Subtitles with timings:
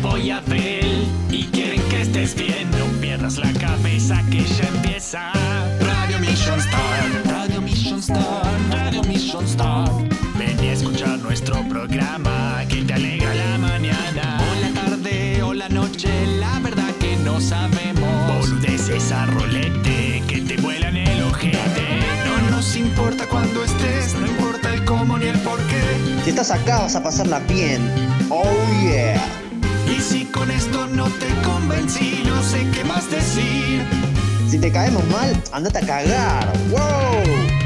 [0.00, 0.40] Yeah.
[0.46, 2.70] vienen Jopo y quieren que estés bien.
[2.72, 5.32] No pierdas la cabeza que ya empieza.
[5.80, 9.88] Radio Mission Star, Radio Mission Star, Radio Mission Star.
[10.38, 14.40] Ven y escuchar nuestro programa que te alegra la mañana.
[14.40, 18.38] O la tarde o la noche, la verdad que no sabemos.
[18.38, 21.58] Boludeces a rolete que te vuelan el ojete.
[22.24, 25.82] No nos importa cuando estés, no importa el cómo ni el por qué.
[26.24, 27.82] Si estás acá vas a pasarla bien.
[28.30, 28.44] Oh
[28.82, 29.47] yeah.
[29.98, 33.82] Y si con esto no te convencí, no sé qué más decir.
[34.48, 36.52] Si te caemos mal, andate a cagar.
[36.70, 37.58] ¡Wow!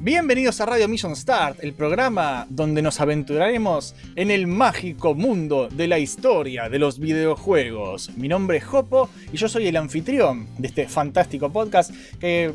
[0.00, 5.88] Bienvenidos a Radio Mission Start, el programa donde nos aventuraremos en el mágico mundo de
[5.88, 8.16] la historia de los videojuegos.
[8.16, 12.54] Mi nombre es Jopo y yo soy el anfitrión de este fantástico podcast que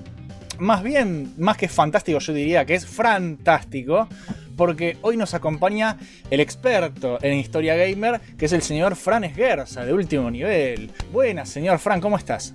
[0.60, 4.08] más bien, más que fantástico, yo diría que es fantástico.
[4.56, 5.98] Porque hoy nos acompaña
[6.30, 10.92] el experto en historia gamer, que es el señor Fran Esguerza, de último nivel.
[11.12, 12.54] Buenas, señor Fran, ¿cómo estás?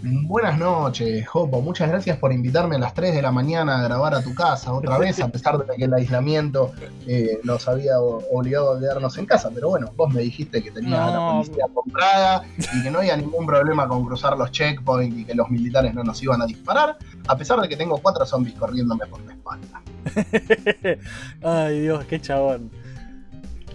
[0.00, 1.60] Buenas noches, Jopo.
[1.60, 4.72] Muchas gracias por invitarme a las 3 de la mañana a grabar a tu casa
[4.72, 6.70] otra vez, a pesar de que el aislamiento
[7.06, 9.50] eh, nos había obligado a quedarnos en casa.
[9.52, 11.12] Pero bueno, vos me dijiste que tenías No.
[11.12, 12.44] la policía comprada
[12.76, 16.04] y que no había ningún problema con cruzar los checkpoints y que los militares no
[16.04, 16.96] nos iban a disparar,
[17.26, 19.82] a pesar de que tengo cuatro zombies corriéndome por la espalda.
[21.42, 22.70] Ay, Dios, qué chabón.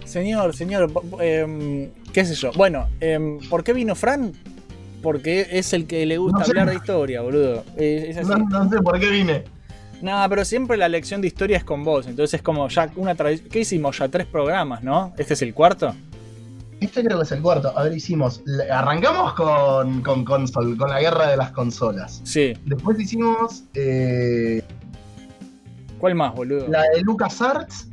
[0.06, 2.50] Señor, señor, em, qué sé yo.
[2.56, 4.32] Bueno, em, ¿por qué vino Fran?
[5.04, 6.50] Porque es el que le gusta No sé.
[6.50, 7.62] hablar de historia, boludo.
[7.76, 8.28] Es así.
[8.28, 9.44] No, no sé por qué vine.
[10.02, 12.06] No, pero siempre la lección de historia es con vos.
[12.08, 13.48] Entonces es como ya una tradición.
[13.50, 13.96] ¿Qué hicimos?
[13.98, 15.14] Ya tres programas, ¿no?
[15.16, 15.94] ¿Este es el cuarto?
[16.80, 17.72] Este creo que es el cuarto.
[17.78, 18.42] A ver, hicimos.
[18.70, 22.20] Arrancamos con, con console, con la guerra de las consolas.
[22.24, 22.52] Sí.
[22.66, 24.62] Después hicimos eh,
[25.98, 26.66] ¿Cuál más, boludo?
[26.68, 27.86] la de LucasArts,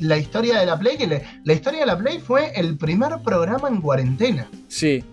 [0.00, 3.12] la historia de la Play, que le- la historia de la Play fue el primer
[3.22, 4.48] programa en cuarentena.
[4.68, 5.04] Sí.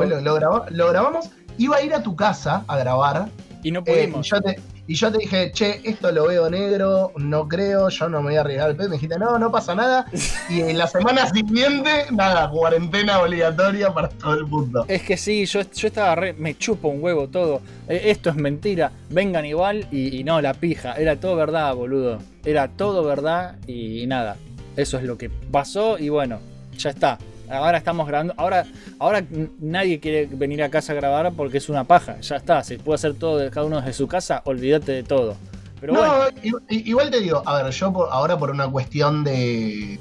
[0.00, 3.28] Fue lo, lo graba- lo grabamos, iba a ir a tu casa a grabar,
[3.62, 4.26] Y no eh, y, pudimos.
[4.28, 8.22] yo te, y yo te dije, che, esto lo veo negro, no creo, yo no
[8.22, 8.88] me voy a arriesgar el pedo.
[8.88, 10.06] Me dijiste, no, no pasa nada.
[10.48, 14.84] Y en la semana siguiente, nada, cuarentena obligatoria para todo el mundo.
[14.88, 16.32] Es que sí, yo, yo estaba re.
[16.32, 17.60] Me chupo un huevo todo.
[17.88, 18.90] Eh, esto es mentira.
[19.10, 20.94] Vengan igual y, y no, la pija.
[20.94, 22.18] Era todo verdad, boludo.
[22.44, 24.36] Era todo verdad y, nada.
[24.76, 26.40] Eso es lo que pasó y bueno,
[26.76, 27.18] ya está.
[27.50, 28.34] Ahora estamos grabando.
[28.36, 28.64] Ahora,
[28.98, 29.24] ahora
[29.58, 32.20] nadie quiere venir a casa a grabar porque es una paja.
[32.20, 32.62] Ya está.
[32.62, 34.42] Se puede hacer todo de cada uno desde su casa.
[34.44, 35.36] Olvídate de todo.
[35.80, 36.58] Pero no, bueno.
[36.68, 39.98] igual te digo, a ver, yo por- ahora por una cuestión de,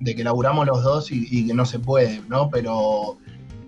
[0.00, 2.48] de que laburamos los dos y, y que no se puede, ¿no?
[2.48, 3.18] Pero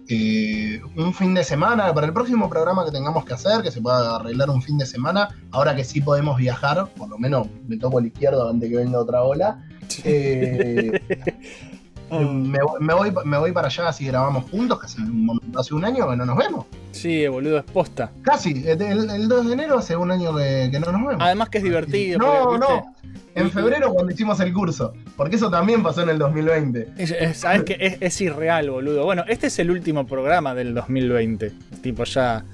[0.08, 3.82] eh, un fin de semana, para el próximo programa que tengamos que hacer, que se
[3.82, 7.76] pueda arreglar un fin de semana, ahora que sí podemos viajar, por lo menos me
[7.76, 9.62] toco el izquierdo antes que venga otra ola,
[10.04, 11.00] eh,
[12.20, 15.58] me, voy- me voy, me voy para allá así grabamos juntos, que hace un, momento-
[15.58, 16.66] hace un año que no nos vemos.
[16.92, 18.10] Sí, boludo, es posta.
[18.22, 18.80] Casi, el,
[19.10, 21.16] el 2 de enero hace un año que, que no nos vemos.
[21.20, 22.19] Además que es divertido.
[22.19, 22.94] No, no.
[23.36, 24.92] En febrero cuando hicimos el curso.
[25.16, 26.91] Porque eso también pasó en el 2020.
[26.97, 29.04] Es- es- Sabes que es, es irreal, boludo.
[29.04, 31.52] Bueno, este es el último programa del 2020.
[31.82, 32.44] Tipo, ya.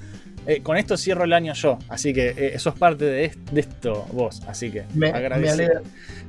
[0.50, 1.78] Eh, con esto cierro el año yo.
[1.88, 4.43] Así que eh, sos parte de, est- de esto vos.
[4.47, 5.81] Así que Me, me alegro,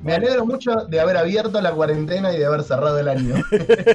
[0.04, 3.36] me alegro mucho de haber abierto la cuarentena y de haber cerrado el año.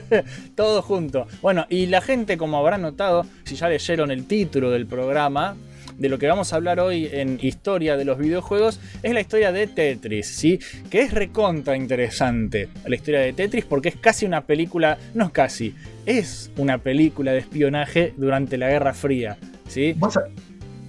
[0.54, 1.26] Todo junto.
[1.42, 5.56] Bueno, y la gente, como habrán notado, si ya leyeron el título del programa,
[5.98, 9.50] de lo que vamos a hablar hoy en historia de los videojuegos, es la historia
[9.50, 10.58] de Tetris, ¿sí?
[10.90, 15.30] Que es recontra interesante la historia de Tetris porque es casi una película, no es
[15.30, 15.74] casi,
[16.04, 19.94] es una película de espionaje durante la Guerra Fría, ¿sí?
[19.98, 20.24] Vos sa-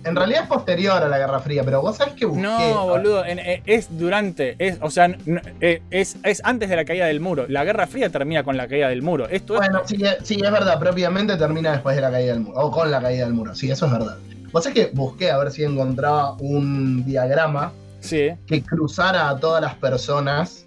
[0.03, 2.41] en realidad es posterior a la Guerra Fría, pero vos sabés que busqué.
[2.41, 5.13] No, boludo, en- eh, es durante, es, o sea,
[5.59, 7.45] eh, es, es antes de la caída del muro.
[7.49, 9.27] La Guerra Fría termina con la caída del muro.
[9.27, 12.41] Esto es Bueno, sí, eh, sí, es verdad, propiamente termina después de la caída del
[12.43, 14.17] muro, o con la caída del muro, sí, eso es verdad.
[14.53, 19.61] Vos sabés que busqué a ver si encontraba un diagrama Sí, que cruzara a todas
[19.61, 20.63] las personas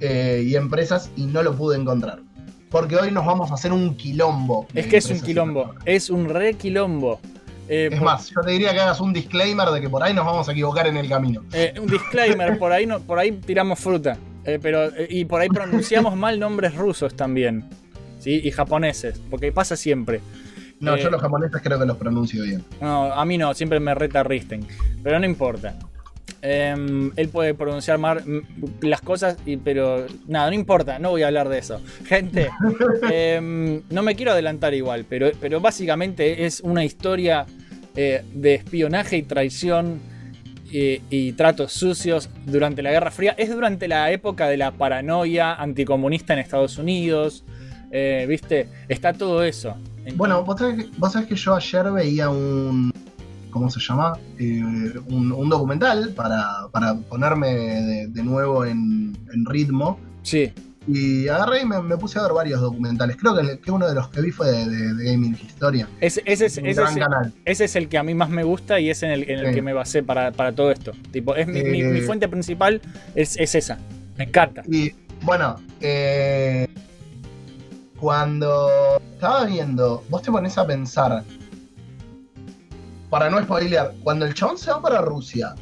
[0.00, 2.20] eh, y empresas y no lo pude encontrar.
[2.70, 4.66] Porque hoy nos vamos a hacer un quilombo.
[4.74, 7.20] es que es un quilombo, es un re quilombo.
[7.68, 10.12] Eh, Es por- más, yo te diría que hagas un disclaimer de que por ahí
[10.14, 11.42] nos vamos a equivocar en el camino.
[11.52, 14.16] eh, un disclaimer, por ahí, no, por ahí tiramos fruta.
[14.44, 17.64] Eh, pero, y por ahí pronunciamos mal nombres rusos también.
[18.18, 18.40] ¿sí?
[18.44, 20.20] Y japoneses, porque pasa siempre.
[20.80, 22.64] No, yo los japoneses creo que los pronuncio bien.
[22.80, 24.66] No, a mí no, siempre me reta Risten.
[25.02, 25.74] Pero no importa.
[26.42, 28.22] Em, él puede pronunciar mal
[28.80, 31.80] las cosas, y, pero nada, no importa, no voy a hablar de eso.
[32.06, 32.48] Gente,
[33.10, 37.44] em, no me quiero adelantar igual, pero, pero básicamente es una historia
[37.94, 40.00] eh, de espionaje y traición
[40.72, 43.34] y tratos sucios durante la Guerra Fría.
[43.36, 47.42] Es durante la época de la paranoia anticomunista en Estados Unidos.
[47.90, 48.68] eh, ¿Viste?
[48.88, 49.74] Está todo eso.
[49.96, 52.92] Entonces- Bueno, vos sabés, que, vos sabés que yo ayer veía un.
[53.50, 54.12] ¿Cómo se llama?
[54.38, 54.62] Eh,
[55.08, 59.98] un, un documental para, para ponerme de, de nuevo en, en ritmo.
[60.22, 60.52] sí.
[60.88, 63.16] Y agarré y me, me puse a ver varios documentales.
[63.18, 65.86] Creo que, uno de los que vi fue de, de- de Gaming Historia.
[66.00, 67.32] Ese, ese es, ese es- canal.
[67.44, 69.46] ese es el que a mí más me gusta y es en el, en el
[69.48, 69.54] Sí.
[69.54, 70.92] que me basé para, para todo esto.
[71.12, 71.84] Tipo, es mi, mi- Eh.
[71.84, 72.80] mi fuente principal
[73.14, 73.78] es, es esa.
[74.16, 74.62] Me encanta.
[74.68, 74.92] Y
[75.22, 76.66] bueno, eh,
[77.98, 78.68] cuando
[79.12, 81.22] estaba viendo, vos te pones a pensar,
[83.10, 85.54] para no spoilear, cuando el chabón se va para Rusia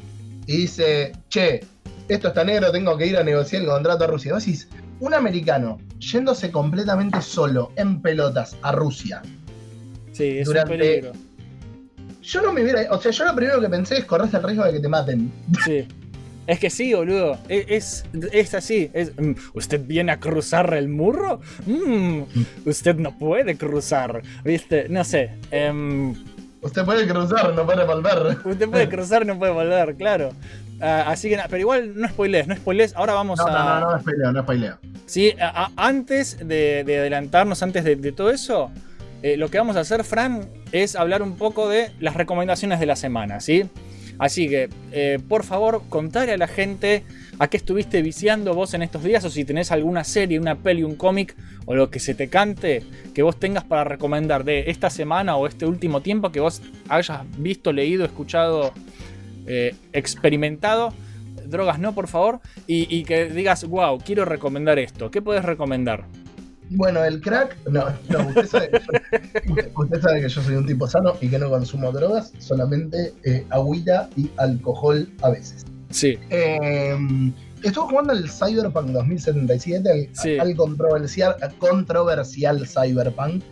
[0.46, 1.60] y dice, che,
[2.08, 4.34] esto está negro, tengo que ir a negociar el contrato a Rusia.
[4.34, 4.68] Vos decís,
[5.00, 9.22] un americano yéndose completamente solo, en pelotas, a Rusia.
[10.12, 11.12] Sí, es durante- un peligro.
[12.22, 14.64] Yo no me hubiera, o sea, yo lo primero que pensé es corres el riesgo
[14.64, 15.32] de que te maten.
[15.64, 15.86] Sí.
[16.46, 17.38] Es que sí, boludo.
[17.48, 18.90] Es, es, así.
[18.94, 21.40] Es, mm, ¿Usted viene a cruzar el muro?
[21.66, 22.22] Mm,
[22.66, 24.22] usted no puede cruzar.
[24.44, 24.88] ¿Viste?
[24.88, 25.30] No sé.
[25.50, 26.14] em,
[26.60, 28.38] Usted puede cruzar, no puede volver.
[28.44, 30.30] usted puede cruzar, no puede volver, claro.
[30.80, 32.94] Ah, así que, pero igual no spoilees, no spoilees.
[32.96, 33.50] Ahora vamos No, a.
[33.50, 34.78] no, no, no spoileo, no spoileo.
[35.06, 38.70] Sí, a- a- antes de, de adelantarnos, antes de, de todo eso,
[39.22, 42.86] eh, lo que vamos a hacer, Fran, es hablar un poco de las recomendaciones de
[42.86, 43.68] la semana, ¿sí?
[44.18, 47.04] Así que, eh, por favor, contale a la gente
[47.38, 50.82] a qué estuviste viciando vos en estos días o si tenés alguna serie, una peli,
[50.82, 51.36] un cómic
[51.66, 52.82] o lo que se te cante
[53.14, 57.20] que vos tengas para recomendar de esta semana o este último tiempo que vos hayas
[57.38, 58.72] visto, leído, escuchado,
[59.46, 60.92] eh, experimentado.
[61.46, 62.40] Drogas no, por favor.
[62.66, 65.10] Y, y que digas, wow, quiero recomendar esto.
[65.10, 66.04] ¿Qué puedes recomendar?
[66.70, 68.80] Bueno, el crack, no, no, usted sabe, que
[69.48, 73.14] yo, usted sabe que yo soy un tipo sano y que no consumo drogas, solamente
[73.24, 75.64] eh, agüita y alcohol a veces.
[75.90, 76.96] Sí, Eh,
[77.62, 80.38] estuve jugando el Cyberpunk 2077, al, Sí.
[80.38, 83.42] al controversial, controversial Cyberpunk.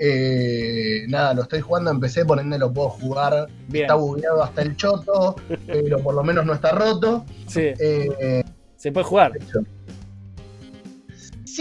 [0.00, 3.46] Eh, nada, lo estoy jugando, empecé, por ende lo puedo jugar.
[3.68, 3.84] bien.
[3.84, 7.24] Está bugueado hasta el choto, pero por lo menos no está roto.
[7.46, 8.42] Sí, Eh,
[8.76, 9.32] se puede jugar.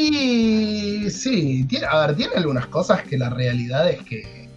[0.02, 1.66] Sí, sí.
[1.68, 4.48] Tiene, a ver, tiene algunas cosas que la realidad es que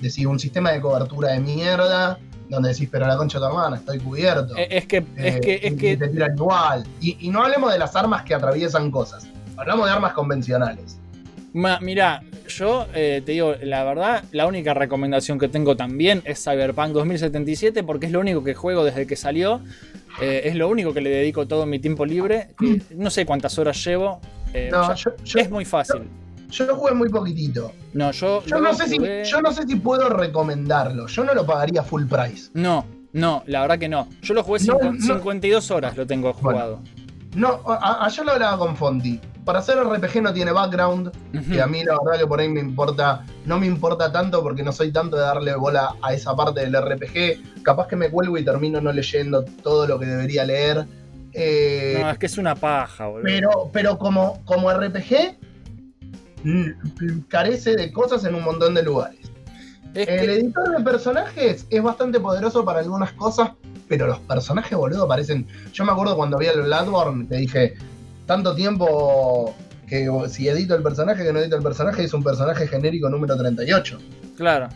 [0.00, 3.76] decís un sistema de cobertura de mierda, donde decís, pero la concha de tu hermana,
[3.76, 4.56] estoy cubierto.
[4.56, 6.84] Eh, Es que, es Eh, que, es que te tiran igual.
[7.02, 9.26] Y, y no hablemos de las armas que atraviesan cosas.
[9.58, 10.96] Hablamos de armas convencionales.
[11.52, 16.42] Ma- Mirá, yo eh, te digo, la verdad, la única recomendación que tengo también es
[16.42, 19.60] Cyberpunk 2077 porque es lo único que juego desde que salió.
[20.22, 22.48] Eh, es lo único que le dedico todo mi tiempo libre.
[22.96, 24.22] no sé cuántas horas llevo.
[24.54, 26.02] Eh, No, yo, yo- es muy fácil.
[26.50, 27.72] yo jugué muy poquitito.
[27.92, 31.06] No, yo, Yo no, sé si, yo no sé si puedo recomendarlo.
[31.06, 32.50] Yo no lo pagaría full price.
[32.54, 34.08] No, no, la verdad que no.
[34.22, 35.00] Yo lo jugué No, cincu- no.
[35.14, 36.58] 52 horas, lo tengo Bueno.
[36.58, 36.80] jugado.
[37.34, 39.20] No, a- ayer lo hablaba con Fonti.
[39.44, 41.12] Para hacer RPG no tiene background.
[41.34, 41.52] Ujú.
[41.52, 44.62] que a mí la verdad que por ahí me importa, no me importa tanto porque
[44.64, 47.62] no soy tanto de darle bola a esa parte del RPG.
[47.62, 50.86] Capaz que me cuelgo y termino no leyendo todo lo que debería leer.
[51.38, 53.24] Eh, No, es que es una paja, boludo.
[53.24, 55.36] pero pero como, como RPG
[56.44, 59.20] mm, carece de cosas en un montón de lugares.
[59.94, 63.50] Es El que- editor de personajes es bastante poderoso para algunas cosas,
[63.88, 65.46] pero los personajes, boludo, parecen.
[65.72, 67.74] Yo me acuerdo cuando vi el Bloodborne, te dije,
[68.26, 69.54] tanto tiempo
[69.88, 73.36] que si edito el personaje, que no edito el personaje, es un personaje genérico número
[73.36, 73.98] 38.
[74.36, 74.68] claro.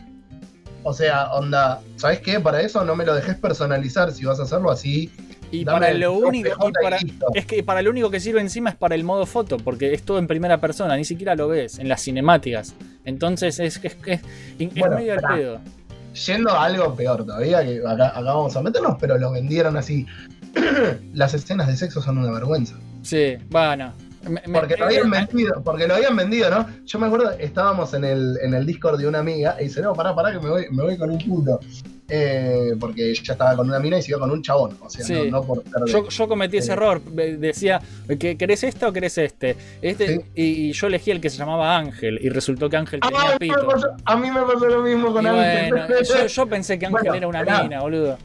[0.83, 2.41] O sea, onda, ¿sabes qué?
[2.41, 5.11] Para eso no me lo dejes personalizar si vas a hacerlo así.
[5.53, 6.69] Y dame para lo único.
[6.69, 6.99] y para-.
[7.35, 10.03] Es que para lo único que sirve encima es para el modo foto, porque es
[10.03, 12.75] todo en primera persona, ni siquiera lo ves en las cinemáticas.
[13.05, 14.21] Entonces es, es, es,
[14.59, 15.37] es Bueno, medio al pará.
[15.37, 15.61] pedo.
[16.27, 20.07] Yendo a algo peor todavía, que acá, acá vamos a meternos, pero lo vendieron así.
[21.15, 22.77] Las escenas de sexo son una vergüenza.
[23.03, 23.93] Sí, bueno.
[24.29, 26.67] Me- me- Porque lo habían eh, vendido, porque lo habían vendido, ¿no?
[26.85, 29.95] Yo me acuerdo, estábamos en el, en el Discord de una amiga y dice, no,
[29.95, 31.59] pará, pará, que me voy, me voy con un puto.
[32.13, 34.77] Eh, porque ella estaba con una mina y se iba con un chabón.
[34.81, 35.13] O sea, Sí.
[35.15, 36.73] no, no por ser de- Yo, yo cometí ese Sí.
[36.73, 37.01] error.
[37.03, 37.81] Decía,
[38.19, 39.57] ¿que- ¿querés esto o querés este?
[39.81, 40.21] este Sí.
[40.35, 42.19] y, y yo elegí el que se llamaba Ángel.
[42.21, 43.67] Y resultó que Ángel Ah, tenía a mí me pito.
[43.67, 45.71] pasó- a mí me pasó lo mismo Y con Ángel.
[45.71, 48.19] bueno, yo, yo pensé que Ángel Bueno, era una mina, boludo.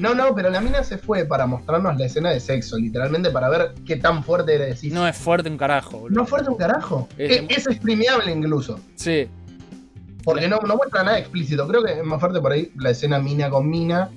[0.00, 3.48] No, no, pero la mina se fue para mostrarnos la escena de sexo, literalmente para
[3.50, 4.92] ver qué tan fuerte era decir.
[4.94, 6.20] No es fuerte un carajo, boludo.
[6.20, 7.06] No fuerte un carajo.
[7.18, 8.80] Es- Es, es streameable incluso.
[8.94, 9.28] Sí.
[10.24, 11.66] Porque no, no muestra nada explícito.
[11.68, 14.08] Creo que es más fuerte por ahí la escena mina con mina.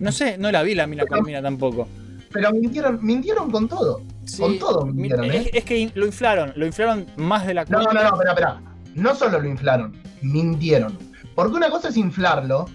[0.00, 1.88] No sé, no la vi la mina con mina tampoco.
[2.32, 4.00] Pero mintieron, mintieron con todo.
[4.24, 5.50] Sí, Con todo mi- mintieron, es, ¿eh?
[5.54, 7.92] es que lo inflaron, lo inflaron más de la No, cuenta.
[7.94, 8.60] no, no, espera, espera.
[8.94, 10.96] No solo lo inflaron, mintieron.
[11.34, 12.66] Porque una cosa es inflarlo.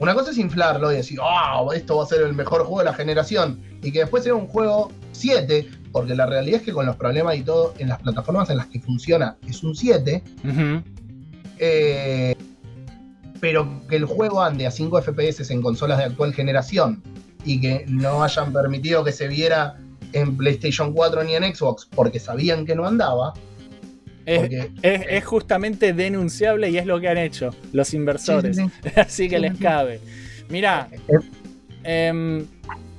[0.00, 2.86] Una cosa es inflarlo y decir, ah, esto va a ser el mejor juego de
[2.86, 3.60] la generación.
[3.82, 5.68] Y que después sea un juego 7.
[5.92, 8.66] Porque la realidad es que con los problemas y todo, en las plataformas en las
[8.66, 10.22] que funciona es un 7.
[10.44, 10.82] Ujú.
[11.58, 12.34] eh,
[13.40, 17.02] pero que el juego ande a 5 FPS en consolas de actual generación
[17.44, 19.78] y que no hayan permitido que se viera
[20.12, 23.32] en PlayStation 4 ni en Xbox porque sabían que no andaba.
[24.26, 28.56] Es, Porque, es- es justamente denunciable y es lo que han hecho los inversores.
[28.56, 30.00] Sí, sí, Así que les cabe.
[30.48, 30.88] Mirá,
[31.84, 32.46] em,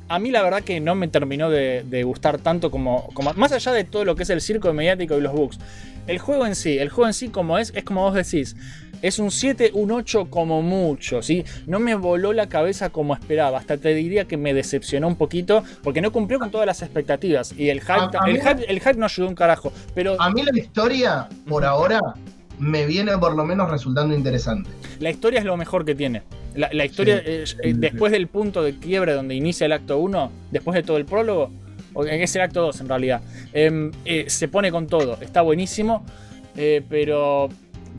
[0.08, 3.34] a mí la verdad que no me terminó de, de gustar tanto como, como.
[3.34, 5.60] Más allá de todo lo que es el circo mediático y los bugs.
[6.08, 8.56] El juego en sí, el juego en sí como es, es como vos decís.
[9.02, 11.44] Es un 7, un 8 como mucho, ¿sí?
[11.68, 13.58] No me voló la cabeza como esperaba.
[13.58, 17.54] Hasta te diría que me decepcionó un poquito porque no cumplió con todas las expectativas.
[17.58, 19.72] Y el hype, A- a el mí- hype, el hype no ayudó un carajo.
[19.96, 22.00] Pero A mí la historia, por ahora,
[22.60, 24.70] me viene por lo menos resultando interesante.
[25.00, 26.22] La historia es lo mejor que tiene.
[26.54, 27.24] La, la historia, Sí.
[27.26, 30.98] eh, eh, después del punto de quiebre donde inicia el acto 1, después de todo
[30.98, 31.50] el prólogo,
[32.08, 33.22] es el acto 2 en realidad,
[33.54, 35.18] em, eh, se pone con todo.
[35.22, 36.06] Está buenísimo,
[36.90, 37.50] pero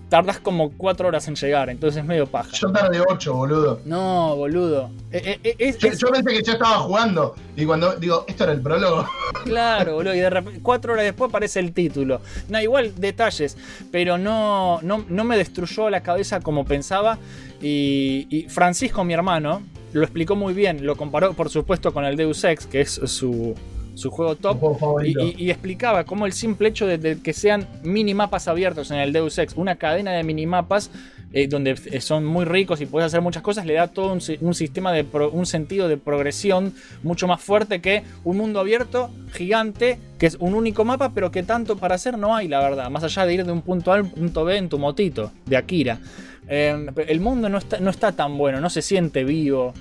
[0.08, 2.50] tardas como 4 horas en llegar, entonces es medio paja.
[2.52, 3.80] Yo tardé 8, boludo.
[3.84, 4.90] No, boludo.
[5.10, 7.34] Eh, eh, eh, es, Yo, es- yo pensé que ya estaba jugando.
[7.56, 9.06] Y cuando digo, esto era el prólogo.
[9.44, 10.14] Claro, boludo.
[10.14, 12.20] Y de repente, cuatro horas después aparece el título.
[12.48, 13.56] No, igual detalles,
[13.90, 17.18] pero no, no, no me destruyó la cabeza como pensaba.
[17.60, 20.84] Y, y Francisco, mi hermano, lo explicó muy bien.
[20.86, 23.54] Lo comparó, por supuesto, con el Deus Ex, que es su,
[23.94, 24.58] su juego top.
[24.58, 25.20] juego Y, favorito.
[25.22, 29.12] y- y explicaba cómo el simple hecho de, de que sean minimapas abiertos en el
[29.12, 30.90] Deus Ex, una cadena de minimapas
[31.34, 34.20] eh, donde eh, son muy ricos y puedes hacer muchas cosas, le da todo un,
[34.20, 38.60] si- un sistema de pro- un sentido de progresión mucho más fuerte que un mundo
[38.60, 42.60] abierto gigante, que es un único mapa, pero que tanto para hacer no hay, la
[42.60, 45.32] verdad, más allá de ir de un punto A al punto B en tu motito
[45.46, 46.00] de Akira.
[46.48, 49.72] Eh, el mundo no está, no está tan bueno, no se siente vivo.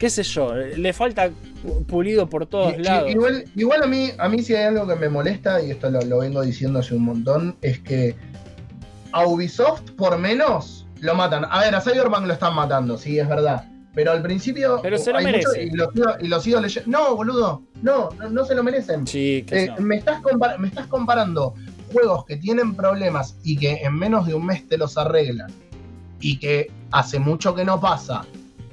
[0.00, 1.30] Qué sé yo, le falta
[1.86, 3.10] pulido por todos lados.
[3.10, 6.00] Igual, igual a mí, a mí si hay algo que me molesta, y esto lo,
[6.00, 8.16] lo vengo diciendo hace un montón, es que
[9.12, 11.44] a Ubisoft por menos lo matan.
[11.50, 13.66] A ver, a Cyberpunk lo están matando, sí, es verdad.
[13.94, 14.78] Pero al principio.
[14.82, 15.64] Pero se lo merece.
[15.64, 16.90] y, lo sigo, y lo sigo leyendo.
[16.90, 17.62] No, boludo.
[17.82, 19.06] No, no, no se lo merecen.
[19.06, 19.84] Sí, Eh, no.
[19.84, 20.22] me, estás
[20.58, 21.54] me estás comparando
[21.92, 25.52] juegos que tienen problemas y que en menos de un mes te los arreglan.
[26.20, 28.24] Y que hace mucho que no pasa.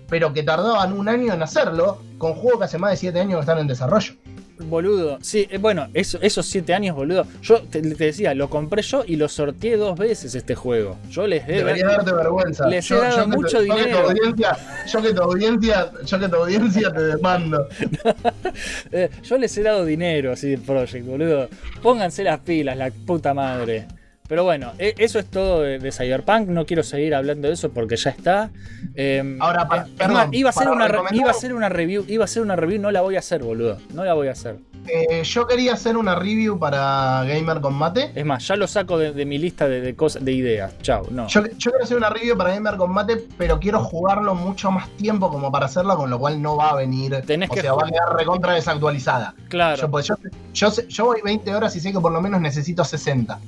[0.09, 1.99] Pero que tardaban un año en hacerlo.
[2.17, 4.13] Con juegos que hace más de 7 años que están en desarrollo.
[4.59, 7.27] Boludo, sí, eh, bueno, eso- esos siete años, boludo.
[7.43, 10.97] Yo te, te decía, lo compré yo y lo sorteé dos veces este juego.
[11.11, 11.59] Yo les debo.
[11.59, 12.67] Debería darte vergüenza.
[12.67, 14.09] Les he dado mucho te- yo que tu dinero.
[14.09, 14.57] audiencia,
[14.91, 17.67] yo que tu audiencia, yo que tu audiencia te demando.
[18.91, 21.49] eh, yo les he dado dinero así Project, boludo.
[21.83, 23.85] Pónganse las pilas, la puta madre.
[24.27, 26.47] Pero bueno, e- eso es todo de, de Cyberpunk.
[26.49, 28.49] No quiero seguir hablando de eso porque ya está.
[28.95, 32.05] Eh, Ahora, es perdón, más, iba a, hacer una, iba a hacer una review.
[32.07, 33.77] Iba a hacer una review, no la voy a hacer, boludo.
[33.93, 34.57] No la voy a hacer.
[34.89, 38.11] Eh, yo quería hacer una review para Gamer Combate.
[38.15, 40.77] Es más, ya lo saco de, de mi lista de, de cosas, de ideas.
[40.81, 41.27] Chao, no.
[41.27, 45.29] Yo, yo quiero hacer una review para Gamer Combate, pero quiero jugarlo mucho más tiempo
[45.29, 47.21] como para hacerla, con lo cual no va a venir.
[47.25, 49.35] Tenés o que sea, va a jugar- quedar recontra desactualizada.
[49.49, 49.81] claro.
[49.81, 50.07] Yo, pues,
[50.53, 53.39] yo, yo voy 20 horas y sé que por lo menos necesito 60.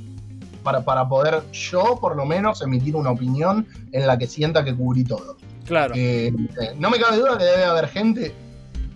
[0.72, 4.76] Para, para poder yo, por lo menos, emitir una opinión en la que sienta que
[4.76, 5.36] cubrí todo.
[5.66, 5.96] claro.
[5.96, 6.28] Eh,
[6.62, 8.32] eh, no me cabe duda que debe haber gente,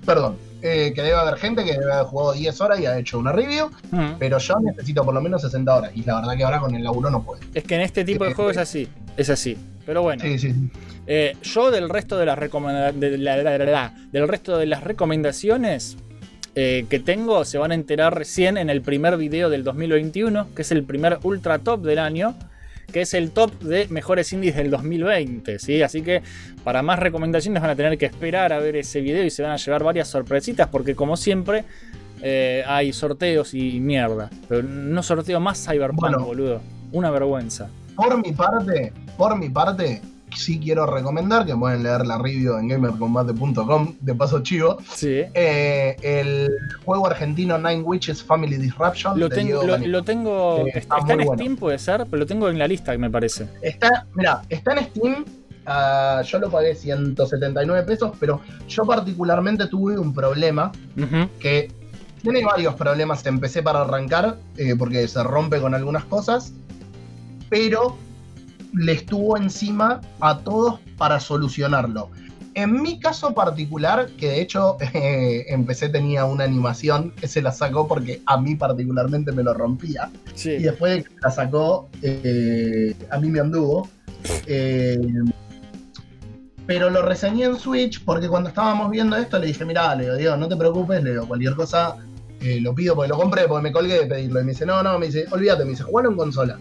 [0.06, 3.18] perdón, eh, que debe haber gente que debe haber jugado 10 horas y ha hecho
[3.18, 3.70] una review,
[4.20, 5.92] pero yo necesito por lo menos 60 horas.
[5.96, 7.42] Y la verdad que ahora con el laburo no puedo.
[7.56, 8.88] Es que en este tipo de juegos es así.
[9.18, 9.58] Es así.
[9.86, 10.22] Pero bueno.
[10.24, 10.70] Sí, sí, sí.
[11.08, 15.98] Eh, yo del resto de las recomenda- de la- la- del resto de las recomendaciones
[16.55, 20.62] eh, que tengo se van a enterar recién en el primer video del 2021, que
[20.62, 22.36] es el primer ultra top del año,
[22.91, 25.81] que es el top de mejores indies del 2020, ¿sí?
[25.81, 26.22] Así que
[26.63, 29.51] para más recomendaciones van a tener que esperar a ver ese video y se van
[29.51, 31.63] a llevar varias sorpresitas porque como siempre
[32.22, 34.29] eh, hay sorteos y mierda.
[34.48, 36.25] Pero no sorteo más Cyberpunk, Bueno.
[36.25, 36.62] boludo.
[36.91, 37.69] Una vergüenza.
[37.95, 40.01] Por mi parte, por mi parte,
[40.36, 45.22] sí quiero recomendar que pueden leer la review en gamercombate.com, de paso chivo, Sí.
[45.34, 46.50] eh, el
[46.86, 49.20] juego argentino Nine Witches Family Disruption.
[49.20, 50.66] Lo Diego lo, tengo.
[50.68, 51.34] Eh, está en bueno.
[51.36, 53.48] Steam, puede ser, pero lo tengo en la lista, me parece.
[53.62, 55.25] Está, mira, está en Steam.
[55.66, 60.72] ah, yo lo pagué 179 pesos, pero yo particularmente tuve un problema
[61.40, 61.72] que
[62.22, 63.25] tiene varios problemas.
[63.25, 66.54] Empecé para arrancar eh, porque se rompe con algunas cosas,
[67.50, 67.98] pero
[68.74, 72.10] le estuvo encima a todos para solucionarlo.
[72.56, 77.51] En mi caso particular, que de hecho eh, empecé tenía una animación que se la
[77.51, 80.12] sacó porque a mí particularmente me lo rompía.
[80.36, 80.51] Sí.
[80.51, 83.89] Y después de que la sacó, eh, a mí me anduvo.
[84.46, 85.00] Eh,
[86.65, 90.38] pero lo reseñé en Switch porque cuando estábamos viendo esto le dije, mira, le digo,
[90.38, 91.98] no te preocupes, le digo, cualquier cosa
[92.60, 94.42] lo pido porque lo compré, porque me colgué de pedirlo.
[94.42, 96.60] Y me dice, no, no, me dice, olvídate, me dice, jugalo en consola.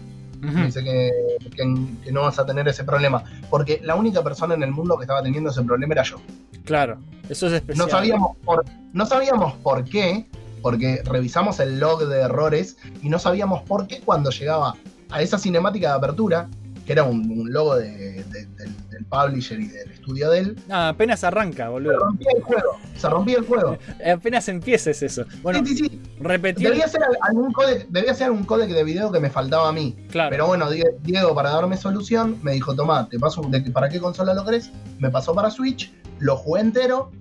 [0.65, 1.09] Dice que,
[1.55, 3.23] que- que no vas a tener ese problema.
[3.49, 6.17] Porque la única persona en el mundo que estaba teniendo ese problema era yo.
[6.65, 6.97] Claro,
[7.29, 7.85] eso es especial.
[7.87, 10.27] No sabíamos por, no sabíamos por qué,
[10.61, 14.75] porque revisamos el log de errores y no sabíamos por qué cuando llegaba
[15.11, 16.47] a esa cinemática de apertura,
[16.85, 20.55] que era un, un logo de- de- del, del publisher y del estudio de él,
[20.69, 21.99] Ah, apenas arranca, se boludo.
[21.99, 22.77] rompía el juego.
[22.97, 23.77] Se rompía el juego.
[24.13, 25.25] Apenas empieces eso.
[25.41, 26.01] Bueno, sí, sí, sí.
[26.19, 26.69] repetir.
[26.69, 29.71] Debía ser al- algún codec, debía ser un codec de video que me faltaba a
[29.71, 29.95] mí.
[30.11, 30.29] Claro.
[30.29, 33.99] Pero bueno, Die- Diego, para darme solución, me dijo, toma, te paso, de, ¿para qué
[33.99, 34.71] consola lo querés?
[34.99, 37.11] Me pasó para Switch, lo jugué entero.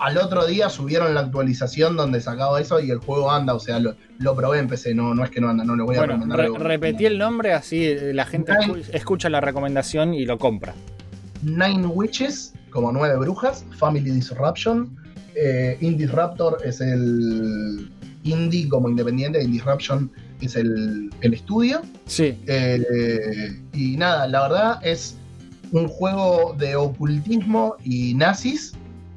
[0.00, 3.78] Al otro día subieron la actualización donde sacaba eso y el juego anda, o sea,
[3.78, 6.00] lo, lo probé en PC, no, no es que no anda, no le voy a
[6.00, 6.38] Bueno, recomendar.
[6.50, 8.52] re- repetí el nombre así eh, la gente
[8.92, 10.74] escucha la recomendación y lo compra.
[11.44, 14.96] Nine Witches, como nueve brujas, Family Disruption.
[15.36, 17.90] Eh, Indie Raptor es el
[18.22, 20.10] indie como independiente, Indie Disruption
[20.40, 21.82] es el, el estudio.
[22.06, 25.16] Sí, Eh, y nada, la verdad es
[25.72, 28.72] un juego de ocultismo y nazis.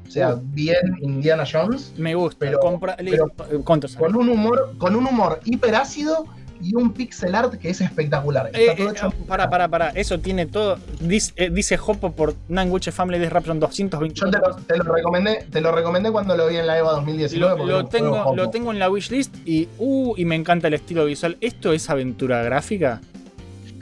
[0.06, 0.40] O sea, Uh.
[0.54, 1.92] bien Indiana Jones.
[1.98, 2.38] me gusta.
[2.40, 3.30] Pero- compra, pero-.
[3.64, 6.24] Con un humor, con un humor hiperácido
[6.60, 8.50] y un pixel art que es espectacular.
[8.52, 9.10] Eh, Está todo eh, hecho.
[9.26, 9.90] para, para, para.
[9.90, 10.78] Eso tiene todo.
[11.00, 14.14] Dice, eh, dice Hopo por Witches Family Disruption 220.
[14.20, 16.92] Yo te lo, te lo recomendé, te lo recomendé cuando lo vi en la EVA
[16.92, 17.66] 2019.
[17.66, 21.36] Lo, tengo, lo tengo en la wishlist y, uh, y me encanta el estilo visual.
[21.40, 23.00] ¿Esto es aventura gráfica?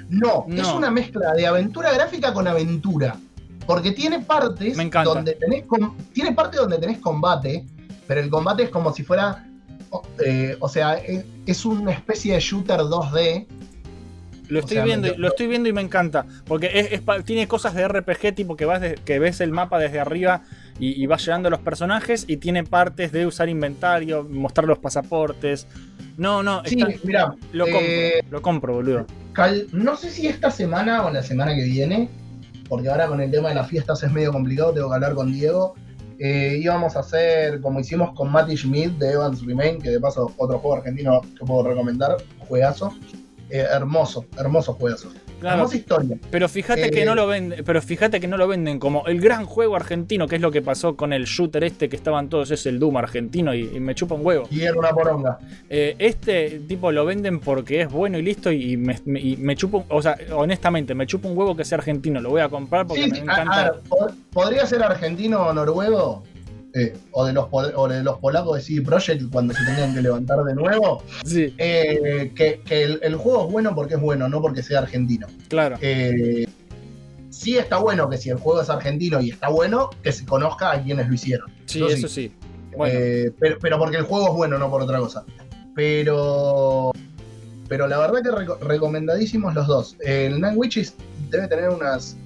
[0.09, 0.63] No, No.
[0.63, 3.17] es una mezcla de aventura gráfica con aventura.
[3.67, 5.65] Porque tiene partes Me donde tenés
[6.13, 7.67] tiene partes donde tenés combate,
[8.07, 9.45] pero el combate es como si fuera.
[9.91, 13.47] O- eh, o sea, es, una especie de shooter 2D.
[14.49, 16.25] Lo O estoy sea, viendo, me- lo estoy viendo y me encanta.
[16.47, 19.51] Porque es, es pa- tiene cosas de RPG, tipo que vas de- que ves el
[19.51, 20.43] mapa desde arriba
[20.79, 22.25] y, y vas llegando a los personajes.
[22.29, 25.67] Y tiene partes de usar inventario, mostrar los pasaportes.
[26.17, 29.07] No, no, Sí, está- mira, lo compro, eh, lo compro, boludo.
[29.33, 32.09] cal- no sé si esta semana o la semana que viene,
[32.69, 35.33] porque ahora con el tema de las fiestas es medio complicado, tengo que hablar con
[35.33, 35.75] Diego.
[36.19, 40.33] Eh, íbamos a hacer, como hicimos con Matty Schmidt de Evans Remain, que de paso
[40.37, 42.17] otro juego argentino que puedo recomendar,
[42.49, 42.95] juegazo.
[43.49, 45.11] Eh, hermoso, hermoso juegazo.
[45.41, 46.17] Claro, historia.
[46.31, 49.21] pero fíjate que eh, no lo venden, pero fíjate que no lo venden como el
[49.21, 52.51] gran juego argentino, que es lo que pasó con el shooter este que estaban todos,
[52.51, 54.49] es el Doom argentino y, y me chupa un huevo.
[54.51, 55.39] Y era una poronga.
[55.69, 59.55] Eh, este tipo lo venden porque es bueno y listo y me, me- y me
[59.57, 62.49] chupa, un- o sea, honestamente, me chupa un huevo que sea argentino, lo voy a
[62.49, 63.61] comprar porque Sí, me a- encanta.
[63.61, 66.23] a ver, po- podría ser argentino o noruego,
[66.75, 70.03] eh, o, de los, o de los polacos de CD Projekt cuando se tenían que
[70.03, 71.03] levantar de nuevo.
[71.25, 74.81] Sí, eh, que que el, el juego es bueno porque es bueno, no porque sea
[74.81, 75.27] argentino.
[75.49, 75.77] claro.
[75.81, 76.47] Eh,
[77.31, 80.73] sí está bueno que si el juego es argentino y está bueno, que se conozca
[80.73, 81.51] a quienes lo hicieron.
[81.67, 82.33] Sí, eso eso sí.
[82.77, 85.25] Bueno, pero, pero porque el juego es bueno, no por otra cosa.
[85.75, 86.93] Pero.
[87.69, 89.97] Pero la verdad que reco- recomendadísimos los dos.
[90.01, 90.95] El Nine Witches
[91.31, 92.17] debe tener unas.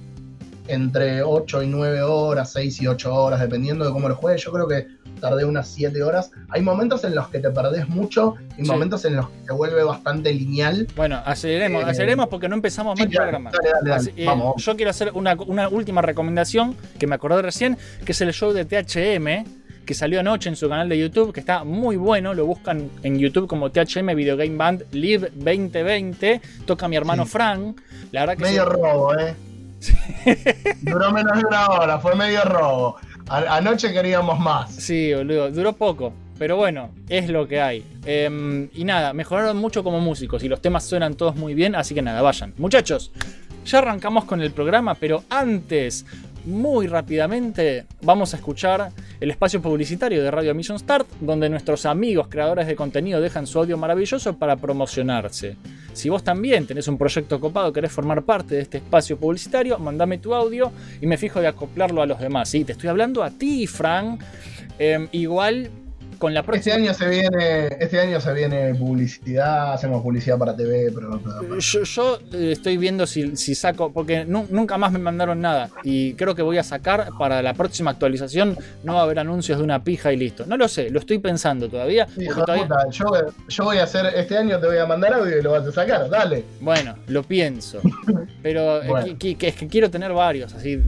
[0.73, 4.41] Entre 8 y 9 horas, 6 y 8 horas, dependiendo de cómo lo juegues.
[4.43, 4.87] Yo creo que
[5.19, 6.31] tardé unas 7 horas.
[6.49, 8.71] Hay momentos en los que te perdés mucho y Sí.
[8.71, 10.87] momentos en los que se vuelve bastante lineal.
[10.95, 13.51] bueno, aceleremos, eh, aceleremos porque no empezamos mal Sí, el dale, programa.
[13.51, 14.01] dale, dale, dale.
[14.01, 14.63] Así, eh, Vamos.
[14.63, 18.53] yo quiero hacer una, una última recomendación que me acordé recién, que es el show
[18.53, 19.45] de THM,
[19.85, 23.17] que salió anoche en su canal de YouTube, que está muy bueno, lo buscan en
[23.19, 27.31] YouTube como THM Video Game Band Live 2020, toca mi hermano Sí.
[27.31, 27.81] Frank,
[28.11, 29.33] la verdad que Medio robo, ¿eh?
[30.81, 32.95] Duró menos de una hora, fue medio robo.
[33.29, 34.71] A- anoche queríamos más.
[34.75, 36.13] Sí, boludo, duró poco.
[36.37, 37.85] Pero bueno, es lo que hay.
[38.05, 41.93] Em, y nada, mejoraron mucho como músicos y los temas suenan todos muy bien, así
[41.93, 42.53] que nada, vayan.
[42.57, 43.11] Muchachos,
[43.63, 46.03] ya arrancamos con el programa, pero antes,
[46.45, 52.27] muy rápidamente, vamos a escuchar el espacio publicitario de Radio Mission Start, donde nuestros amigos
[52.27, 55.55] creadores de contenido dejan su audio maravilloso para promocionarse.
[55.93, 60.17] Si vos también tenés un proyecto copado, querés formar parte de este espacio publicitario, mandame
[60.17, 62.49] tu audio y me fijo de acoplarlo a los demás.
[62.49, 64.17] Sí, te estoy hablando a ti, Fran.
[64.79, 65.69] Em, igual
[66.21, 66.75] con la Este próxima.
[66.75, 71.81] año se viene, este año se viene publicidad, hacemos publicidad para TV, pero no Yo,
[71.83, 75.71] yo, eh, estoy viendo si, si saco, porque nu- nunca más me mandaron nada.
[75.83, 78.55] Y creo que voy a sacar para la próxima actualización.
[78.83, 80.45] No va a haber anuncios de una pija y listo.
[80.45, 82.05] No lo sé, lo estoy pensando todavía.
[82.05, 82.55] puta,
[82.91, 83.05] yo,
[83.47, 85.71] yo voy a hacer, este año te voy a mandar audio y lo vas a
[85.71, 86.43] sacar, dale.
[86.59, 87.81] Bueno, lo pienso.
[88.43, 89.17] Pero eh, Bueno.
[89.17, 90.79] que es que quiero tener varios, así,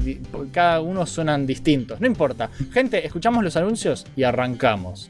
[0.51, 1.99] cada uno suenan distintos.
[1.99, 2.49] No importa.
[2.71, 5.09] Gente, escuchamos los anuncios y arrancamos.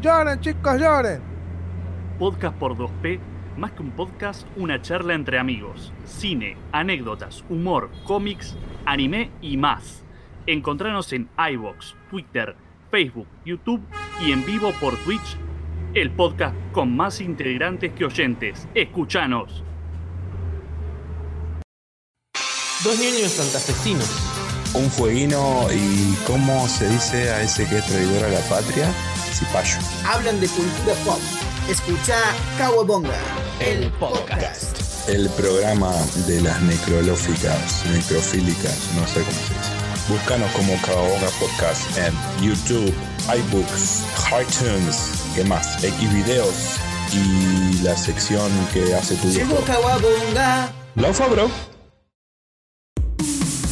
[0.00, 1.20] Lloren, chicos, lloren.
[2.18, 3.20] Podcast por 2P,
[3.58, 5.92] más que un podcast, una charla entre amigos.
[6.06, 10.02] Cine, anécdotas, humor, cómics, anime y más.
[10.46, 12.56] Encontranos en iVoox, Twitter,
[12.90, 13.82] Facebook, YouTube
[14.22, 15.36] y en vivo por Twitch.
[15.92, 18.66] El podcast con más integrantes que oyentes.
[18.74, 19.62] Escuchanos.
[22.82, 24.30] Dos niños santafesinos.
[24.72, 28.90] Un fueguino y cómo se dice a ese que es traidor a la patria,
[29.40, 29.78] cipayo.
[30.06, 31.18] Hablan de cultura pop.
[31.68, 32.16] Escucha
[32.58, 33.16] Kawabonga,
[33.60, 35.08] el podcast.
[35.08, 35.92] El programa
[36.26, 39.80] de las necrolóficas, necrofílicas, no sé cómo se dice.
[40.08, 42.92] Búscanos como Kawabonga Podcast en YouTube,
[43.34, 44.02] iBooks,
[44.40, 44.96] iTunes,
[45.34, 45.80] ¿qué más?
[45.80, 46.78] Xvideos
[47.12, 49.56] y la sección que hace tu Llegó.
[49.64, 50.72] Kawabonga.
[50.96, 51.50] Laufa, bro.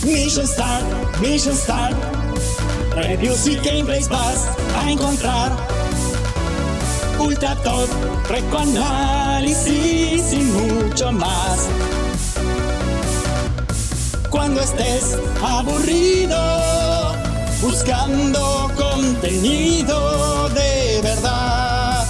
[0.05, 0.85] Mission Start,
[1.21, 2.18] Mission Start.
[3.03, 5.53] Reviews y gameplays vas a encontrar.
[7.21, 7.89] Ultra top,
[8.59, 11.69] análisis y mucho más.
[14.31, 17.15] Cuando estés aburrido,
[17.63, 22.05] buscando contenido de verdad,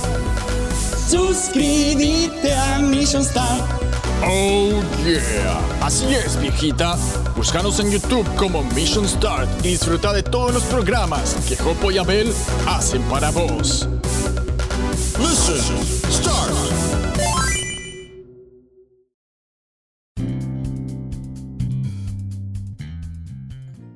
[1.07, 3.98] suscríbete a Mission Start.
[4.25, 6.97] Oh yeah, así es viejita.
[7.37, 11.99] Búscanos en YouTube como Mission Start y disfruta de todos los programas que Jopo y
[11.99, 12.33] Abel
[12.67, 13.89] hacen para vos.
[15.19, 16.53] Mission Start.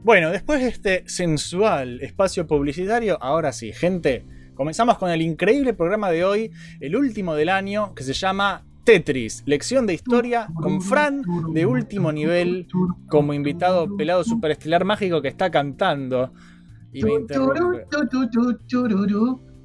[0.05, 6.11] Bueno, después de este sensual espacio publicitario, ahora sí, gente, comenzamos con el increíble programa
[6.11, 11.23] de hoy, el último del año, que se llama Tetris, lección de historia con Fran
[11.53, 12.67] de último nivel
[13.09, 16.33] como invitado pelado superestelar mágico que está cantando.
[16.93, 17.87] Y me interrumpe.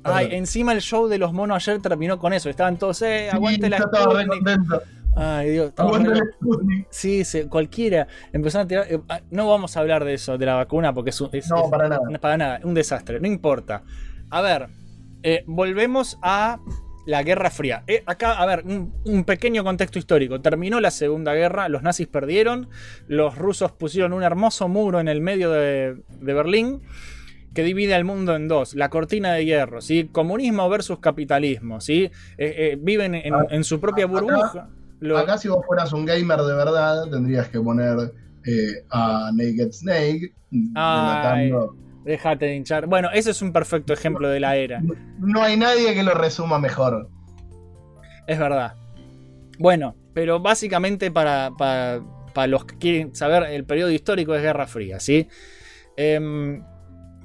[0.03, 2.49] Ay, encima el show de los monos ayer terminó con eso.
[2.49, 4.27] Estaban todos, eh, aguante la Sputnik.
[4.29, 4.81] contento.
[5.15, 6.87] Ay, Dios, Aguante re- la Sputnik.
[6.91, 8.07] Sí, sí, cualquiera.
[8.31, 8.85] Empezaron a tirar.
[8.89, 11.49] eh, ah, no vamos a hablar de eso, de la vacuna, porque es, un- es-
[11.49, 12.01] No, es- para nada.
[12.21, 13.83] para nada, un desastre, no importa.
[14.29, 14.67] A ver,
[15.23, 16.59] eh, volvemos a
[17.07, 17.83] la Guerra Fría.
[17.87, 20.39] Eh, acá, a ver, un, un pequeño contexto histórico.
[20.41, 22.69] Terminó la Segunda Guerra, los nazis perdieron,
[23.07, 26.81] los rusos pusieron un hermoso muro en el medio de, de Berlín
[27.53, 30.09] que divide al mundo en dos, la cortina de hierro, ¿sí?
[30.11, 32.03] Comunismo versus capitalismo, ¿sí?
[32.03, 34.69] Eh, eh, viven en, Ah, en su propia acá- burbuja.
[34.99, 38.11] Lo- Acá si vos fueras un gamer de verdad, tendrías que poner
[38.91, 40.33] a Naked Snake
[40.75, 41.51] Ay.
[42.07, 42.87] Déjate de hinchar.
[42.87, 44.81] Bueno, ese es un perfecto ejemplo de la era.
[45.19, 47.09] No hay nadie que lo resuma mejor.
[48.27, 48.75] Es verdad.
[49.59, 52.01] Bueno, pero básicamente para, para,
[52.33, 55.27] para los que quieren saber, el periodo histórico es Guerra Fría, ¿sí?
[55.97, 56.63] Em,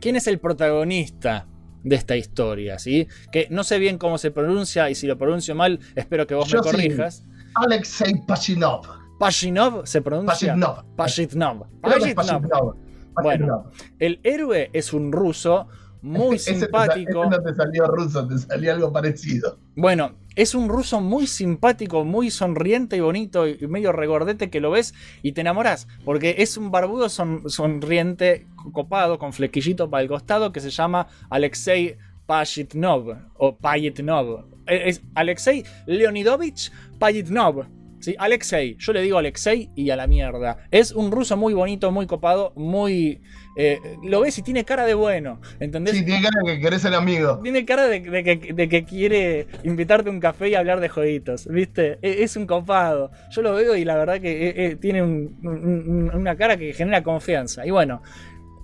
[0.01, 1.47] ¿Quién es el protagonista
[1.85, 3.07] de esta historia, ¿sí?
[3.31, 6.49] Que no sé bien cómo se pronuncia y si lo pronuncio mal, espero que vos
[6.49, 6.71] Yo me sí.
[6.71, 7.25] corrijas.
[7.55, 8.83] Alexei Pachinov.
[9.21, 10.55] Pashinov se pronuncia.
[10.55, 10.66] Que es
[10.97, 11.66] Pashitnov.
[11.81, 12.82] Pachinov.
[13.22, 13.70] Bueno.
[13.98, 15.68] El héroe es un ruso
[16.03, 17.25] muy Ese te simpático.
[17.25, 19.59] ese no te salió ruso, te salió algo parecido.
[19.77, 24.70] Bueno, es un ruso muy simpático, muy sonriente y bonito y medio regordete que lo
[24.70, 25.87] ves y te enamoras.
[26.05, 31.07] Porque es un barbudo son- sonriente, copado, con flequillito para el costado que se llama
[31.31, 31.96] Alexei
[32.27, 34.46] Pashitnov o Payitnov.
[34.66, 37.66] Eh, Es Alexei Leonidovich Payitnov.
[38.03, 38.15] ¿Sí?
[38.19, 40.59] Alexei, yo le digo Alexei y a la mierda.
[40.71, 43.23] Es un ruso muy bonito, muy copado, muy...
[43.57, 45.97] eh, lo ves y tiene cara de bueno, ¿entendés?
[45.97, 47.41] Sí, tiene cara de que querés ser amigo.
[47.43, 50.88] Tiene cara de, de que, de que quiere invitarte a un café y hablar de
[50.91, 51.99] jueguitos, ¿viste?
[52.03, 53.11] E- Es un copado.
[53.31, 56.57] Yo lo veo y la verdad que eh, eh, tiene un- un- un- una cara
[56.59, 57.65] que genera confianza.
[57.67, 58.03] Y bueno,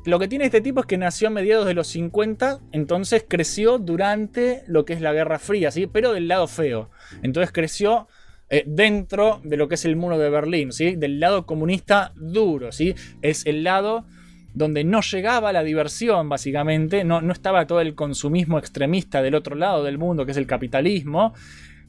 [0.05, 3.79] lo que tiene este tipo es que nació a mediados de los 50, entonces creció
[3.79, 5.87] durante lo que es la Guerra Fría, ¿sí?
[5.87, 6.91] Pero del lado feo.
[7.23, 8.09] Entonces creció
[8.51, 10.97] eh, dentro de lo que es el muro de Berlín, ¿sí?
[10.97, 12.95] Del lado comunista duro, ¿sí?
[13.23, 14.07] Es el lado
[14.55, 19.55] donde no llegaba la diversión, básicamente, no, no estaba todo el consumismo extremista del otro
[19.55, 21.35] lado del mundo, que es el capitalismo.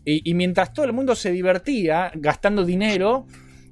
[0.05, 3.27] Y, mientras todo el mundo se divertía gastando dinero,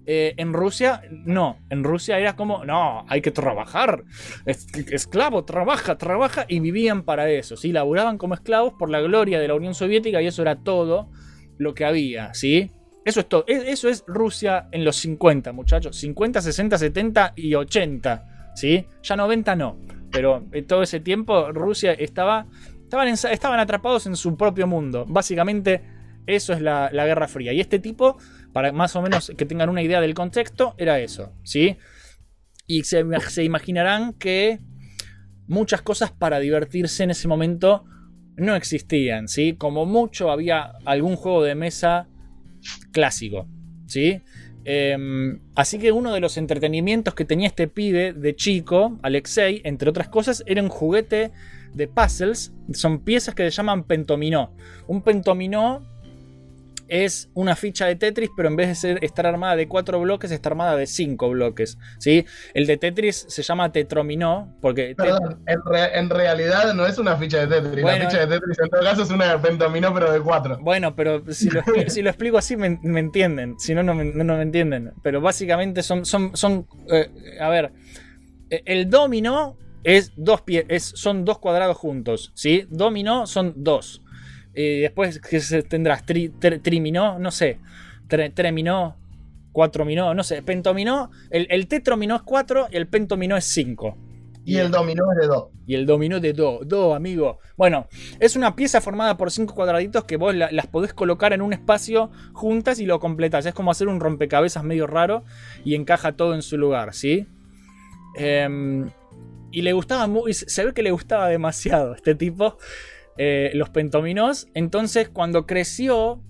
[0.05, 1.57] eh, en Rusia, no.
[1.69, 4.03] En Rusia era como, no, hay que trabajar.
[4.45, 6.45] Es- esclavo, trabaja, trabaja.
[6.47, 7.71] Y vivían para eso, ¿sí?
[7.71, 11.09] Laburaban como esclavos por la gloria de la Unión Soviética y eso era todo
[11.57, 12.71] lo que había, ¿sí?
[13.07, 13.25] Eso es.
[13.47, 15.95] E- Eso es Rusia en los 50, muchachos.
[15.97, 18.85] 50, 60, 70 y 80, ¿sí?
[19.03, 19.79] Ya 90 no.
[20.11, 22.47] Pero en todo ese tiempo Rusia estaba...
[22.83, 25.05] Estaban, ensa- estaban atrapados en su propio mundo.
[25.07, 25.81] Básicamente,
[26.25, 27.51] eso es la, la Guerra Fría.
[27.53, 28.17] Y este tipo,
[28.53, 31.75] para más o menos que tengan una idea del contexto, era eso, ¿sí?
[32.65, 34.59] Y se, se imaginarán que
[35.47, 37.83] muchas cosas para divertirse en ese momento
[38.37, 39.53] no existían, ¿sí?
[39.57, 42.07] Como mucho había algún juego de mesa
[42.91, 43.47] clásico,
[43.85, 44.21] ¿sí?
[44.69, 49.89] Em, así que uno de los entretenimientos que tenía este pibe de chico, Alexei, entre
[49.89, 51.31] otras cosas, era un juguete
[51.73, 52.53] de puzzles.
[52.73, 54.53] Son piezas que se llaman pentominó.
[54.87, 55.87] Un pentominó
[56.89, 60.31] es una ficha de Tetris, pero en vez de ser, estar armada de cuatro bloques,
[60.31, 61.77] está armada de cinco bloques.
[61.99, 62.25] ¿sí?
[62.53, 64.93] El de Tetris se llama tetrominó, porque...
[64.95, 67.81] Perdón, en, re- en realidad no es una ficha de Tetris.
[67.83, 70.57] Bueno, la ficha de Tetris en todo caso es una pentomino, pero de cuatro.
[70.61, 73.59] Bueno, pero si lo, expli- si lo explico así me, me entienden.
[73.59, 74.93] Si no, no me, no, me entienden.
[75.03, 76.05] Pero básicamente son.
[76.05, 77.71] son, son eh, a ver.
[78.49, 82.31] eh, El dominó es dos pie, es, son dos cuadrados juntos.
[82.35, 82.65] ¿Sí?
[82.69, 84.01] Dominó son dos.
[84.59, 86.05] Y después, ¿qué se- tendrás?
[86.05, 87.59] Tri, tre- triminó, no sé.
[88.09, 88.97] Tre- treminó,
[89.51, 90.41] cuatrominó, no sé.
[90.41, 91.11] Pentominó.
[91.29, 93.95] El, el tetrominó es cuatro y el pentominó es cinco.
[94.43, 95.49] Y el dominó es de dos.
[95.67, 97.39] Y el dominó de do, do, amigo.
[97.57, 97.87] Bueno,
[98.21, 101.51] es una pieza formada por cinco cuadraditos que vos la- las podés colocar en un
[101.53, 103.45] espacio juntas y lo completás.
[103.45, 105.23] Es como hacer un rompecabezas medio raro
[105.65, 107.27] y encaja todo en su lugar, ¿sí?
[108.15, 108.89] Em,
[109.51, 110.33] y le gustaba muy.
[110.33, 112.57] Se ve que le gustaba demasiado este tipo.
[113.17, 114.47] Eh, los pentominós.
[114.53, 116.21] Entonces, cuando creció,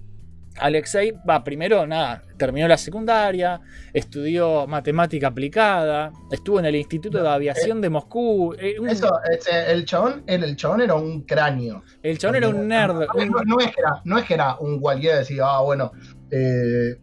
[0.59, 3.61] Alexei, va, primero nada, terminó la secundaria,
[3.93, 8.53] estudió matemática aplicada, estuvo en el Instituto de Aviación de Moscú.
[8.57, 11.83] eh, un- Eso, ese, el, chabón, el, el chabón era un cráneo.
[12.01, 12.93] el chabón era un nerd.
[13.01, 15.61] No, un- no- no es que era, no es que era un cualquiera decía, ah,
[15.61, 15.91] bueno,
[16.31, 16.95] eh,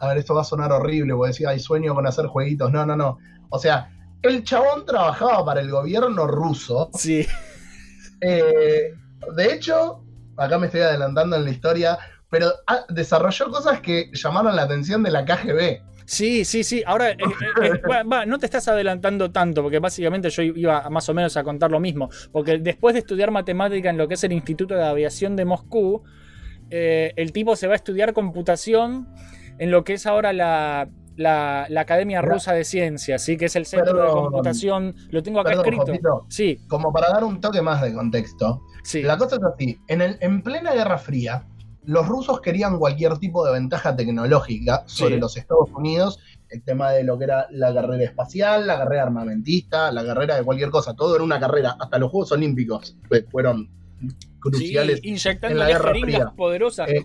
[0.00, 2.70] a ver, esto va a sonar horrible, porque decía, hay sueño con hacer jueguitos.
[2.72, 3.18] No, no, no.
[3.48, 3.88] O sea,
[4.22, 6.90] el chabón trabajaba para el gobierno ruso.
[6.94, 7.26] Sí.
[8.20, 8.92] Eh,
[9.36, 10.04] de hecho,
[10.36, 11.98] acá me estoy adelantando en la historia,
[12.30, 15.80] pero ah, desarrolló cosas que llamaron la atención de la KGB.
[16.04, 16.82] Sí, sí, sí.
[16.84, 20.88] Ahora, eh, eh, eh, va, va, no te estás adelantando tanto, porque básicamente yo iba
[20.90, 22.08] más o menos a contar lo mismo.
[22.32, 26.02] Porque después de estudiar matemática en lo que es el Instituto de Aviación de Moscú,
[26.70, 29.08] eh, el tipo se va a estudiar computación
[29.58, 33.36] en lo que es ahora la, la- la Academia Rusa de Ciencias, ¿sí?
[33.36, 34.94] que es el centro de computación.
[35.10, 35.86] Lo tengo acá Perdón, escrito.
[35.86, 36.26] Jopito.
[36.30, 38.62] Sí, Como para dar un toque más de contexto.
[38.82, 39.02] Sí.
[39.02, 41.44] La cosa es así, en, el, en plena Guerra Fría,
[41.84, 45.20] los rusos querían cualquier tipo de ventaja tecnológica sobre Sí.
[45.20, 49.90] los Estados Unidos, el tema de lo que era la carrera espacial, la carrera armamentista,
[49.90, 52.96] la carrera de cualquier cosa, todo era una carrera, hasta los Juegos Olímpicos
[53.30, 53.68] fueron
[54.38, 55.00] cruciales.
[55.02, 56.32] Sí, en la Guerra Fría.
[56.36, 56.88] poderosas.
[56.88, 57.04] Eh,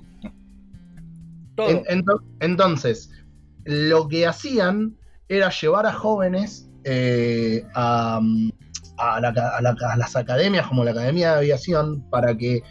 [1.55, 1.69] todo.
[1.69, 3.09] En- ento- entonces,
[3.65, 4.95] lo que hacían
[5.29, 8.21] era llevar a jóvenes eh, a,
[8.97, 12.61] a la ca- a la- a las academias como la Academia de Aviación para que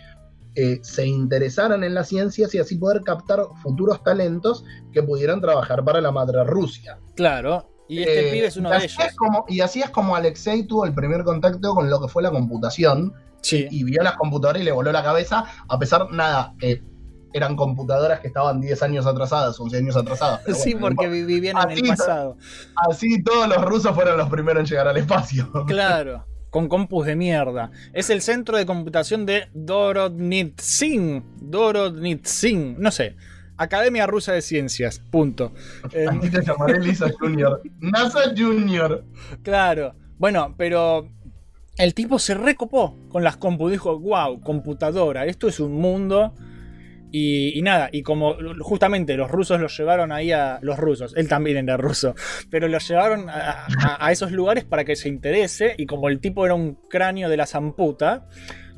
[0.58, 5.84] eh, se interesaran en las ciencias y así poder captar futuros talentos que pudieran trabajar
[5.84, 6.98] para la madre Rusia.
[7.14, 7.68] Claro.
[7.88, 8.96] Y este Eh, pibe es uno y de ellos.
[9.06, 12.22] es como- y así es como Alexei tuvo el primer contacto con lo que fue
[12.22, 13.12] la computación
[13.42, 13.68] Sí.
[13.70, 16.82] y vio las computadoras y le voló la cabeza, a pesar, nada, que
[17.36, 20.42] eran computadoras que estaban 10 años atrasadas, 11 años atrasadas.
[20.56, 22.36] Sí, porque vivían en el pasado.
[22.88, 25.50] Así todos los rusos fueron los primeros en llegar al espacio.
[25.66, 27.70] Claro, con compus de mierda.
[27.92, 31.24] Es el centro de computación de Dorodnitsin.
[31.40, 33.16] Dorodnitsin, no sé.
[33.58, 35.52] Academia Rusa de Ciencias, punto.
[35.92, 37.62] Eh, Aquí te llamaré Lisa Junior.
[37.80, 39.04] NASA Junior.
[39.42, 39.94] claro.
[40.18, 41.10] Bueno, pero
[41.76, 43.70] el tipo se recopó con las compus.
[43.70, 46.32] Dijo, wow, computadora, esto es un mundo.
[47.18, 50.58] Y, y nada, y como justamente los rusos los llevaron ahí a.
[50.60, 52.14] Los rusos, él también era ruso,
[52.50, 55.74] pero los llevaron a, a- a esos lugares para que se interese.
[55.78, 58.26] Y como el tipo era un cráneo de la zamputa,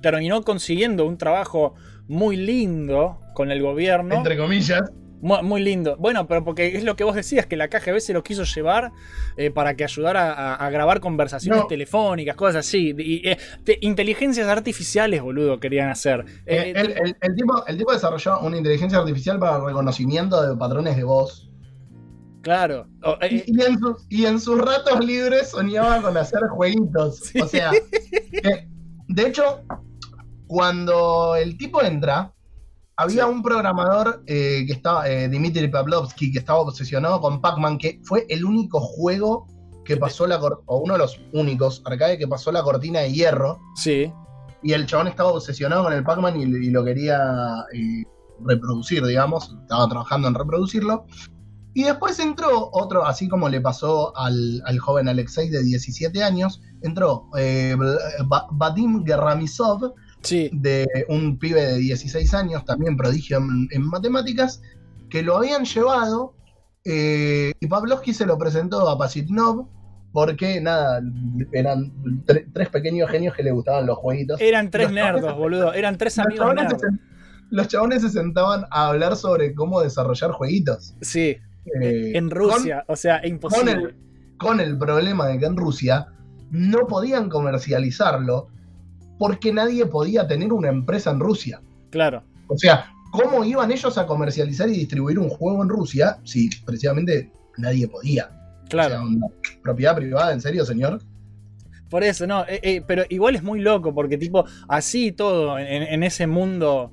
[0.03, 1.75] terminó consiguiendo un trabajo
[2.07, 4.15] muy lindo con el gobierno.
[4.15, 4.83] Entre comillas.
[5.21, 5.97] Mu- Muy lindo.
[5.99, 8.93] Bueno, pero porque es lo que vos decías, que la KGB se lo quiso llevar
[9.37, 11.67] eh, para que ayudara a, a grabar conversaciones No.
[11.67, 12.95] telefónicas, cosas así.
[12.97, 16.25] Y, eh, te- inteligencias artificiales, boludo, querían hacer.
[16.47, 20.97] Eh, el, el- el tipo, el tipo desarrolló una inteligencia artificial para reconocimiento de patrones
[20.97, 21.51] de voz.
[22.43, 22.87] claro.
[23.03, 27.33] O, eh, Y, en sus, y en sus ratos libres soñaba con hacer jueguitos.
[27.43, 27.73] O sea,
[29.09, 29.63] de hecho,
[30.47, 32.33] cuando el tipo entra,
[32.99, 38.01] había un programador eh, que estaba, eh, Dmitry Pavlovsky, que estaba obsesionado con Pac-Man, que
[38.03, 39.47] fue el único juego
[39.85, 43.61] que pasó la o uno de los únicos arcade que pasó la cortina de hierro.
[43.77, 44.13] Sí.
[44.65, 48.03] Y el chabón estaba obsesionado con el Pac-Man y, y lo quería eh,
[48.41, 49.57] reproducir, digamos.
[49.63, 51.07] Estaba trabajando en reproducirlo.
[51.75, 56.61] Y después entró otro, así como le pasó al, al joven Alexei de 17 años,
[56.83, 57.77] entró eh,
[58.51, 60.51] Vadim Geramisov, Sí.
[60.53, 64.61] de un pibe de 16 años, también prodigio en, en matemáticas,
[65.11, 66.35] que lo habían llevado
[66.85, 69.69] eh, y Pavlovsky se lo presentó a Pasitnov
[70.13, 71.01] porque, nada,
[71.53, 71.93] eran
[72.27, 74.41] tre- tres pequeños genios que le gustaban los jueguitos.
[74.41, 75.73] Eran tres Los nerdos, chabones- boludo.
[75.75, 76.83] Eran tres amigos chabones, nerdos.
[77.51, 80.95] los chabones se sentaban a hablar sobre cómo desarrollar jueguitos.
[81.03, 81.37] Sí.
[81.83, 82.85] Eh, En Rusia.
[82.89, 83.73] o sea, con imposible.
[83.73, 83.95] el,
[84.39, 86.07] con el problema de que en Rusia
[86.51, 88.49] no podían comercializarlo
[89.19, 91.61] porque nadie podía tener una empresa en Rusia.
[91.91, 92.23] Claro.
[92.47, 97.31] O sea, ¿cómo iban ellos a comercializar y distribuir un juego en Rusia si precisamente
[97.57, 98.31] nadie podía?
[98.69, 98.95] Claro.
[98.95, 99.27] O sea, una
[99.63, 101.01] propiedad privada, ¿en serio, señor?
[101.91, 102.43] Por eso, no.
[102.47, 106.93] eh, eh, pero igual es muy loco, porque tipo, así todo, en, en ese mundo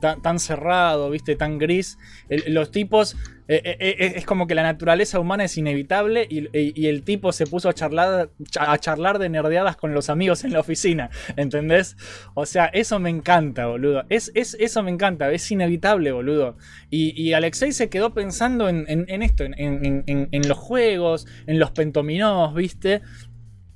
[0.00, 1.96] tan, tan cerrado, viste, tan gris,
[2.28, 3.16] el- los tipos,
[3.56, 8.30] es como que la naturaleza humana es inevitable y, el tipo se puso a charlar,
[8.50, 11.96] cha- a charlar de nerdeadas con los amigos en la oficina, ¿entendés?
[12.34, 14.04] O sea, eso me encanta, boludo.
[14.08, 16.56] Es, es, eso me encanta, es inevitable, boludo.
[16.90, 22.54] Y, Alexei se quedó pensando en, en- esto, en, en- los juegos, en los pentominós,
[22.54, 23.02] viste.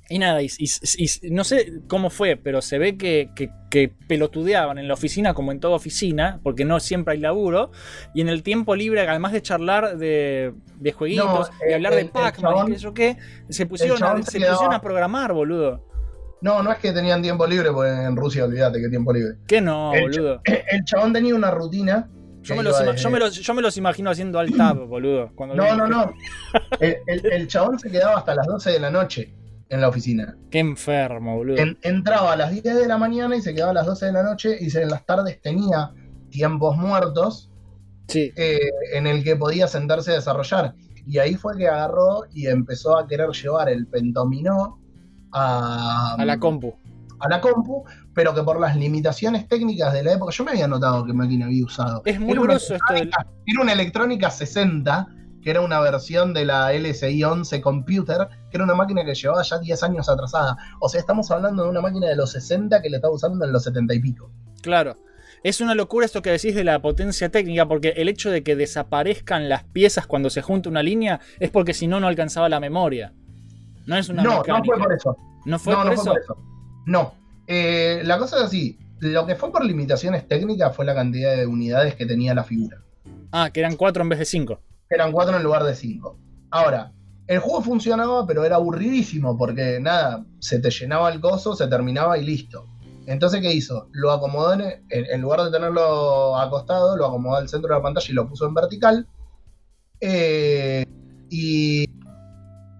[0.09, 3.89] Y nada, y, y- y no sé cómo fue, pero se ve que, que- que
[4.07, 7.71] pelotudeaban en la oficina como en toda oficina, porque no siempre hay laburo,
[8.13, 12.05] y en el tiempo libre, además de charlar de, de jueguitos No, y hablar el-
[12.05, 13.17] de Pac-Man y qué sé yo qué,
[13.49, 15.85] se pusieron, a, se quedaba- pusieron a programar, boludo.
[16.39, 19.33] No, no es que tenían tiempo libre, porque en Rusia, olvídate que tiempo libre.
[19.47, 20.41] ¿Qué no, El boludo?
[20.71, 22.09] El chabón tenía una rutina.
[22.43, 24.77] Yo que me, los, desde- yo, me los, yo me los imagino haciendo alt tab,
[24.85, 25.31] boludo.
[25.35, 26.13] Cuando No, no, no.
[26.79, 29.33] El, el- el chabón se quedaba hasta las 12 de la noche
[29.69, 30.37] en la oficina.
[30.49, 31.57] Qué enfermo, boludo.
[31.57, 34.11] En- entraba a las 10 de la mañana y se quedaba a las 12 de
[34.13, 35.91] la noche y se- en las tardes tenía
[36.29, 37.51] tiempos muertos
[38.07, 38.31] Sí.
[38.37, 38.59] eh,
[38.93, 40.73] en el que podía sentarse a desarrollar.
[41.05, 44.79] Y ahí fue que agarró y empezó a querer llevar el pentominó
[45.31, 46.73] a, A la compu.
[47.19, 50.67] a la compu, pero que por las limitaciones técnicas de la época, yo me había
[50.67, 52.01] notado qué máquina había usado.
[52.05, 53.09] Es muy Era grosso esto del-
[53.45, 55.07] Era una electrónica 60,
[55.47, 59.43] que era una versión de la LSI 11 Computer, que era una máquina que llevaba
[59.43, 60.57] ya 10 años atrasada.
[60.81, 63.53] O sea, estamos hablando de una máquina de los 60 que le estaba usando en
[63.53, 64.29] los 70 y pico.
[64.61, 64.97] Claro.
[65.43, 68.57] Es una locura esto que decís de la potencia técnica, porque el hecho de que
[68.57, 72.59] desaparezcan las piezas cuando se junta una línea es porque si no, no alcanzaba la
[72.59, 73.13] memoria.
[73.85, 75.15] No es una No, no fue por eso.
[75.45, 76.03] ¿No fue no, por no eso?
[76.03, 76.37] fue por eso.
[76.87, 77.13] No.
[77.47, 78.77] Eh, la cosa es así.
[78.99, 82.81] Lo que fue por limitaciones técnicas fue la cantidad de unidades que tenía la figura.
[83.31, 84.59] Ah, que eran cuatro en vez de cinco.
[84.89, 86.17] Eran cuatro en lugar de cinco.
[86.51, 86.91] Ahora,
[87.27, 92.17] el juego funcionaba, pero era aburridísimo porque nada, se te llenaba el coso, se terminaba
[92.17, 92.67] y listo.
[93.05, 93.87] Entonces, ¿qué hizo?
[93.91, 97.81] Lo acomodó en, en- en lugar de tenerlo acostado, lo acomodó al centro de la
[97.83, 99.07] pantalla y lo puso en vertical.
[99.99, 100.85] Eh,
[101.29, 101.83] y,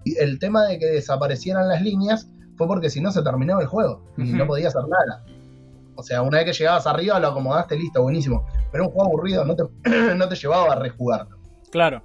[0.04, 3.66] y el tema de que desaparecieran las líneas fue porque si no se terminaba el
[3.68, 5.24] juego y no podía hacer nada.
[5.96, 8.46] O sea, una vez que llegabas arriba lo acomodaste, listo, buenísimo.
[8.70, 9.64] Pero un juego aburrido no te,
[10.16, 11.37] no te llevaba a rejugarlo.
[11.70, 12.02] Claro.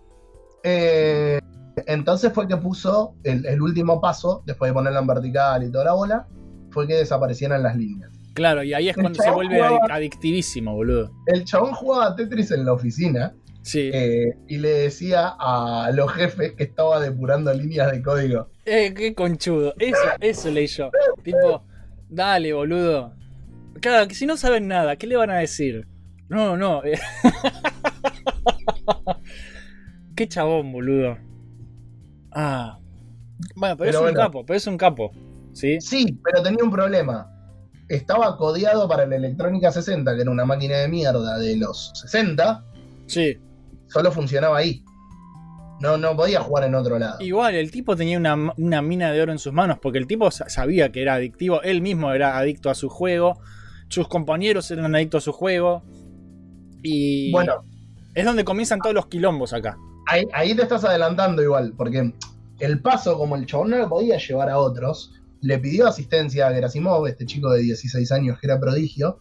[0.63, 1.39] Eh,
[1.87, 5.85] entonces fue que puso el, el último paso, después de ponerla en vertical y toda
[5.85, 6.27] la bola,
[6.71, 8.09] fue que desaparecieran las líneas.
[8.33, 11.11] Claro, y ahí es El cuando se vuelve jugaba- adictivísimo, boludo.
[11.27, 13.91] El chabón jugaba Tetris en la oficina Sí.
[13.93, 18.49] eh, y le decía a los jefes que estaba depurando líneas de código.
[18.65, 19.73] Eh, qué conchudo.
[19.79, 20.89] Eso, eso leí yo.
[21.23, 21.63] Tipo,
[22.09, 23.13] dale, boludo.
[23.81, 25.87] Claro, que si no saben nada, ¿qué le van a decir?
[26.27, 26.81] No, no.
[30.15, 31.17] qué chabón, boludo.
[32.31, 32.79] Ah.
[33.55, 35.11] Bueno, pero, Pero es un capo, pero es un capo.
[35.53, 35.79] ¿Sí?
[35.81, 37.29] Sí, pero tenía un problema.
[37.89, 42.63] estaba codeado para la Electrónica 60, que era una máquina de mierda de los 60,
[43.05, 43.37] Sí.
[43.87, 44.83] solo funcionaba ahí.
[45.81, 47.21] No, no podía jugar en otro lado.
[47.21, 50.31] Igual, el tipo tenía una, una mina de oro en sus manos porque el tipo
[50.31, 51.61] sa- sabía que era adictivo.
[51.61, 53.39] Él mismo era adicto a su juego.
[53.89, 55.83] Sus compañeros eran adictos a su juego.
[56.81, 57.31] Y.
[57.31, 57.65] Bueno,
[58.15, 59.77] Es donde comienzan todos los quilombos acá.
[60.07, 62.13] Ahí, ahí te estás adelantando igual, porque
[62.59, 66.53] el paso, como el chabón no lo podía llevar a otros, le pidió asistencia a
[66.53, 69.19] Gerasimov, este chico de 16 años que era prodigio.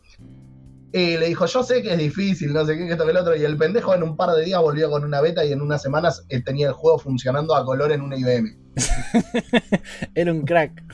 [0.93, 3.16] Y le dijo, yo sé que es difícil, no sé qué, que esto que el
[3.16, 3.35] otro.
[3.35, 5.83] Y el pendejo en un par de días volvió con una beta y en unas
[5.83, 8.57] semanas eh, tenía el juego funcionando a color en una IBM.
[10.14, 10.85] Era un crack.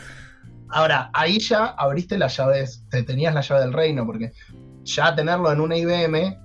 [0.70, 4.32] Ahora, ahí ya abriste las llaves, te tenías la llave del reino, porque
[4.84, 6.38] ya tenerlo en una IBM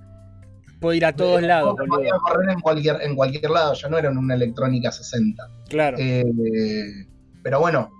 [0.84, 2.20] Puede ir a todos eh, lados, podía boludo.
[2.20, 5.42] correr en cualquier, en cualquier lado, ya no era en una electrónica 60.
[5.70, 5.96] Claro.
[5.98, 6.22] Eh,
[7.42, 7.90] pero bueno,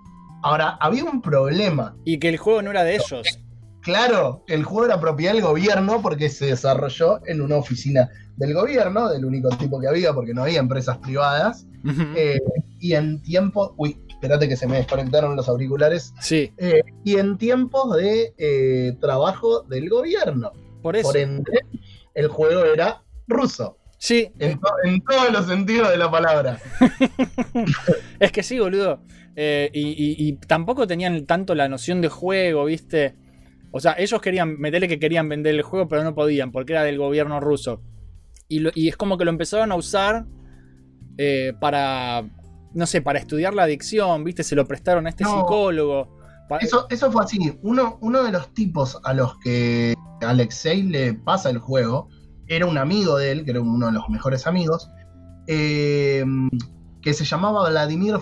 [0.43, 1.97] ahora había un problema.
[2.05, 3.39] Y que el juego no era de ellos.
[3.81, 8.07] Claro, el juego era propiedad del gobierno porque se desarrolló en una oficina
[8.37, 11.65] del gobierno, del único tipo que había, porque no había empresas privadas.
[12.15, 12.39] Eh,
[12.79, 13.73] y en tiempo.
[13.77, 16.13] Uy, espérate que se me desconectaron los auriculares.
[16.21, 20.51] Sí, Eh, y en tiempos de eh, trabajo del gobierno.
[20.83, 21.09] por eso.
[21.09, 21.51] Por ende,
[22.15, 23.77] el juego era ruso.
[23.97, 26.59] Sí, En, to- en todos los sentidos de la palabra.
[28.19, 29.01] es que sí, boludo.
[29.35, 33.15] Eh, y, y- y tampoco tenían tanto la noción de juego, ¿viste?
[33.71, 36.83] O sea, ellos querían, meterle que querían vender el juego, pero no podían, porque era
[36.83, 37.81] del gobierno ruso.
[38.47, 40.25] Y, lo- y es como que lo empezaron a usar
[41.17, 42.23] eh, para,
[42.73, 44.43] no sé, para estudiar la adicción, ¿viste?
[44.43, 45.31] Se lo prestaron a este No.
[45.41, 46.17] psicólogo.
[46.61, 47.57] Eso, eso fue así.
[47.63, 52.07] Uno, uno de los tipos a los que Alexei le pasa el juego
[52.47, 54.89] era un amigo de él, que era uno de los mejores amigos,
[55.47, 56.23] eh,
[57.01, 58.15] que se llamaba Vladimir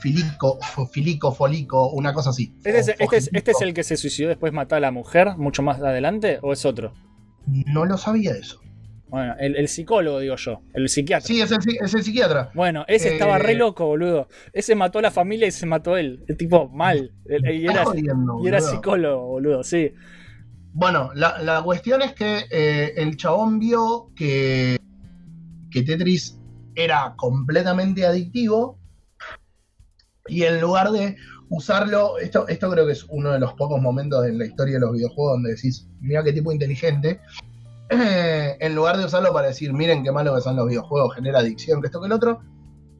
[0.00, 2.54] Filico, Fo- Filico, Folico, una cosa así.
[2.64, 5.36] ¿Este, es, este es- este es el que se suicidó después mató a la mujer
[5.36, 6.92] mucho más adelante o es otro?
[7.46, 8.60] No lo sabía eso.
[9.12, 11.26] Bueno, el, el psicólogo, digo yo, el psiquiatra.
[11.26, 12.50] Sí, es el, es el psiquiatra.
[12.54, 14.26] Bueno, ese Eh, estaba re loco, boludo.
[14.54, 16.24] Ese mató a la familia y se mató él.
[16.28, 17.12] El tipo mal.
[17.28, 18.70] Y era, jodiendo, y era boludo.
[18.72, 19.92] psicólogo, boludo, sí.
[20.72, 24.78] Bueno, la, la cuestión es que eh, el chabón vio que,
[25.70, 26.40] que Tetris
[26.74, 28.78] era completamente adictivo
[30.26, 31.16] y en lugar de
[31.50, 34.80] usarlo, esto, esto creo que es uno de los pocos momentos en la historia de
[34.80, 37.20] los videojuegos donde decís, mira qué tipo inteligente, eh,
[38.60, 41.80] en lugar de usarlo para decir, miren qué malo que son los videojuegos, genera adicción,
[41.80, 42.40] que esto que el otro,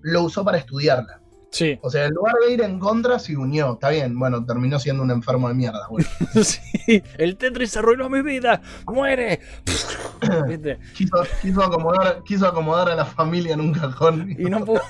[0.03, 1.20] lo usó para estudiarla.
[1.51, 1.78] Sí.
[1.82, 3.74] O sea, en lugar de ir en contra, se unió.
[3.74, 5.86] Está bien, bueno, terminó siendo un enfermo de mierda.
[5.90, 6.09] Bueno.
[6.43, 7.03] sí.
[7.18, 8.62] El Tetris arruinó mi vida.
[8.86, 9.40] ¡Muere!
[10.49, 10.78] ¿Viste?
[10.97, 14.34] quiso, quiso acomodar, quiso acomodar a la familia en un cajón.
[14.38, 14.80] Y no pudo.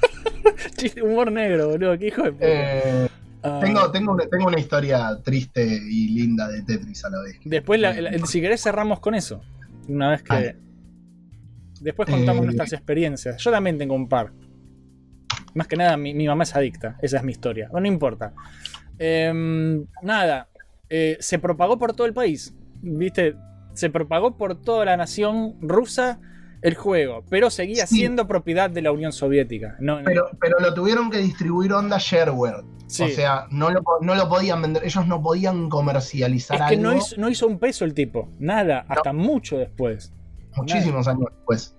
[0.76, 1.98] Chiste, humor negro, boludo.
[1.98, 2.46] Qué hijo de puta.
[2.46, 3.08] Eh,
[3.46, 7.38] Ah, tengo, tengo, una, tengo una historia triste y linda de Tetris a la vez.
[7.44, 9.42] Después, la- la- si querés, cerramos con eso.
[9.88, 10.34] Una vez que.
[10.34, 10.56] Dale.
[11.80, 13.36] Después contamos Eh, nuestras experiencias.
[13.42, 14.32] Yo también tengo un par.
[15.54, 16.96] Más que nada, mi, mi mamá es adicta.
[17.02, 17.68] Esa es mi historia.
[17.70, 18.32] Bueno, no importa.
[18.98, 20.48] Em, nada.
[20.90, 22.54] eh, se propagó por todo el país.
[22.80, 23.34] ¿Viste?
[23.72, 26.20] Se propagó por toda la nación rusa
[26.64, 27.22] el juego.
[27.30, 27.96] Pero seguía Sí.
[27.98, 29.76] siendo propiedad de la Unión Soviética.
[29.78, 32.64] No, no- Pero, pero lo tuvieron que distribuir onda shareware.
[32.86, 33.04] Sí.
[33.04, 34.84] O sea, no lo, no lo podían vender.
[34.84, 38.28] Ellos no podían comercializar es que algo no hizo, no hizo un peso el tipo.
[38.38, 38.84] Nada.
[38.88, 40.12] Hasta mucho después.
[40.56, 41.76] muchísimos años después.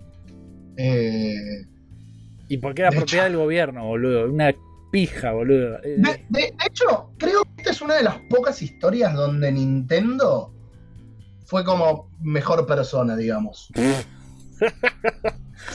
[0.77, 1.65] Eh,
[2.47, 4.29] Y porque era De propiedad del gobierno, boludo.
[4.29, 4.53] Una
[4.91, 5.77] pija, boludo.
[5.83, 9.51] Eh, de, de- de hecho, creo que esta es una de las pocas historias donde
[9.51, 10.53] Nintendo
[11.45, 13.69] fue como mejor persona, digamos.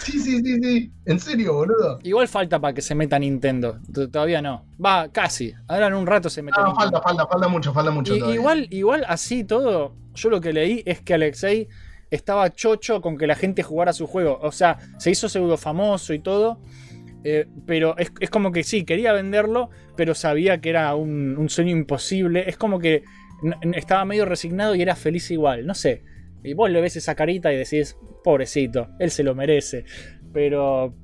[0.04, 0.92] Sí, sí, sí, sí.
[1.06, 1.98] En serio, boludo.
[2.02, 3.78] Igual falta para que se meta Nintendo.
[3.92, 4.64] T- Todavía no.
[4.84, 5.52] Va, casi.
[5.68, 6.92] Ahora en un rato se mete No, Nintendo.
[7.00, 8.14] falta, falta, falta mucho, falta mucho.
[8.14, 11.68] Y- igual, igual así todo, yo lo que leí es que Alexei
[12.10, 14.38] estaba chocho con que la gente jugara su juego.
[14.42, 16.60] O sea, se hizo pseudo famoso y todo.
[17.24, 21.48] eh, pero es, es como que sí, quería venderlo, pero sabía que era un, un
[21.50, 22.48] sueño imposible.
[22.48, 23.02] Es como que
[23.74, 25.66] estaba medio resignado y era feliz igual.
[25.66, 26.02] No sé.
[26.42, 29.84] Y vos le ves esa carita y decís, pobrecito, él se lo merece.
[30.32, 30.94] Pero,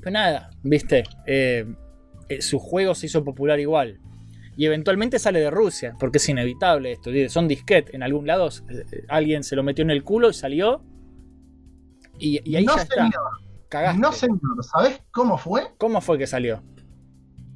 [0.00, 1.04] pero nada, viste.
[1.26, 1.64] Eh,
[2.28, 4.00] eh, su juego se hizo popular igual.
[4.56, 7.10] Y eventualmente sale de Rusia, porque es inevitable esto.
[7.28, 8.48] Son disquet en algún lado.
[8.48, 10.82] eh, Alguien se lo metió en el culo y salió.
[12.18, 13.10] Y, y ahí no, ya está.
[13.68, 14.00] Cagaste.
[14.00, 14.40] no, señor.
[14.62, 15.62] ¿Sabés cómo fue?
[15.78, 16.62] ¿Cómo fue que salió?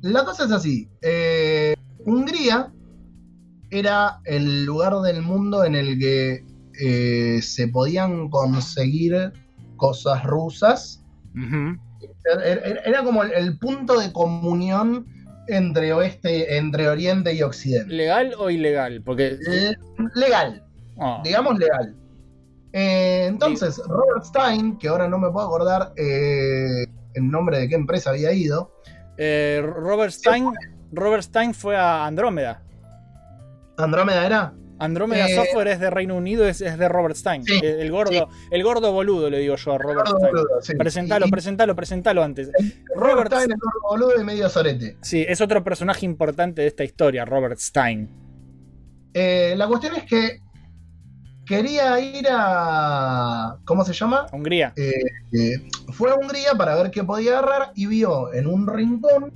[0.03, 0.89] La cosa es así.
[1.03, 2.73] eh, Hungría
[3.71, 6.45] era el lugar del mundo en el que
[6.81, 9.33] eh, se podían conseguir
[9.77, 11.03] cosas rusas.
[11.35, 11.79] Ujú.
[12.25, 15.07] Era, era- era como el, el punto de comunión
[15.49, 17.93] entre oeste, entre Oriente y Occidente.
[17.93, 19.03] ¿Legal o ilegal?
[19.05, 19.37] Porque.
[19.41, 19.77] Le-
[20.15, 20.63] legal,
[20.97, 21.95] Oh, digamos legal.
[22.73, 27.75] Eh, entonces, Robert Stein, que ahora no me puedo acordar eh, el nombre de qué
[27.75, 28.71] empresa había ido,
[29.17, 30.53] eh, Robert Stein.
[30.93, 32.63] Robert Stein fue a Andrómeda.
[33.77, 34.53] Andrómeda era.
[34.81, 37.45] Andrómeda Eh, Software es de Reino Unido, es, es de Robert Stein.
[37.45, 40.33] Sí, el, el gordo, el gordo boludo, le digo yo a Robert Gordo Stein.
[40.33, 40.75] boludo, sí.
[40.75, 42.51] Presentalo, presentalo, presentalo antes.
[42.95, 44.97] Robert Robert Stein es gordo boludo y medio sorete.
[45.03, 48.09] Sí, es otro personaje importante de esta historia, Robert Stein.
[49.15, 50.41] Eh, la cuestión es que
[51.45, 53.57] quería ir a.
[53.65, 54.27] ¿Cómo se llama?
[54.33, 54.73] Hungría.
[54.77, 54.93] Eh,
[55.33, 59.33] eh, fue a Hungría para ver qué podía agarrar y vio en un rincón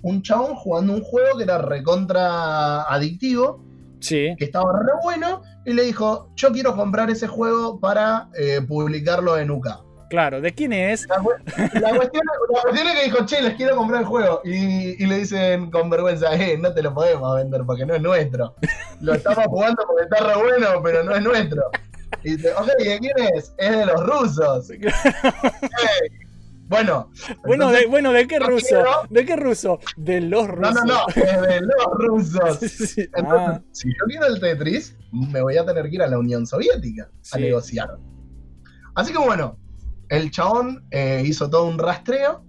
[0.00, 3.62] un chabón jugando un juego que era recontra adictivo,
[4.00, 4.34] Sí.
[4.38, 9.38] que estaba re bueno, y le dijo: Yo quiero comprar ese juego para eh, publicarlo
[9.38, 9.68] en UK.
[10.10, 11.06] Claro, ¿de quién es?
[11.06, 11.32] La, cu-
[11.74, 12.22] la cuestión,
[12.54, 14.40] la cuestión es que dijo, che, les quiero comprar el juego.
[14.42, 18.00] Y, y le dicen con vergüenza, eh, no te lo podemos vender porque no es
[18.00, 18.54] nuestro.
[19.02, 21.62] Lo estamos jugando porque está re bueno, pero no es nuestro.
[22.24, 23.52] Y dice, ok, ¿y de quién es?
[23.58, 24.70] Es de los rusos.
[26.84, 27.10] bueno.
[27.44, 28.66] Bueno, entonces- de, bueno, ¿de qué no ruso?
[28.68, 29.78] quiero- ¿De qué ruso?
[29.96, 30.74] De los No, rusos.
[30.74, 32.58] no, no, es de los rusos.
[32.60, 33.00] Sí, sí, sí.
[33.14, 36.18] Entonces, Ah, si yo quiero el Tetris, me voy a tener que ir a la
[36.18, 37.90] Unión Soviética a negociar.
[38.94, 39.58] Así que bueno,
[40.08, 42.44] el chabón eh, hizo todo un rastreo,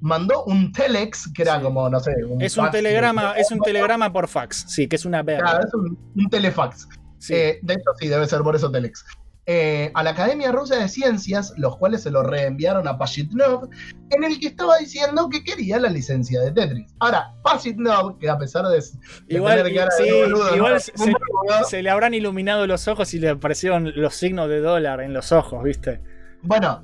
[0.00, 4.12] mandó un telex, que era como, no sé, un es un telegrama, es un telegrama
[4.12, 5.44] por fax, sí, que es una verga.
[5.50, 6.88] Claro, es un, un telefax.
[7.18, 7.34] Sí.
[7.34, 9.04] Eh, de hecho, sí, debe ser por eso telex.
[9.46, 13.68] Eh, a la Academia Rusa de Ciencias, los cuales se lo reenviaron a Pashitnov,
[14.08, 16.94] en el que estaba diciendo que quería la licencia de Tetris.
[16.98, 20.18] Ahora, Pashitnov, que a pesar de, de Igual, tener cara sí, de
[20.56, 21.64] igual se, un boludo.
[21.68, 25.30] se le habrán iluminado los ojos y le aparecieron los signos de dólar en los
[25.30, 26.00] ojos, ¿viste?
[26.42, 26.82] Bueno,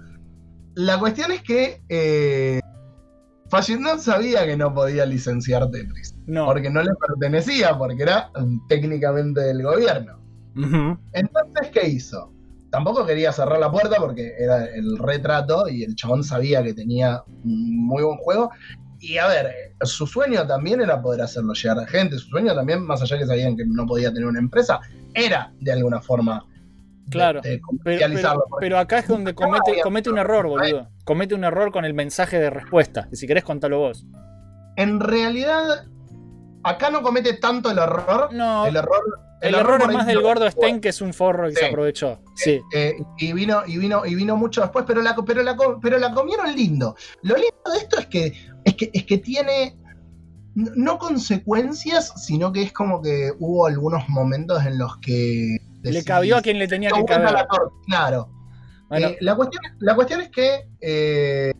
[0.74, 2.60] la cuestión es que eh,
[3.48, 6.44] Pashitnov sabía que no podía licenciar Tetris, No.
[6.44, 10.20] porque no le pertenecía, porque era mm, técnicamente del gobierno.
[11.14, 12.34] Entonces, ¿qué hizo?
[12.70, 17.22] Tampoco quería cerrar la puerta porque era el retrato y el chabón sabía que tenía
[17.44, 18.50] un muy buen juego.
[19.00, 19.52] Y a ver,
[19.82, 22.16] su sueño también era poder hacerlo llegar a gente.
[22.18, 24.78] Su sueño también, más allá que sabían que no podía tener una empresa,
[25.14, 26.44] era de alguna forma
[27.10, 30.88] Claro, de Pero, pero- pero acá es donde comete, comete un error, boludo.
[31.04, 33.08] Comete un error con el mensaje de respuesta.
[33.10, 34.06] Y si querés, contalo vos.
[34.76, 35.86] En realidad,
[36.62, 38.28] acá no comete tanto el error.
[38.32, 39.02] No, El error,
[39.40, 41.56] el error por es ahí más del gordo Stein, que es un forro Sí.
[41.56, 42.20] se aprovechó.
[42.36, 42.60] Sí.
[42.74, 46.12] Eh, y vino, y vino, y vino mucho después, pero la, pero la, pero la
[46.12, 46.94] comieron lindo.
[47.22, 48.32] Lo lindo de esto es que,
[48.64, 49.76] es que, es que tiene
[50.54, 56.36] no consecuencias, sino que es como que hubo algunos momentos en los que Le cabió
[56.36, 57.32] a quien le tenía "Dio que caber.
[57.32, 57.74] la torta".
[57.86, 58.28] Claro.
[58.88, 61.52] Bueno, Eh, la, cuestión, la cuestión es que eh,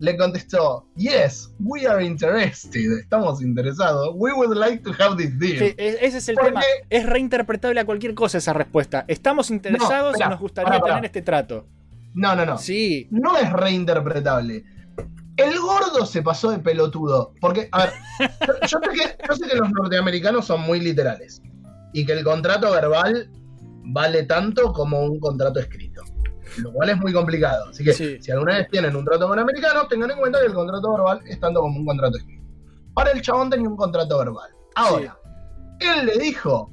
[0.00, 5.58] le contestó, yes, we are interested, estamos interesados, we would like to have this deal.
[5.58, 6.62] sí, e- ese es el Porque- tema.
[6.90, 9.04] Es reinterpretable a cualquier cosa esa respuesta.
[9.08, 11.66] Estamos interesados espera, y nos gustaría tener este trato.
[12.14, 12.58] No, no, no.
[12.58, 13.08] Sí.
[13.10, 14.64] no es reinterpretable.
[15.36, 17.32] El gordo se pasó de pelotudo.
[17.40, 17.92] Porque, a ver,
[18.66, 21.40] yo sé que, yo sé que los norteamericanos son muy literales.
[21.92, 23.30] Y que el contrato verbal
[23.84, 26.02] vale tanto como un contrato escrito.
[26.62, 27.68] Lo cual es muy complicado.
[27.70, 28.18] Así que Sí.
[28.20, 31.20] si alguna vez tienen un trato con americanos, tengan en cuenta que el contrato verbal
[31.26, 32.44] es tanto como un contrato escrito.
[32.94, 34.50] Ahora el chabón tenía un contrato verbal.
[34.74, 35.16] Ahora,
[35.80, 36.72] él le dijo,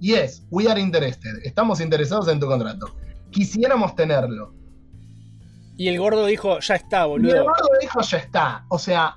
[0.00, 1.30] yes, we are interested.
[1.44, 2.94] Estamos interesados en tu contrato.
[3.30, 4.54] Quisiéramos tenerlo.
[5.76, 7.44] Y el gordo dijo, ya está, Y el boludo.
[7.44, 8.64] gordo dijo, ya está.
[8.68, 9.16] O sea,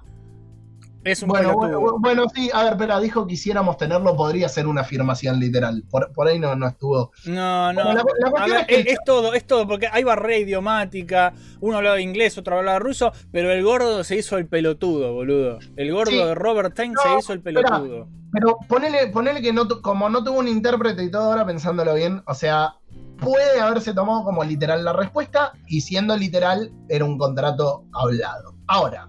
[1.05, 4.81] Es un bueno, bueno, bueno, sí, a ver, espera, dijo quisiéramos tenerlo, podría ser una
[4.81, 5.83] afirmación literal.
[5.89, 7.11] Por, por ahí no, no estuvo.
[7.25, 7.83] No, no.
[7.83, 10.03] Bueno, la- la A cuestión ver, es que es, es todo, es todo, porque hay
[10.03, 15.13] barrera idiomática, uno hablaba inglés, otro hablaba ruso, pero el gordo se hizo el pelotudo,
[15.13, 15.59] boludo.
[15.77, 16.17] El gordo Sí.
[16.17, 17.61] de Robert No, se hizo el espera.
[17.61, 18.07] pelotudo.
[18.33, 22.23] Pero ponele, ponele que no, como no tuvo un intérprete y todo ahora pensándolo bien,
[22.25, 22.73] o sea,
[23.19, 28.55] puede haberse tomado como literal la respuesta y siendo literal era un contrato hablado.
[28.67, 29.07] Ahora,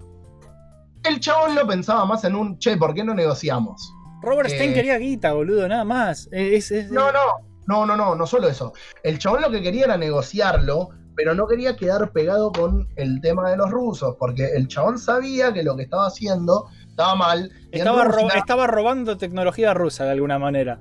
[1.08, 3.92] el chabón lo pensaba más en un, che, ¿por qué no negociamos?
[4.22, 6.28] Robert Eh, Stein quería guita, boludo, nada más.
[6.32, 7.20] Es, es- No, no,
[7.66, 8.72] no, no, no, no solo eso.
[9.02, 13.50] El chabón lo que quería era negociarlo, pero no quería quedar pegado con el tema
[13.50, 17.50] de los rusos, porque el chabón sabía que lo que estaba haciendo estaba mal.
[17.72, 20.80] estaba, ro- estaba robando tecnología rusa de alguna manera.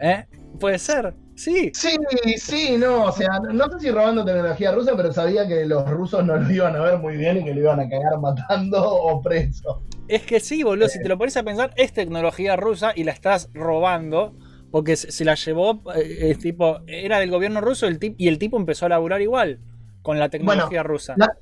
[0.00, 0.26] ¿Eh?
[0.60, 1.72] Puede ser, sí.
[1.74, 1.96] Sí,
[2.36, 6.24] sí, no, o sea, no sé si robando tecnología rusa, pero sabía que los rusos
[6.24, 9.20] no lo iban a ver muy bien y que lo iban a cagar matando o
[9.20, 9.82] preso.
[10.08, 13.12] Es que sí, boludo, si te lo pones a pensar, es tecnología rusa y la
[13.12, 14.34] estás robando.
[14.70, 18.40] Porque se la llevó, eh, es tipo, era del gobierno ruso el tip, y el
[18.40, 19.60] tipo empezó a laburar igual
[20.02, 21.14] con la tecnología rusa.
[21.16, 21.32] La,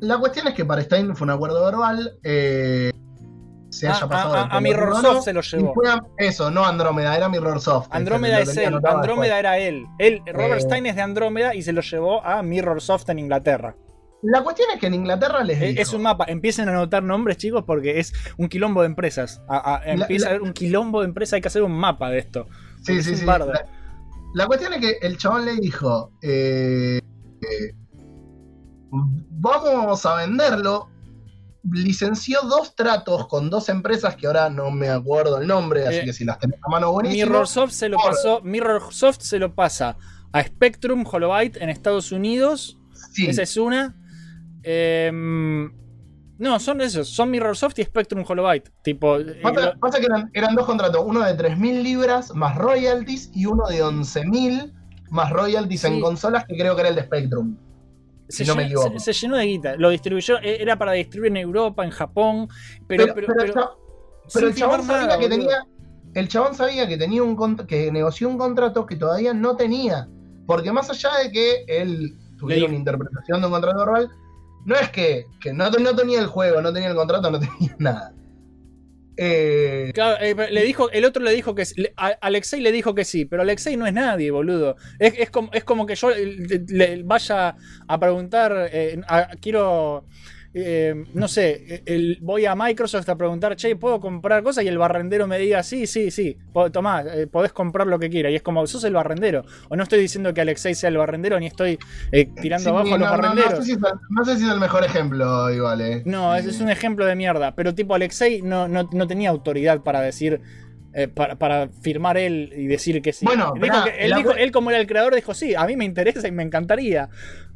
[0.00, 2.18] la cuestión es que para Stein fue un acuerdo verbal.
[2.24, 2.90] eh,
[3.72, 4.34] se haya Ah, pasado.
[4.34, 5.74] a- a- se lo llevó.
[6.18, 7.88] eso, no Andrómeda, era Mirrorsoft.
[7.90, 9.86] Andrómeda es él, Andrómeda era él.
[9.98, 10.60] él Robert Eh.
[10.60, 13.74] Stein es de Andrómeda y se lo llevó a Mirrorsoft en Inglaterra.
[14.22, 16.26] La cuestión es que en Inglaterra les Eh, dijo, Es un mapa.
[16.28, 19.42] Empiecen a anotar nombres, chicos, porque es un quilombo de empresas.
[19.48, 21.72] A- a- La- empieza la- a haber un quilombo de empresas, hay que hacer un
[21.72, 22.46] mapa de esto.
[22.84, 23.24] Sí, sí, sí.
[23.26, 23.64] La,
[24.34, 27.00] la cuestión es que el chabón le dijo: eh,
[27.40, 27.74] eh,
[28.90, 30.88] Vamos a venderlo.
[31.70, 36.04] Licenció dos tratos con dos empresas que ahora no me acuerdo el nombre, así Eh,
[36.06, 37.26] que si las tenés a mano, buenísimo.
[37.26, 38.40] Mirrorsoft se lo Por- pasó.
[38.42, 39.96] Mirrorsoft se lo pasa
[40.32, 42.78] a Spectrum Holobyte en Estados Unidos.
[43.12, 43.26] Sí.
[43.28, 43.96] Esa es una.
[44.64, 45.70] Em,
[46.38, 47.08] no, son esos.
[47.08, 48.70] Son Mirrorsoft y Spectrum Holobyte.
[48.82, 49.18] Tipo.
[49.18, 53.30] eh, Pasa, lo- pasa que eran, eran dos contratos, uno de 3.000 libras más royalties
[53.34, 54.72] y uno de 11.000
[55.10, 57.56] más royalties en consolas, que creo que era el de Spectrum.
[58.32, 58.98] Se, si no me llenó, equivoco.
[59.00, 59.76] se- se llenó de guita.
[59.76, 60.38] Lo distribuyó.
[60.38, 62.48] e- Era para distribuir en Europa, en Japón.
[62.86, 63.04] Pero.
[63.04, 63.52] Pero, pero- pero el
[64.32, 65.38] pero- chabón sabía nada, que boludo.
[65.48, 65.64] tenía.
[66.14, 70.08] El chabón sabía que tenía un que negoció un contrato que todavía no tenía.
[70.46, 74.10] Porque más allá de que él tuviera una interpretación de un contrato verbal,
[74.66, 77.76] no es que, que no, no tenía el juego, no tenía el contrato, no tenía
[77.78, 78.12] nada.
[79.16, 83.04] Eh, Claro, eh, le dijo, el otro le dijo que le- Alexei le dijo que
[83.04, 84.76] sí, pero Alexei no es nadie, boludo.
[84.98, 87.56] Es, es como, es como que yo eh, le, vaya
[87.88, 88.70] a preguntar,
[89.40, 90.06] quiero,
[90.54, 94.64] eh, no sé, el- voy a Microsoft a preguntar, che, ¿puedo comprar cosas?
[94.64, 96.36] Y el barrendero me diga, sí, sí, sí,
[96.72, 98.32] tomá, eh, podés comprar lo que quieras.
[98.32, 99.44] Y es como, sos el barrendero.
[99.70, 101.78] O no estoy diciendo que Alexei sea el barrendero, ni estoy
[102.12, 103.58] eh, tirando sí, abajo a los no, no, no barrenderos.
[103.60, 105.80] sé si es el, no sé si es el mejor ejemplo, igual.
[105.80, 106.02] eh.
[106.04, 107.54] No, ese es un ejemplo de mierda.
[107.54, 110.40] Pero tipo, Alexei no, no, no tenía autoridad para decir.
[110.94, 113.24] eh, para, para firmar él y decir que sí.
[113.24, 115.74] Bueno, Dijo pará, que- él, dijo- él como era el creador dijo, sí, a mí
[115.74, 117.08] me interesa y me encantaría.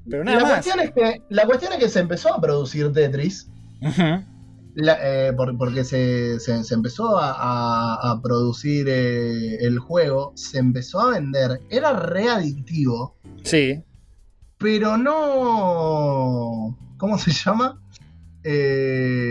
[0.09, 0.52] Pero nada la, más.
[0.64, 3.48] cuestión es que, la cuestión es que se empezó a producir Tetris.
[4.74, 10.32] La- eh, por- porque se, se- se empezó a, a- a producir eh, el juego,
[10.36, 13.82] se empezó a vender, era readictivo, Sí.
[14.59, 16.76] pero no.
[16.98, 17.80] ¿Cómo se llama?
[18.44, 19.30] Eh,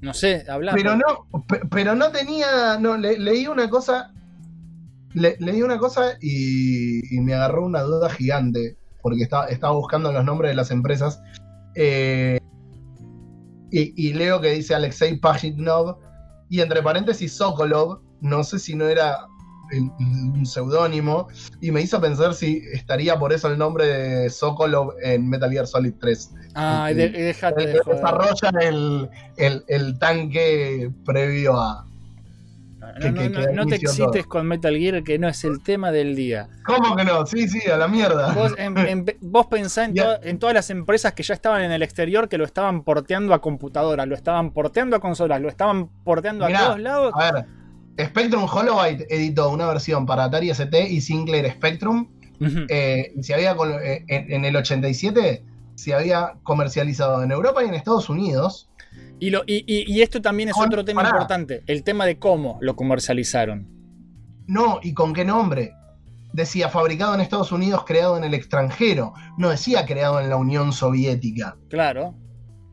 [0.00, 0.72] No sé, habla.
[0.74, 2.76] pero no, pe- pero no tenía.
[2.78, 4.12] No, le- leí una cosa.
[5.14, 8.76] Le- leí una cosa y, y me agarró una duda gigante.
[9.02, 11.20] Porque estaba, estaba buscando los nombres de las empresas.
[11.74, 12.38] Eh,
[13.70, 15.98] y, y leo que dice Alexei Pajitnov.
[16.48, 18.00] Y entre paréntesis Sokolov.
[18.20, 19.26] No sé si no era
[19.72, 21.28] el- un seudónimo.
[21.60, 25.66] Y me hizo pensar si estaría por eso el nombre de Sokolov en Metal Gear
[25.66, 26.30] Solid 3.
[26.54, 31.86] Ay, de- déjate de desarrollan el, el- el tanque previo a.
[32.94, 34.28] No, que- no, que- no- que no te excites todo.
[34.28, 36.48] con Metal Gear, que no es el tema del día.
[36.64, 37.26] ¿Cómo que no?
[37.26, 38.32] Sí, sí, a la mierda.
[38.32, 40.20] Vos, en- en- vos pensá en, Ya.
[40.20, 43.34] to- en todas las empresas que ya estaban en el exterior que lo estaban porteando
[43.34, 47.12] a computadoras, lo estaban porteando a consolas, lo estaban porteando a todos lados.
[47.16, 47.44] A ver,
[48.08, 52.08] Spectrum Holobyte editó una versión para Atari ST y Sinclair Spectrum.
[52.68, 55.44] Eh, se había eh, en, en el 87
[55.76, 58.68] se había comercializado en Europa y en Estados Unidos.
[59.20, 61.14] Y, lo, y, y- y esto también es Con- otro tema pará.
[61.16, 63.66] importante, el tema de cómo lo comercializaron.
[64.46, 65.72] No, ¿y con qué nombre?
[66.32, 69.14] Decía fabricado en Estados Unidos, creado en el extranjero.
[69.38, 71.56] No decía creado en la Unión Soviética.
[71.70, 72.14] Claro.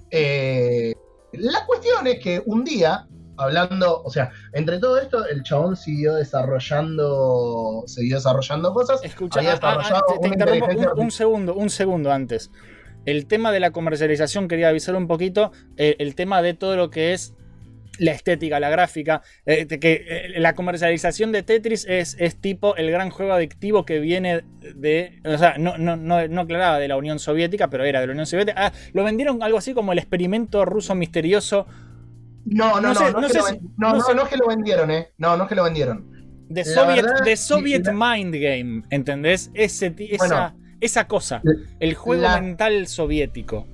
[0.10, 0.94] Eh,
[1.34, 3.08] la cuestión es que un día,
[3.38, 9.00] hablando, o sea, entre todo esto, el chabón siguió desarrollando, siguió desarrollando cosas.
[9.04, 12.12] Escucha, había ah, ah, desarrollado te, te una interrumpo inteligencia un, un segundo, un segundo
[12.12, 12.52] antes.
[13.06, 16.90] El tema de la comercialización, quería avisar un poquito, eh, el tema de todo lo
[16.90, 17.34] que es
[18.00, 22.90] la estética, la gráfica, eh, que eh, la comercialización de Tetris es, es tipo el
[22.90, 24.44] gran juego adictivo que viene
[24.76, 28.08] de, o sea, no, no, no, no aclaraba de la Unión Soviética, pero era de
[28.08, 28.68] la Unión Soviética.
[28.68, 31.68] Ah, lo vendieron algo así como el experimento ruso misterioso
[32.46, 33.96] No, no, No no, sé- no, no es que sé lo si- ven- no, no
[33.98, 35.10] no, sé- no es que lo vendieron, ¿eh?
[35.18, 36.12] No, no es que lo vendieron.
[36.50, 39.52] La Soviet, verdad, Soviet la- Mind Game, ¿entendés?
[39.54, 41.42] Ese, esa, Bueno, esa cosa,
[41.80, 43.66] el juego la- mental soviético.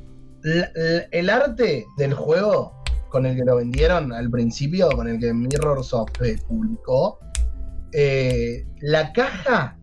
[0.43, 2.73] La- la- el arte del juego
[3.09, 7.19] con el que lo vendieron al principio, con el que Mirrorsoft eh, publicó,
[7.93, 9.77] eh, la caja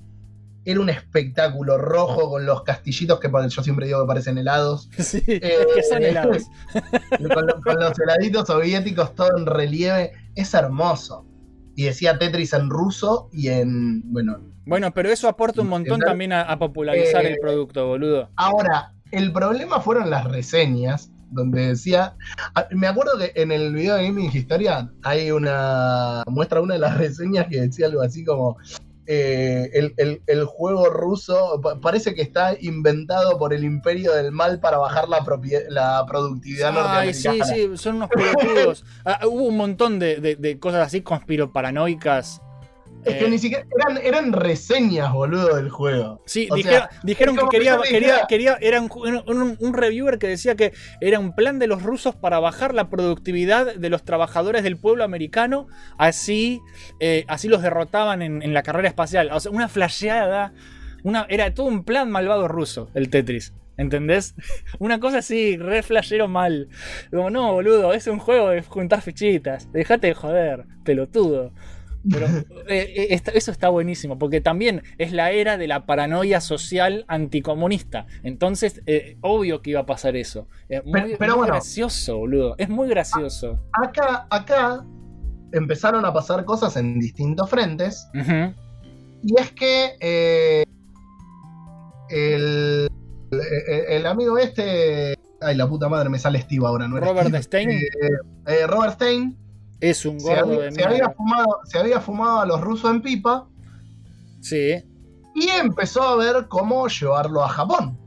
[0.66, 4.88] era un espectáculo rojo con los castillitos que yo siempre digo que parecen helados.
[4.98, 6.44] Sí, Eh, que son helados.
[7.34, 10.12] con, lo- con los heladitos soviéticos todo en relieve.
[10.34, 11.26] Es hermoso.
[11.76, 14.02] Y decía Tetris en ruso y en.
[14.12, 14.38] Bueno.
[14.66, 18.30] Bueno, pero eso aporta un montón también a, a popularizar eh, el producto, boludo.
[18.36, 22.14] Ahora, el problema fueron las reseñas, donde decía.
[22.54, 26.22] ah, Me acuerdo que en el video de Gaming Historia hay una.
[26.26, 28.56] muestra una de las reseñas que decía algo así como.
[29.06, 34.32] eh, el, el- el juego ruso pa- parece que está inventado por el imperio del
[34.32, 35.18] mal para bajar la,
[35.68, 38.82] la productividad Ay, sí, sí, son unos pelotudos.
[39.04, 42.40] Ah, hubo un montón de, de- de cosas así conspiroparanoicas.
[43.04, 46.22] Es que Eh, ni siquiera eran, eran reseñas, boludo, del juego.
[46.26, 48.90] Sí, dijeron, sea, dijeron es que quería, quería, quería, era un,
[49.26, 52.88] un- un reviewer que decía que era un plan de los rusos para bajar la
[52.90, 55.66] productividad de los trabajadores del pueblo americano,
[55.98, 56.60] así,
[57.00, 59.30] eh, así los derrotaban en, en la carrera espacial.
[59.32, 60.52] O sea, una flasheada,
[61.02, 63.52] una, era todo un plan malvado ruso, el Tetris.
[63.76, 64.36] ¿Entendés?
[64.78, 66.68] Una cosa así, re flashero mal.
[67.10, 69.72] Como, no, boludo, es un juego de juntar fichitas.
[69.72, 71.52] Dejate de joder, pelotudo.
[72.10, 72.26] Pero
[72.68, 78.06] eh, eh, eso está buenísimo, porque también es la era de la paranoia social anticomunista.
[78.22, 80.46] Entonces, eh, obvio que iba a pasar eso.
[80.68, 81.54] Eh, muy Pero- pero muy bueno.
[81.54, 82.54] gracioso, boludo.
[82.58, 83.58] Es muy gracioso.
[83.72, 84.84] Acá, acá
[85.52, 88.06] empezaron a pasar cosas en distintos frentes.
[89.22, 90.64] Y es que eh,
[92.10, 92.88] el,
[93.30, 95.14] el- el amigo este.
[95.40, 96.98] Ay, la puta madre, me sale Steve ahora, ¿no?
[96.98, 97.42] Robert Steve?
[97.42, 97.70] Stein
[98.68, 99.36] Robert Stein
[99.80, 102.90] es un se gordo había, de se había fumado, se había fumado a los rusos
[102.90, 103.46] en pipa
[104.40, 104.82] Sí.
[105.34, 107.98] y empezó a ver cómo llevarlo a Japón.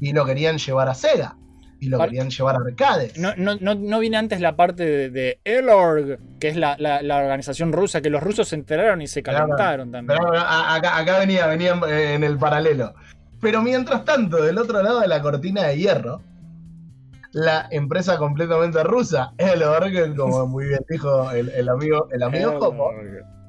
[0.00, 1.36] Y lo querían llevar a Sega.
[1.80, 3.18] Y lo querían llevar a arcades.
[3.18, 7.02] No, no, no, no viene antes la parte de, de ELORG, que es la, la-
[7.02, 10.18] la organización rusa, que los rusos se enteraron y se Claro, calentaron también.
[10.34, 12.94] Acá, acá venía, venía en el paralelo.
[13.40, 16.22] Pero mientras tanto, del otro lado de la cortina de hierro,
[17.34, 22.58] la empresa completamente rusa, el Orgel, como muy bien dijo el, el amigo, el amigo
[22.60, 22.90] Jopo,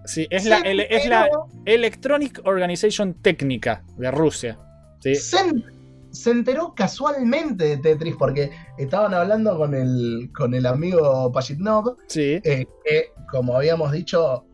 [0.05, 4.57] Sí, es la, el- es la enteró- Electronic Organization Técnica de Rusia.
[4.99, 5.15] ¿sí?
[5.15, 5.63] se, en-
[6.11, 12.39] se enteró casualmente de Tetris porque estaban hablando con el, con el amigo Pashitnov, Sí.
[12.43, 14.45] eh, que, como habíamos dicho,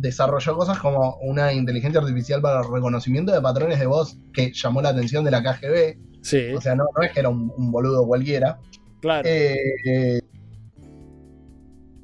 [0.00, 4.80] desarrolló cosas como una inteligencia artificial para el reconocimiento de patrones de voz que llamó
[4.82, 5.98] la atención de la KGB.
[6.26, 8.58] Sí, O sea, no, no es que era un, un boludo cualquiera.
[9.00, 9.28] claro.
[9.30, 10.20] Eh,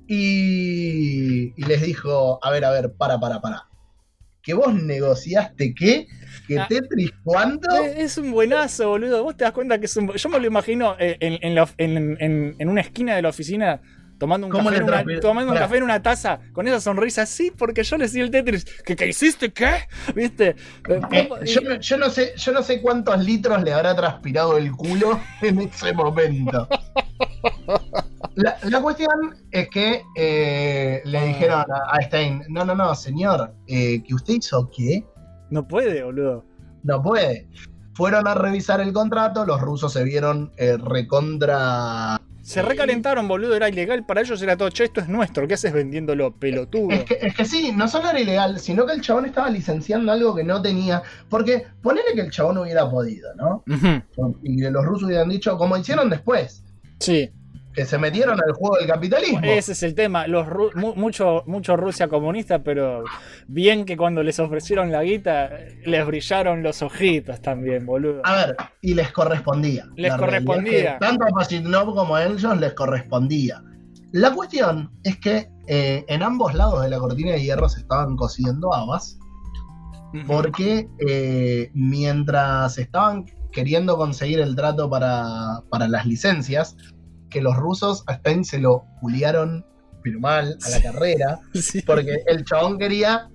[0.06, 3.64] y, y les dijo, a ver, a ver, para, para, para.
[4.42, 6.06] ¿Que vos negociaste qué?
[6.48, 6.66] ¿Que Ah.
[6.68, 7.68] Tetris cuánto?
[7.76, 9.22] Eh, Es un buenazo, boludo.
[9.22, 10.12] Vos te das cuenta que es un.
[10.12, 13.22] Yo me lo imagino eh, en, en la of- en- en- en una esquina de
[13.22, 13.80] la oficina.
[14.22, 15.66] Tomando un, ¿Cómo café en una, transpira- tomando un Pará.
[15.66, 18.64] café en una taza con esa sonrisa, sí, porque yo le di el Tetris.
[18.86, 19.52] ¿Qué, qué hiciste?
[19.52, 19.72] ¿Qué?
[20.14, 20.54] ¿Viste?
[20.88, 24.70] Eh, Eh, yo, yo no sé, yo no sé cuántos litros le habrá transpirado el
[24.70, 26.68] culo en ese momento.
[28.36, 29.10] La, la cuestión
[29.50, 34.34] es que eh, le dijeron a, a Stein, no, no, no, señor, eh, que usted
[34.34, 35.04] hizo qué?
[35.50, 36.44] No puede, boludo.
[36.84, 37.48] No puede.
[37.94, 42.20] Fueron a revisar el contrato, los rusos se vieron recontra...
[42.42, 43.54] Se recalentaron, boludo.
[43.54, 44.04] Era ilegal.
[44.04, 44.68] Para ellos era todo.
[44.70, 45.46] Che, esto es nuestro.
[45.46, 46.90] ¿Qué haces vendiéndolo, pelotudo?
[46.90, 50.10] Es que, es que sí, no solo era ilegal, sino que el chabón estaba licenciando
[50.12, 51.02] algo que no tenía.
[51.28, 53.64] Porque ponele que el chabón hubiera podido, ¿no?
[54.42, 56.64] Y que los rusos hubieran dicho, como hicieron después,
[56.98, 57.30] Sí.
[57.74, 59.40] Que se metieron al juego del capitalismo.
[59.42, 60.26] Ese es el tema.
[60.26, 63.04] Los ru- mucho, mucho Rusia comunista, pero
[63.46, 65.50] bien que cuando les ofrecieron la guita,
[65.86, 68.20] les brillaron los ojitos también, boludo.
[68.24, 69.86] A ver, y les correspondía.
[69.96, 70.78] Les correspondía.
[70.78, 73.62] es que tanto a Pashitnov como a ellos les correspondía.
[74.12, 78.16] La cuestión es que eh, en ambos lados de la cortina de hierro se estaban
[78.16, 79.18] cosiendo habas,
[80.26, 86.76] porque eh, mientras estaban queriendo conseguir el trato para, para las licencias,
[87.32, 89.64] que los rusos a Stein se lo juliaron,
[90.02, 90.82] pero mal, a la Sí.
[90.82, 91.82] carrera, Sí.
[91.82, 93.28] porque el chabón quería...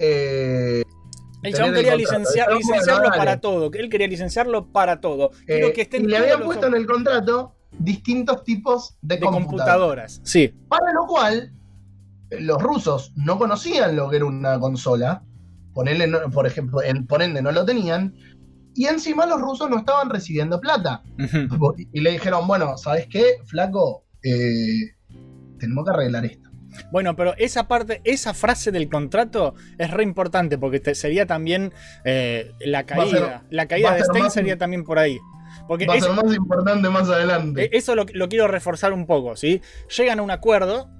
[0.00, 0.82] eh,
[1.42, 3.40] El chabón quería licenciar- El licenciarlo para dale.
[3.40, 3.70] todo.
[3.74, 5.30] Él quería licenciarlo para todo.
[5.46, 9.16] Quiero Eh, que estén y le habían los puesto en el contrato distintos tipos de,
[9.16, 9.46] de computadoras.
[10.16, 10.20] computadoras.
[10.24, 10.54] Sí.
[10.68, 11.52] Para lo cual,
[12.30, 15.22] eh, los rusos no conocían lo que era una consola.
[15.74, 18.14] Por ejemplo, en, por ende no lo tenían.
[18.74, 21.02] Y encima los rusos no estaban recibiendo plata.
[21.92, 24.04] Y le dijeron, bueno, ¿sabes qué, flaco?
[24.22, 24.94] Eh,
[25.58, 26.50] tenemos que arreglar esto.
[26.90, 31.72] Bueno, pero esa parte, esa frase del contrato es re importante porque te- sería también
[32.04, 33.44] eh, la ser- caída.
[33.50, 35.18] la caída de Stein más- sería también por ahí.
[35.68, 37.64] Porque Va a es- ser más importante más adelante.
[37.66, 39.62] Eh, Eso lo, lo quiero reforzar un poco, ¿sí?
[39.96, 40.90] Llegan a un acuerdo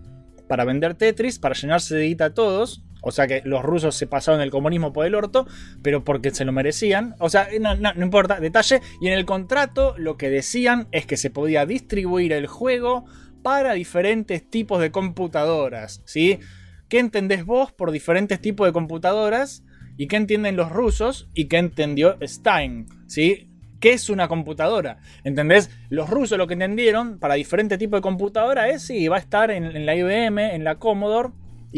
[0.49, 2.84] para vender Tetris, para llenarse de guita a todos.
[3.05, 5.47] O sea que los rusos se pasaron el comunismo por el orto,
[5.83, 7.15] pero porque se lo merecían.
[7.19, 8.81] O sea, no, importa, detalle.
[9.01, 13.05] Y en el contrato lo que decían es que se podía distribuir el juego
[13.43, 16.41] para diferentes tipos de computadoras, ¿sí?
[16.89, 19.65] ¿Qué entendés vos por diferentes tipos de computadoras?
[19.99, 21.29] ¿Y qué entienden los rusos?
[21.35, 22.87] ¿Y qué entendió Stein?
[23.07, 23.51] ¿Sí?
[23.81, 24.99] ¿Qué es una computadora?
[25.25, 25.71] ¿Entendés?
[25.91, 29.51] Los rusos lo que entendieron para diferentes tipos de computadora es si va a estar
[29.51, 31.31] en la IBM, en la Commodore,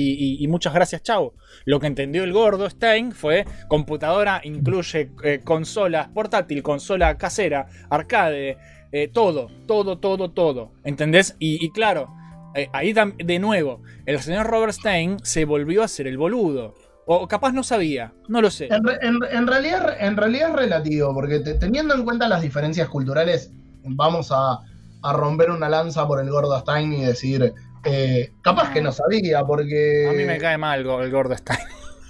[0.02, 1.32] y, muchas gracias, chau.
[1.64, 8.58] Lo que entendió el gordo Stein fue computadora, incluye eh, consola portátil, consola casera, arcade,
[8.92, 10.72] eh, todo, todo, todo, todo.
[10.84, 11.34] ¿Entendés?
[11.38, 12.06] Y, claro,
[12.54, 16.74] eh, ahí de nuevo, el señor Robert Stein se volvió a hacer el boludo.
[17.08, 18.66] O capaz no sabía, no lo sé.
[18.66, 18.82] En,
[19.30, 23.52] en- realidad, es relativo, porque te- teniendo en cuenta las diferencias culturales,
[23.84, 24.58] vamos a,
[25.02, 27.52] a romper una lanza por el gordo Stein y decir,
[27.86, 30.06] eh, capaz que no sabía, porque...
[30.08, 31.58] A mí me cae mal el go- el gordo Stein.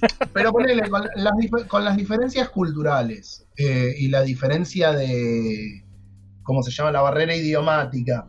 [0.33, 1.33] Pero ponele, con las,
[1.69, 5.85] con las diferencias culturales eh, y la diferencia de,
[6.43, 6.93] ¿cómo se llama?
[6.93, 8.27] La barrera idiomática.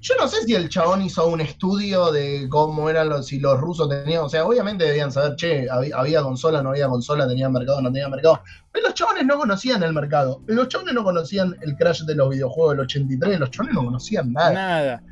[0.00, 3.58] Yo no sé si el chabón hizo un estudio de cómo eran los, si los
[3.58, 7.52] rusos tenían, o sea, obviamente debían saber, che, había, había consola, no había consola, tenían
[7.52, 8.42] mercado, no tenían mercado.
[8.70, 10.42] Pero los chabones no conocían el mercado.
[10.46, 14.30] Los chabones no conocían el crash de los videojuegos del 83, los chabones no conocían
[14.32, 14.52] nada.
[14.52, 15.02] Nada.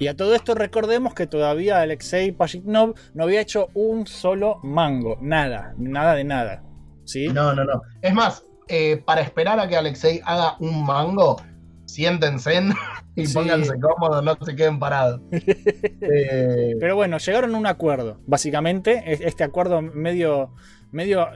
[0.00, 5.18] Y a todo esto recordemos que todavía Alexei Pashitnov no había hecho un solo mango.
[5.20, 6.62] Nada, nada de nada.
[7.04, 7.28] ¿Sí?
[7.28, 7.80] No, no, no.
[8.02, 11.40] Es más, eh, para esperar a que Alexei haga un mango,
[11.86, 12.60] siéntense
[13.16, 13.34] y Sí.
[13.34, 15.20] pónganse cómodos, no se queden parados.
[16.00, 18.20] Eh, Pero bueno, llegaron a un acuerdo.
[18.26, 20.54] Básicamente, es- este acuerdo medio,
[20.92, 21.26] medio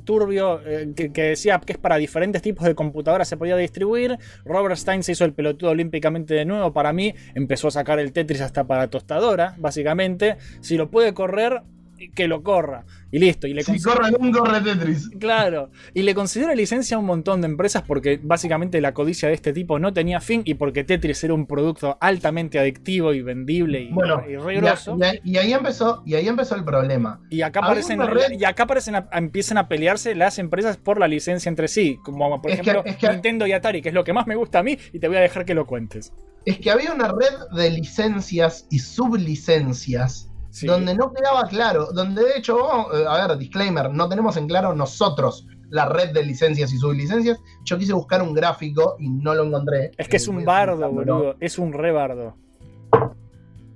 [0.00, 4.18] turbio eh, que, que decía que es para diferentes tipos de computadoras se podía distribuir.
[4.44, 6.72] Robert Stein se hizo el pelotudo olímpicamente de nuevo.
[6.72, 10.36] Para mí, empezó a sacar el Tetris hasta para tostadora, básicamente.
[10.60, 11.62] Si lo puede correr,
[12.08, 12.84] que lo corra.
[13.12, 13.46] Y listo.
[13.46, 15.10] Y le si corre un corre Tetris.
[15.18, 19.34] Claro, y le considera licencia a un montón de empresas porque básicamente la codicia de
[19.34, 23.80] este tipo no tenía fin y porque Tetris era un producto altamente adictivo y vendible
[23.82, 24.96] y, Bueno, y grosso.
[25.24, 27.20] y ahí empezó, y ahí empezó el problema.
[27.30, 31.08] Y acá aparecen, red- y acá aparecen a- empiezan a pelearse las empresas por la
[31.08, 33.94] licencia entre sí, como por Es que- ejemplo es que- Nintendo y Atari, que es
[33.94, 36.12] lo que más me gusta a mí, y te voy a dejar que lo cuentes.
[36.46, 40.66] Es que había una red de licencias y sublicencias Sí.
[40.66, 42.58] donde no quedaba claro, donde de hecho,
[42.94, 47.38] eh, a ver, disclaimer, no tenemos en claro nosotros la red de licencias y sublicencias.
[47.64, 49.92] Yo quise buscar un gráfico y no lo encontré.
[49.96, 52.34] Es que es Eh, un a bardo, boludo, es un re bardo.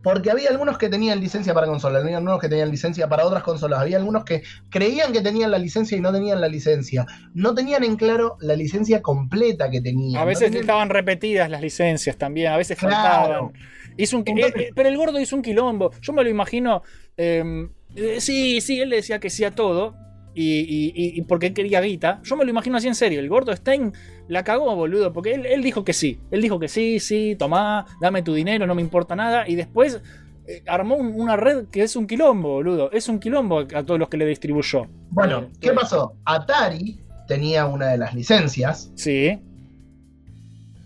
[0.03, 3.43] Porque había algunos que tenían licencia para consolas, había algunos que tenían licencia para otras
[3.43, 7.07] consolas, había algunos que creían que tenían la licencia y no tenían la licencia.
[7.33, 10.17] No tenían en claro la licencia completa que tenían.
[10.19, 12.95] A no veces tenían- estaban repetidas las licencias también, a veces Claro.
[12.97, 13.53] faltaban.
[13.97, 15.91] Hizo un, eh, eh, pero el gordo hizo un quilombo.
[16.01, 16.83] Yo me lo imagino.
[17.17, 19.95] eh, eh, sí, sí, él le decía que sí a todo.
[20.37, 22.21] Y, y- y- y porque quería guita.
[22.25, 23.21] Yo me lo imagino así en serio.
[23.21, 23.93] El gordo Stein
[24.27, 25.13] la cagó, boludo.
[25.13, 26.19] Porque él, él dijo que sí.
[26.33, 29.49] Él dijo que sí, sí, tomá, dame tu dinero, no me importa nada.
[29.49, 30.01] Y después
[30.49, 32.91] eh, armó un- una red que es un quilombo, boludo.
[32.91, 34.89] Es un quilombo a todos los que le distribuyó.
[35.11, 36.17] Bueno, ¿qué pasó?
[36.25, 39.39] Atari tenía una de las licencias, Sí.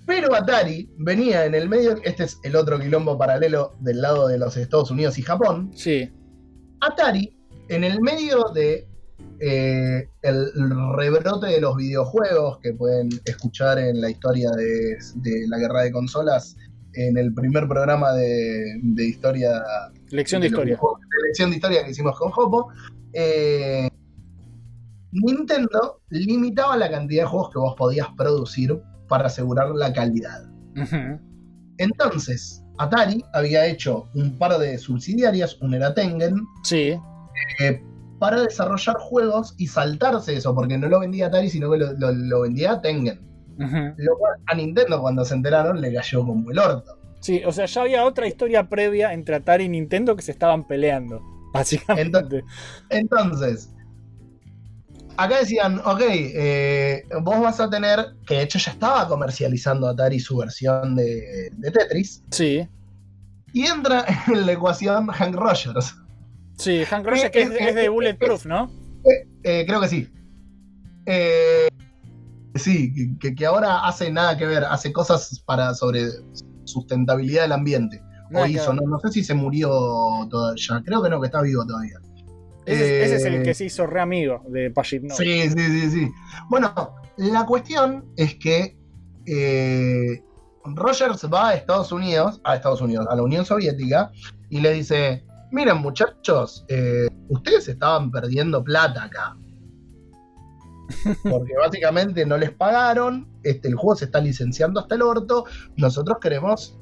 [0.09, 4.39] Pero Atari venía en el medio, este es el otro quilombo paralelo del lado de
[4.39, 5.71] los Estados Unidos y Japón.
[5.75, 6.11] Sí.
[6.81, 7.37] Atari,
[7.69, 8.89] en el medio de
[9.39, 10.51] eh, el
[10.97, 15.93] rebrote de los videojuegos que pueden escuchar en la historia de, de la guerra de
[15.93, 16.57] consolas,
[16.95, 19.63] en el primer programa de, de historia
[20.09, 20.79] Lección de historia.
[21.27, 22.69] lección de historia que hicimos con Hopo,
[23.13, 23.91] eh,
[25.13, 30.45] Nintendo limitaba la cantidad de juegos que vos podías producir para asegurar la calidad.
[31.79, 36.35] Entonces, Atari había hecho un par de subsidiarias, una era Tengen,
[36.65, 36.95] Sí.
[37.61, 37.83] eh,
[38.19, 42.13] para desarrollar juegos y saltarse eso, porque no lo vendía Atari, sino que lo, lo-
[42.13, 43.27] lo vendía Tengen.
[43.59, 46.97] Lo cual a Nintendo cuando se enteraron le cayó como el orto.
[47.21, 50.67] Sí, o sea, ya había otra historia previa entre Atari y Nintendo que se estaban
[50.69, 51.21] peleando.
[51.53, 52.45] Básicamente.
[52.91, 53.75] Entonces,
[55.19, 60.21] acá decían, ok, eh, vos vas a tener, que de hecho ya estaba comercializando Atari
[60.21, 62.67] su versión de, de Tetris, Sí.
[63.53, 65.95] y entra en la ecuación Hank Rogers.
[66.57, 68.71] Sí, Hank Rogers que es, es de Bulletproof, ¿no?
[69.45, 70.09] Eh, creo que sí.
[71.07, 71.69] Eh,
[72.55, 76.07] sí, que- ahora hace nada que ver, hace cosas para sobre
[76.65, 78.03] sustentabilidad del ambiente.
[78.31, 79.71] Nada o hizo, no, no sé si se murió
[80.31, 81.99] todavía, creo que no, que está vivo todavía.
[82.69, 85.17] Ese, ese es el Eh, que se hizo re amigo de Pajitnov.
[85.17, 86.11] Sí, sí, sí, sí.
[86.49, 88.77] Bueno, la cuestión es que
[89.27, 90.23] eh,
[90.65, 94.11] Rogers va a Estados Unidos, a Estados Unidos, a la Unión Soviética,
[94.51, 99.37] y le dice, miren muchachos, eh, ustedes estaban perdiendo plata acá.
[101.23, 105.45] Porque básicamente no les pagaron, este, el juego se está licenciando hasta el orto,
[105.77, 106.77] nosotros queremos,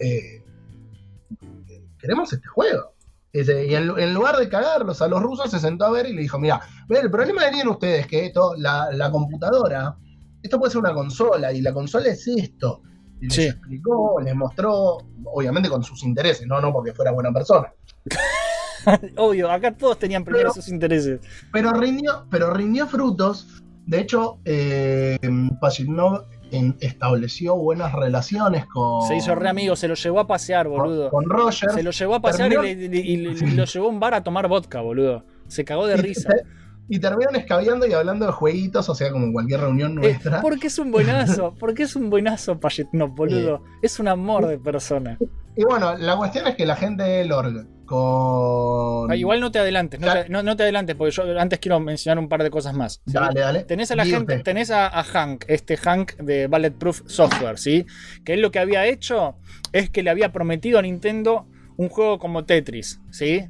[1.99, 2.96] queremos este juego.
[3.45, 6.23] Y en, en lugar de cagarlos a los rusos, se sentó a ver y le
[6.23, 9.97] dijo: Mira, el problema que tienen ustedes es que esto, la, la computadora,
[10.43, 12.83] esto puede ser una consola, y la consola es esto.
[13.21, 13.43] Y les Sí.
[13.45, 17.73] explicó, les mostró, obviamente con sus intereses, no, no porque fuera buena persona.
[19.17, 21.21] Obvio, acá todos tenían primero Pero- sus intereses.
[21.53, 23.63] Pero rindió, pero rindió frutos.
[23.87, 25.19] De hecho, eh,
[25.61, 30.69] Pajitnov en- estableció buenas relaciones con, Se hizo re amigo, se lo llevó a pasear,
[30.69, 31.11] boludo.
[31.11, 31.71] con Roger.
[31.71, 34.01] Se lo llevó a pasear y, Terminó- le- y le- y lo llevó a un
[34.01, 35.25] bar a tomar vodka, boludo.
[35.49, 36.29] Se cagó de y, risa.
[36.89, 40.41] y terminaron escabeando y hablando de jueguitos, o sea, como en cualquier reunión Eh, nuestra.
[40.41, 43.63] porque es un buenazo, porque es un buenazo Payetnov, boludo.
[43.83, 45.19] Es un amor de persona.
[45.57, 49.11] Y bueno, la cuestión es que la gente del org con.
[49.11, 51.81] Ah, igual no te adelantes, no te, no- no te adelantes, porque yo antes quiero
[51.81, 53.01] mencionar un par de cosas más.
[53.07, 53.13] ¿sí?
[53.13, 53.65] Dale, dale.
[53.65, 57.87] Tenés a la gente, tenés a, a Hank, este Hank de Bulletproof Software, ¿sí?
[58.25, 59.37] Que él lo que había hecho
[59.73, 63.45] es que le había prometido a Nintendo un juego como Tetris, ¿sí?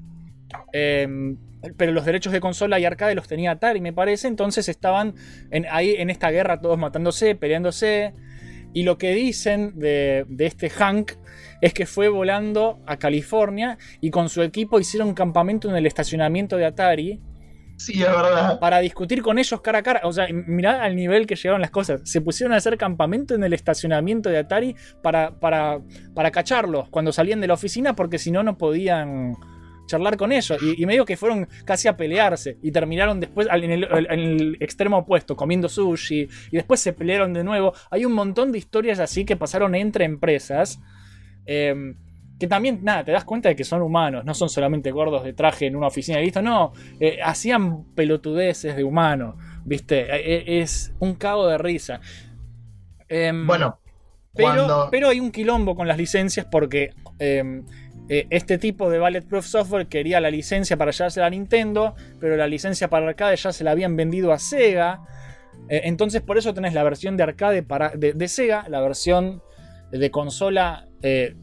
[0.73, 1.37] Em,
[1.77, 4.29] pero los derechos de consola y arcade los tenía Atari, me parece.
[4.29, 5.15] Entonces estaban
[5.51, 8.15] en- ahí en esta guerra todos matándose, peleándose.
[8.73, 11.13] Y lo que dicen de, de este Hank
[11.61, 15.87] es que fue volando a California y con su equipo hicieron un campamento en el
[15.87, 17.21] estacionamiento de Atari
[17.79, 18.59] Sí, es verdad.
[18.59, 20.01] para discutir con ellos cara a cara.
[20.05, 22.01] O sea, mirá al nivel que llegaron las cosas.
[22.05, 25.81] Se pusieron a hacer campamento en el estacionamiento de Atari para, para,
[26.15, 29.35] para cacharlos cuando salían de la oficina porque si no, no podían
[29.87, 30.59] charlar con ellos.
[30.63, 34.57] Y, y medio que fueron casi a pelearse y terminaron después en el, en el
[34.61, 37.75] extremo opuesto, comiendo sushi y después se pelearon de nuevo.
[37.91, 40.81] Hay un montón de historias así que pasaron entre empresas.
[41.47, 41.95] Eh,
[42.39, 45.33] que también, nada, te das cuenta de que son humanos, no son solamente gordos de
[45.33, 50.01] traje en una oficina y listo, no, eh, hacían pelotudeces de humano, ¿viste?
[50.01, 52.01] Eh, eh, es un cago de risa.
[53.09, 53.79] Em, Bueno,
[54.35, 54.89] pero, cuando.
[54.91, 57.65] pero hay un quilombo con las licencias porque em,
[58.09, 62.47] eh, este tipo de Bulletproof Software quería la licencia para llevársela a Nintendo, pero la
[62.47, 65.01] licencia para arcade ya se la habían vendido a Sega.
[65.69, 69.43] Eh, entonces por eso tenés la versión de arcade para, de, de Sega, la versión
[69.91, 71.35] de consola eh,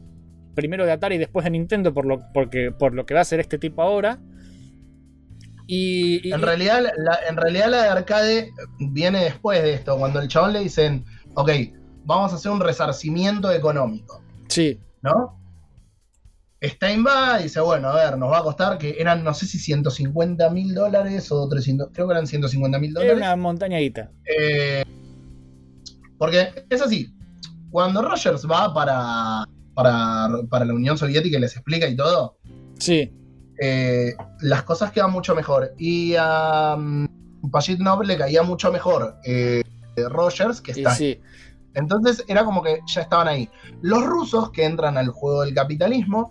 [0.54, 3.22] primero de Atari y después de Nintendo por lo, porque, por lo que va a
[3.22, 4.18] hacer este tipo ahora.
[5.66, 10.20] Y, y- En realidad, la, en realidad la de arcade viene después de esto, cuando
[10.20, 11.50] el chabón le dicen, ok,
[12.04, 15.40] vamos a hacer un resarcimiento económico, sí, ¿no?
[16.62, 19.44] Stein va y dice, bueno, a ver, nos va a costar que eran, no sé
[19.46, 23.16] si 150 mil dólares o 300, creo que eran 150 mil era dólares.
[23.18, 24.10] una montañadita.
[24.24, 24.82] Eh,
[26.18, 27.13] porque es así,
[27.74, 29.44] cuando Rogers va para,
[29.74, 32.38] para, para la Unión Soviética y les explica y todo,
[32.78, 33.12] Sí,
[33.60, 35.74] eh, las cosas quedan mucho mejor.
[35.76, 37.08] Y a um,
[37.50, 39.60] Pajitnov le caía mucho mejor eh,
[39.96, 40.94] Rogers que está.
[40.94, 41.20] sí.
[41.74, 43.50] Entonces era como que ya estaban ahí.
[43.82, 46.30] Los rusos que entran al juego del capitalismo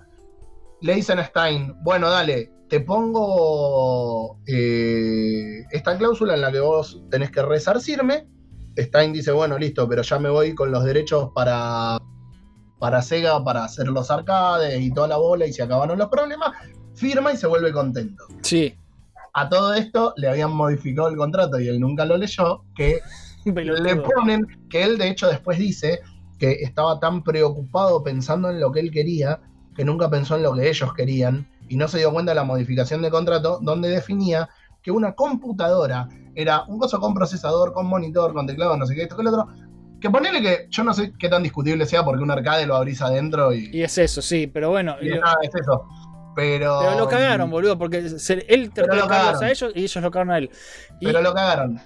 [0.80, 7.04] le dicen a Stein, bueno, dale, te pongo eh, esta cláusula en la que vos
[7.12, 8.30] tenés que resarcirme.
[8.78, 11.98] Stein dice, bueno, listo, pero ya me voy con los derechos para,
[12.80, 16.52] para Sega, para hacer los arcades y toda la bola y se acabaron los problemas.
[16.96, 18.26] Firma y se vuelve contento.
[18.42, 18.76] Sí,
[19.34, 23.00] A todo esto le habían modificado el contrato y él nunca lo leyó, que
[23.46, 26.00] le ponen que él de hecho después dice
[26.40, 29.40] que estaba tan preocupado pensando en lo que él quería
[29.76, 32.44] que nunca pensó en lo que ellos querían y no se dio cuenta de la
[32.44, 34.50] modificación de contrato donde definía
[34.84, 39.04] que una computadora era un coso con procesador, con monitor, con teclado, no sé qué,
[39.04, 39.48] esto que lo otro.
[40.00, 43.02] Que ponele que yo no sé qué tan discutible sea porque un arcade lo abrís
[43.02, 44.96] adentro y, Y es eso, sí, pero bueno.
[45.02, 45.88] y lo- nada, es eso.
[46.36, 49.02] Pero, pero lo cagaron, boludo, porque se- él trató de
[49.46, 50.50] a ellos y ellos lo cagaron a él.
[51.00, 51.80] Y, Pero lo cagaron.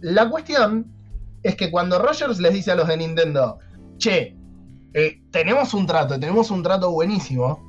[0.00, 0.86] La cuestión
[1.42, 3.58] es que cuando Rogers les dice a los de Nintendo,
[3.98, 4.34] che,
[4.94, 7.67] eh, tenemos un trato, tenemos un trato buenísimo.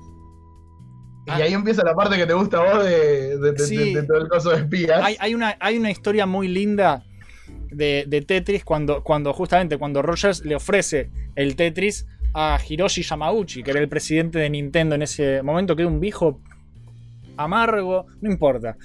[1.30, 1.39] Ah.
[1.39, 3.77] Y ahí empieza la parte que te gusta a vos de, de- de- Sí.
[3.93, 5.01] de- de todo el coso de espías.
[5.03, 7.03] hay, hay una, hay una historia muy linda
[7.71, 13.71] de, Tetris cuando, cuando justamente cuando Rogers le ofrece el Tetris a Hiroshi Yamauchi, que
[13.71, 16.41] era el presidente de Nintendo en ese momento, que era un viejo
[17.38, 18.75] amargo, no importa.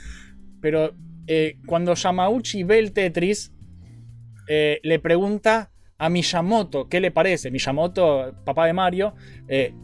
[0.61, 0.95] Pero
[1.27, 3.53] eh, cuando Yamauchi ve el Tetris,
[4.49, 7.51] eh, le pregunta a Miyamoto qué le parece.
[7.51, 9.15] Miyamoto, papá de Mario,
[9.49, 9.75] eh,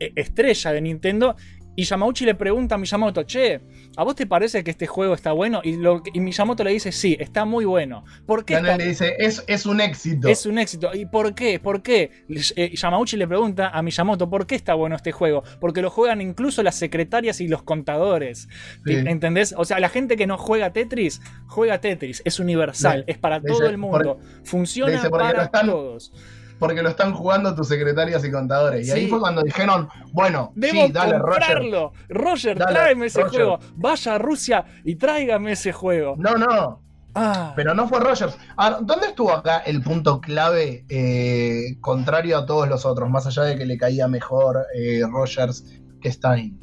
[0.00, 1.36] eh, estrella de Nintendo.
[1.76, 3.60] Y Yamauchi le pregunta a Miyamoto, che,
[3.96, 5.60] ¿a vos te parece que este juego está bueno?
[5.64, 8.04] Y, lo, y Miyamoto le dice, sí, está muy bueno.
[8.26, 10.28] ¿Por qué está le dice, es, es un éxito.
[10.28, 10.90] es un éxito.
[10.94, 11.58] ¿Y por qué?
[11.58, 12.10] ¿Por qué?
[12.56, 15.42] Eh, Yamauchi le pregunta a Miyamoto, ¿por qué está bueno este juego?
[15.60, 18.48] Porque lo juegan incluso las secretarias y los contadores.
[18.84, 18.94] Sí.
[18.94, 19.54] ¿Entendés?
[19.56, 22.20] O sea, la gente que no juega Tetris, juega Tetris.
[22.26, 24.18] Es universal, Le- es para todo dice, el mundo.
[24.44, 26.12] Funciona dice, para están- todos.
[26.60, 28.86] Porque lo están jugando tus secretarias y contadores.
[28.86, 31.32] Y ahí fue cuando dijeron, bueno, Debo sí, dale, Roger.
[31.40, 31.92] comprarlo.
[32.08, 33.40] Roger, Dale, tráeme ese Roger.
[33.40, 33.58] juego.
[33.76, 36.14] Vaya a Rusia y tráigame ese juego.
[36.18, 36.82] No, no,
[37.12, 38.38] Ah, Pero no fue Rogers.
[38.56, 43.10] Ahora, ¿dónde estuvo acá el punto clave eh, contrario a todos los otros?
[43.10, 45.64] Más allá de que le caía mejor eh, Rogers
[46.00, 46.56] que Stein.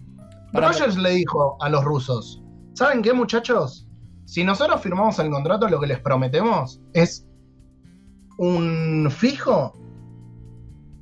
[0.53, 2.41] Para- Rogers le dijo a los rusos,
[2.75, 3.89] ¿saben qué muchachos?
[4.23, 7.27] Si nosotros firmamos el contrato, lo que les prometemos es
[8.37, 9.73] un fijo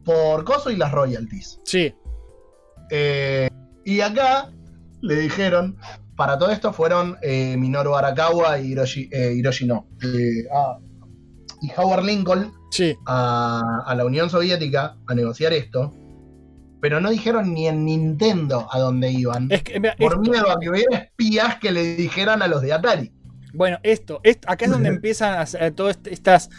[0.05, 1.59] por coso y las royalties.
[1.65, 1.93] Sí,
[2.91, 3.49] Eh,
[3.83, 4.51] y acá
[5.01, 5.77] le dijeron,
[6.15, 10.77] para todo esto fueron eh, Minoru Arakawa y Hiroshi, eh, Hiroshi no, eh, ah,
[11.61, 12.95] y Howard Lincoln sí.
[13.07, 15.93] a, a la Unión Soviética a negociar esto,
[16.81, 20.49] pero no dijeron ni en Nintendo a dónde iban, Es que, mira, por esto- miedo
[20.51, 23.11] a que hubiera espías que le dijeran a los de Atari.
[23.53, 26.49] Bueno, esto, esto- acá es donde empiezan a todas est- estas,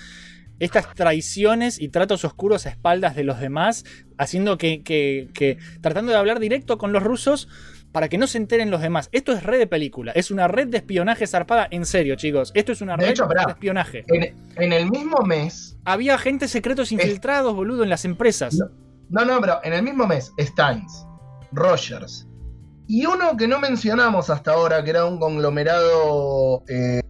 [0.58, 3.84] estas traiciones y tratos oscuros a espaldas de los demás,
[4.18, 7.48] haciendo que, que- que- tratando de hablar directo con los rusos
[7.92, 9.08] para que no se enteren los demás.
[9.12, 12.50] Esto es red de película, es una red de espionaje zarpada, en serio, chicos.
[12.54, 14.04] Esto es una De red hecho, de espionaje.
[14.08, 18.58] En, en el mismo mes, Había agentes secretos infiltrados, boludo, en las empresas.
[19.08, 21.06] no, no, pero en el mismo mes, Steins,
[21.52, 22.26] Rogers,
[22.88, 27.00] y uno que no mencionamos hasta ahora, que era un conglomerado eh,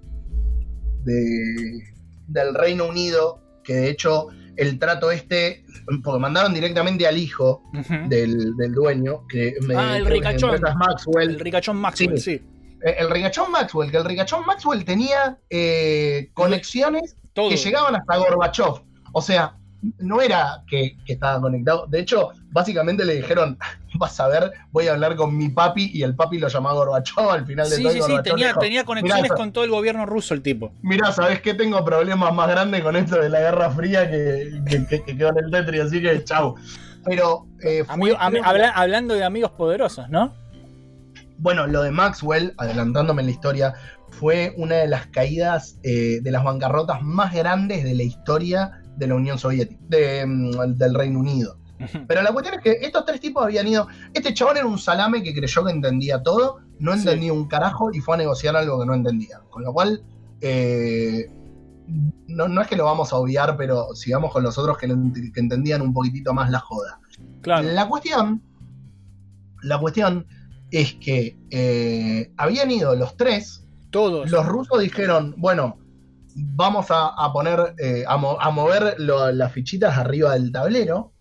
[1.04, 1.95] de-
[2.28, 5.64] del Reino Unido, que de hecho el trato este,
[6.02, 7.62] porque mandaron directamente al hijo
[8.08, 10.58] del, del dueño, que me Ah, el ricachón.
[10.78, 11.30] Maxwell.
[11.30, 12.40] El ricachón Maxwell, sí.
[12.84, 17.48] Eh, El ricachón Maxwell, que el ricachón Maxwell tenía eh, conexiones Todo.
[17.50, 18.82] que llegaban hasta Gorbachev.
[19.12, 19.56] O sea,
[19.98, 21.86] no era que, que estaba conectado.
[21.86, 23.58] De hecho, básicamente le dijeron,
[23.94, 27.28] vas a ver, voy a hablar con mi papi y el papi lo llamaba Gorbachev
[27.30, 27.92] al final de Sí, todo.
[27.92, 30.72] sí, sí, Gorbachev tenía, dijo, tenía conexiones "Mirá, con todo el gobierno ruso el tipo.
[30.82, 31.54] Mirá, ¿sabes qué?
[31.54, 35.36] Tengo problemas más grandes con esto de la Guerra Fría que, que, que- que con
[35.38, 36.54] el Tetris, así que chau.
[37.04, 40.34] Pero eh, fue- Amigo- am- creo que- habla- hablando de amigos poderosos, ¿no?
[41.38, 43.74] Bueno, lo de Maxwell, adelantándome en la historia,
[44.08, 49.06] fue una de las caídas eh, de las bancarrotas más grandes de la historia de
[49.06, 51.58] la Unión Soviética, de, mm, del Reino Unido.
[52.08, 53.86] Pero la cuestión es que estos tres tipos habían ido.
[54.14, 57.00] Este chabón era un salame que creyó que entendía todo, no Sí.
[57.00, 59.40] entendía un carajo y fue a negociar algo que no entendía.
[59.50, 60.02] Con lo cual,
[60.40, 61.30] eh,
[62.28, 65.82] no, no es que lo vamos a obviar, pero sigamos con los otros que entendían
[65.82, 66.98] un poquitito más la joda.
[67.42, 67.68] Claro.
[67.70, 68.42] La cuestión,
[69.62, 70.26] la cuestión
[70.70, 73.66] es que eh, habían ido los tres.
[73.90, 74.30] Todos.
[74.30, 75.78] Los rusos dijeron, bueno,
[76.44, 81.12] vamos a, a poner, eh, a, mo- a mover lo- las fichitas arriba del tablero.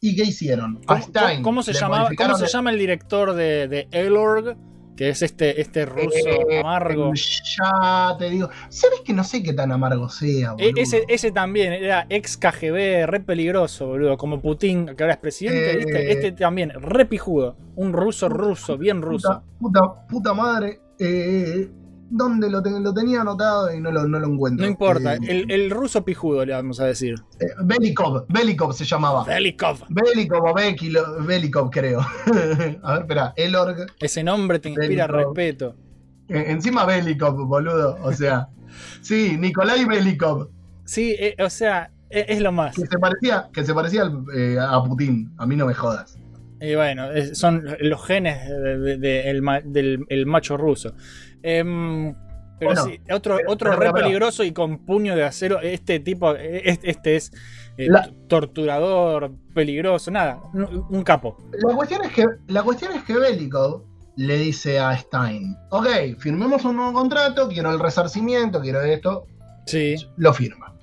[0.00, 0.80] ¿Y qué hicieron?
[0.86, 3.68] A ¿Cómo, Stein cómo se, le llamaba, modificaron ¿Cómo se el- llama el director de,
[3.68, 4.56] de Elorg?
[4.96, 6.10] Que es este, este ruso
[6.50, 7.12] Eh, amargo.
[7.14, 8.50] Ya te digo.
[8.68, 10.82] ¿Sabes que no sé qué tan amargo sea, E- boludo?
[10.82, 14.16] ese, ese también era ex KGB, re peligroso, boludo.
[14.18, 15.76] Como Putin, que ahora es presidente, Eh.
[15.76, 16.12] ¿viste?
[16.12, 17.56] Este también, re pijudo.
[17.76, 19.42] Un ruso ruso, bien ruso.
[19.58, 20.80] Puta, puta, puta madre.
[20.98, 21.70] Eh,
[22.14, 24.64] ¿Dónde lo, te- lo tenía anotado y no lo, no lo encuentro?
[24.66, 27.14] No importa, Eh, el, el ruso pijudo le vamos a decir.
[27.40, 29.24] eh, Belikov, Belikov se llamaba.
[29.24, 29.78] Belikov.
[29.88, 32.00] Belikov o Bekilo- Belikov, creo.
[32.82, 33.86] a ver, espera, Elorg.
[33.98, 35.34] Ese nombre te inspira Belikov.
[35.36, 35.74] respeto.
[36.28, 37.96] Eh, encima Belikov, boludo.
[38.02, 38.48] O sea,
[39.00, 40.48] sí, Nikolai Belikov.
[40.84, 42.76] Sí, eh, o sea, e- es, lo más.
[42.76, 45.32] Que se parecía, que se parecía al- a Putin.
[45.38, 46.18] A mí no me jodas.
[46.60, 50.94] Y bueno, son los genes de- de- de- el ma- del el macho ruso.
[51.42, 52.14] Em,
[52.58, 55.60] pero Bueno, sí, otro, pero- otro pero- re pero- peligroso y con puño de acero.
[55.60, 57.32] Este tipo, este, este es
[57.76, 61.38] eh, La- torturador, peligroso, nada, un, un capo.
[61.66, 63.84] La cuestión es que, la cuestión es que Belikov
[64.16, 65.86] le dice a Stein, ok,
[66.18, 69.26] firmemos un nuevo contrato, quiero el resarcimiento, quiero esto,
[69.66, 70.74] Sí, lo firma.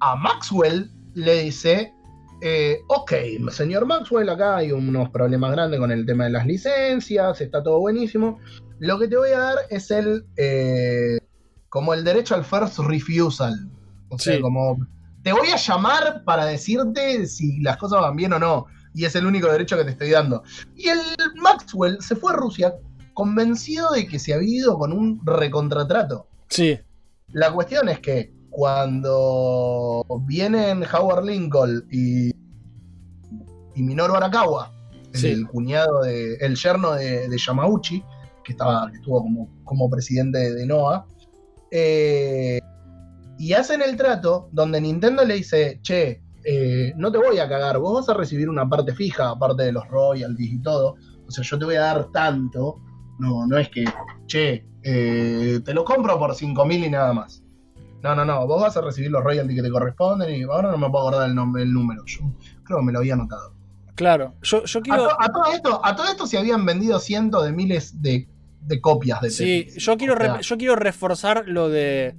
[0.00, 1.92] A Maxwell le dice,
[2.40, 3.12] eh, ok,
[3.50, 7.80] señor Maxwell, acá hay unos problemas grandes con el tema de las licencias, está todo
[7.80, 8.38] buenísimo.
[8.78, 11.18] Lo que te voy a dar es el, eh,
[11.68, 13.68] como el derecho al first refusal.
[14.08, 14.40] O sea, Sí.
[14.40, 14.86] como,
[15.22, 18.66] te voy a llamar para decirte si las cosas van bien o no.
[18.94, 20.42] Y es el único derecho que te estoy dando.
[20.74, 20.98] Y el
[21.36, 22.74] Maxwell se fue a Rusia
[23.14, 26.26] convencido de que se había ido con un recontratrato.
[26.48, 26.78] sí,
[27.32, 32.30] La cuestión es que cuando vienen Howard Lincoln y,
[33.74, 34.72] y Minoru Arakawa,
[35.12, 38.02] el, cuñado de, el yerno de, de Yamauchi,
[38.48, 41.06] que estaba, que estuvo como, como presidente de, NOAA,
[41.70, 42.60] eh,
[43.38, 47.78] y hacen el trato donde Nintendo le dice, che, eh, no te voy a cagar,
[47.78, 50.96] vos vas a recibir una parte fija, aparte de los royalties y todo.
[51.26, 52.80] O sea, yo te voy a dar tanto.
[53.18, 53.84] No, no es que,
[54.26, 57.42] che, eh, te lo compro por 5 mil y nada más.
[58.02, 60.78] No, no, no, vos vas a recibir los royalties que te corresponden y ahora no
[60.78, 62.02] me puedo acordar el nombre, el número.
[62.06, 62.20] Yo
[62.64, 63.52] creo que me lo había anotado.
[63.94, 64.34] claro.
[64.42, 65.02] Yo, yo A, quiero.
[65.08, 68.28] to- a todo esto, a todo esto se habían vendido cientos de miles de,
[68.60, 69.84] de copias de Sí, Tetris.
[69.84, 72.14] yo quiero, O sea, yo quiero reforzar lo de,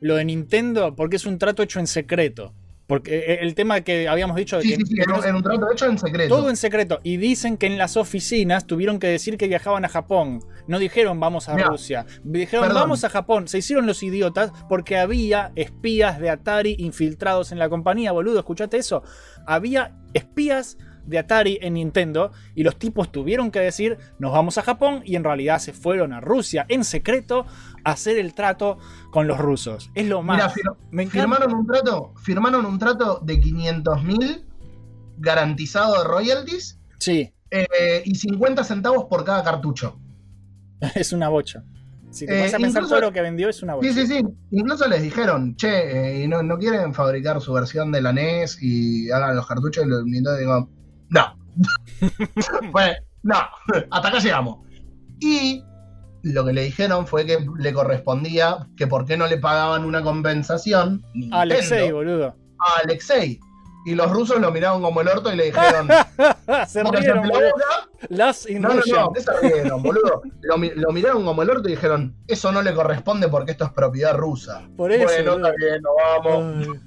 [0.00, 2.54] lo de Nintendo porque es un trato hecho en secreto.
[2.86, 5.24] Porque eh, el tema que habíamos dicho de Sí, que sí, sí, que en, un-
[5.24, 6.34] en un trato hecho en secreto.
[6.36, 6.98] todo en secreto.
[7.04, 10.40] Y dicen que en las oficinas tuvieron que decir que viajaban a Japón.
[10.66, 12.04] No dijeron vamos a Mirá, Rusia.
[12.24, 12.82] Dijeron perdón.
[12.82, 13.46] vamos a Japón.
[13.46, 18.40] Se hicieron los idiotas porque había espías de Atari infiltrados en la compañía, boludo.
[18.40, 19.04] ¿Escuchaste eso?
[19.46, 20.76] Había espías
[21.10, 25.16] de Atari en Nintendo y los tipos tuvieron que decir nos vamos a Japón y
[25.16, 27.44] en realidad se fueron a Rusia en secreto
[27.84, 28.78] a hacer el trato
[29.10, 29.90] con los rusos.
[29.94, 30.36] Es lo más.
[30.36, 31.20] Mira, fir- Me encanta.
[31.20, 34.46] firmaron un trato, firmaron un trato de 500 mil
[35.18, 39.98] garantizado de royalties Sí, eh, y 50 centavos por cada cartucho.
[40.94, 41.64] es una bocha.
[42.10, 43.92] Si te Eh, a pensar incluso- todo lo que vendió es una bocha.
[43.92, 44.24] Sí, sí, sí.
[44.50, 45.68] Incluso les dijeron, che,
[46.18, 49.84] eh, ¿y no, no quieren fabricar su versión de la NES y hagan los cartuchos
[49.84, 50.68] y los Nintendo digo,
[51.10, 51.36] no.
[52.72, 53.36] pues, no,
[53.90, 54.58] hasta acá llegamos.
[55.20, 55.62] Y
[56.22, 60.02] lo que le dijeron fue que le correspondía que por qué no le pagaban una
[60.02, 62.34] compensación Nintendo, Alexei, boludo.
[62.58, 63.38] a Alexei.
[63.86, 65.88] Y los rusos lo miraron como el orto y le dijeron,
[66.68, 67.50] Se "Póngase rieron, la boludo.
[67.52, 67.64] boca".
[68.10, 70.22] Las No, no, no, ¿qué se rieron, boludo?
[70.42, 73.64] Lo, mi- lo miraron como el orto y dijeron, eso no le corresponde porque esto
[73.64, 74.68] es propiedad rusa.
[74.76, 75.92] Por eso, Bueno, está bien, nos
[76.24, 76.66] vamos.
[76.74, 76.80] Ay,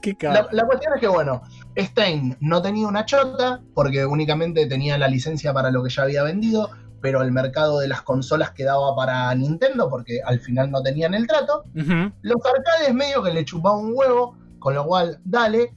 [0.00, 0.48] Qué La, caro.
[0.52, 1.42] la cuestión es que, bueno,
[1.78, 6.22] Stein no tenía una chota porque únicamente tenía la licencia para lo que ya había
[6.24, 11.14] vendido, pero el mercado de las consolas quedaba para Nintendo porque al final no tenían
[11.14, 11.64] el trato.
[11.74, 15.72] Los arcades medio que le chupaba un huevo, con lo cual, dale,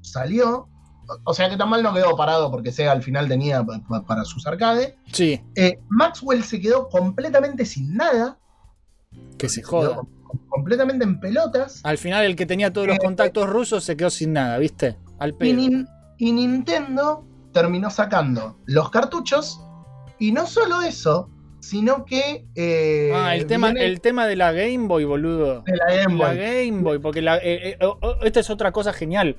[0.00, 0.68] salió.
[1.24, 4.06] O- sea que tan mal no quedó parado porque Sega al final tenía pa- pa-
[4.06, 4.94] para sus arcades.
[5.12, 8.38] Sí, Eh, Maxwell se quedó completamente sin nada,
[9.36, 9.96] que se joda.
[9.96, 10.08] com-
[10.48, 11.80] completamente en pelotas.
[11.84, 14.96] Al final, el que tenía todos los contactos rusos se quedó sin nada, ¿viste?
[15.18, 15.52] Al Y, pedo.
[15.60, 15.88] Nin-
[16.18, 19.60] y Nintendo terminó sacando los cartuchos.
[20.18, 21.28] Y no solo eso,
[21.60, 22.46] sino que.
[22.54, 25.62] eh, Ah, el tema, viene el tema de la Game Boy, boludo.
[25.62, 26.36] de la Game La Boy.
[26.38, 29.36] Game Boy, porque la, eh, eh, oh, esta es otra cosa genial.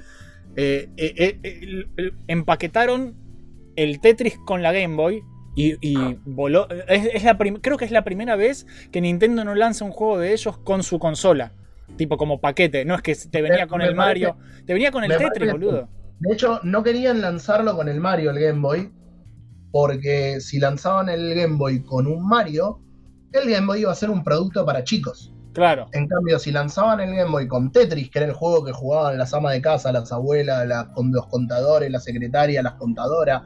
[2.27, 3.15] Empaquetaron
[3.75, 5.23] el Tetris con la Game Boy
[5.55, 5.95] y, y
[6.25, 6.67] voló.
[6.87, 10.17] Es, es la creo que es la primera vez que Nintendo no lanza un juego
[10.19, 11.53] de ellos con su consola.
[11.97, 15.03] Tipo como paquete, no es que te venía con me el Mario, te venía con
[15.03, 15.87] el Tetris, boludo.
[16.19, 18.91] De hecho, no querían lanzarlo con el Mario, el Game Boy.
[19.71, 22.79] Porque si lanzaban el Game Boy con un Mario,
[23.33, 25.33] el Game Boy iba a ser un producto para chicos.
[25.53, 25.87] Claro.
[25.93, 29.17] En cambio, si lanzaban el Game Boy con Tetris, que era el juego que jugaban
[29.17, 33.41] las amas de casa, las abuelas, las- con los contadores, la secretaria, las contadoras,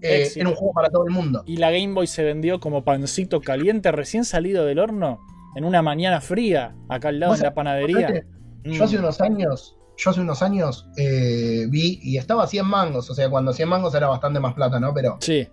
[0.00, 1.42] eh, era un juego para todo el mundo.
[1.46, 5.20] Y la Game Boy se vendió como pancito caliente recién salido del horno
[5.56, 7.96] en una mañana fría, acá al lado en la panadería.
[8.08, 8.26] fíjate,
[8.64, 8.72] Mm.
[8.72, 13.08] Yo hace unos años, yo hace unos años eh, vi y estaba a 100 mangos,
[13.08, 14.92] o sea, cuando 100 mangos era bastante más plata, ¿no?
[14.92, 15.46] Pero Sí,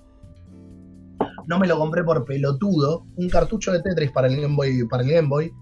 [1.48, 5.04] no me lo compré por pelotudo, un cartucho de Tetris para el Game Boy, para
[5.04, 5.54] el Game Boy.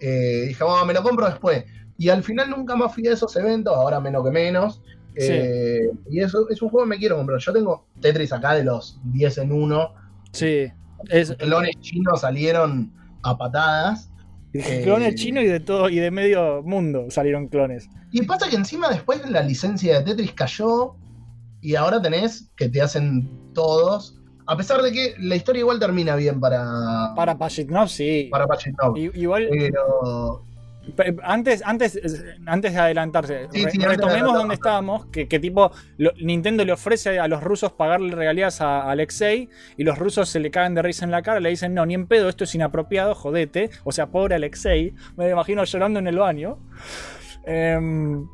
[0.00, 1.64] Eh, dije, bueno, me lo compro después.
[1.98, 4.82] Y al final nunca más fui a esos eventos, ahora menos que menos.
[5.14, 7.38] Eh, Y eso es un juego que me quiero comprar.
[7.40, 9.94] Yo tengo Tetris acá de los 10 en 1.
[10.32, 10.72] sí.
[11.10, 12.90] Es Clones chinos salieron
[13.26, 14.10] a patadas.
[14.52, 17.88] Eh, clones chinos y de todo, y de medio mundo salieron clones.
[18.12, 20.94] Y pasa que encima después la licencia de Tetris cayó
[21.60, 24.18] y ahora tenés que te hacen todos.
[24.46, 28.28] A pesar de que la historia igual termina bien para, Para Pachitnov, sí.
[28.30, 28.96] para Pachitnov.
[28.96, 30.55] Igual, Pero pe-
[31.22, 32.00] antes, antes,
[32.46, 36.12] antes de adelantarse, Sí, re- sí, antes de retomemos donde estábamos, que, que tipo, lo-
[36.22, 40.40] Nintendo le ofrece a los rusos pagarle regalías a, a Alexei, y los rusos se
[40.40, 42.54] le cagan de risa en la cara, le dicen, no, ni en pedo, esto es
[42.54, 43.70] inapropiado, jodete.
[43.84, 46.58] O sea, pobre Alexei, me lo imagino llorando en el baño.
[47.46, 48.26] Em,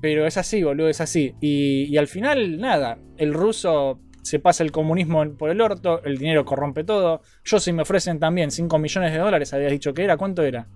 [0.00, 1.34] pero es así, boludo, es así.
[1.40, 6.18] Y, y al final, nada, el ruso se pasa el comunismo por el orto, el
[6.18, 7.22] dinero corrompe todo.
[7.44, 10.68] Yo si me ofrecen también 5 millones de dólares, habías dicho que era, ¿cuánto era?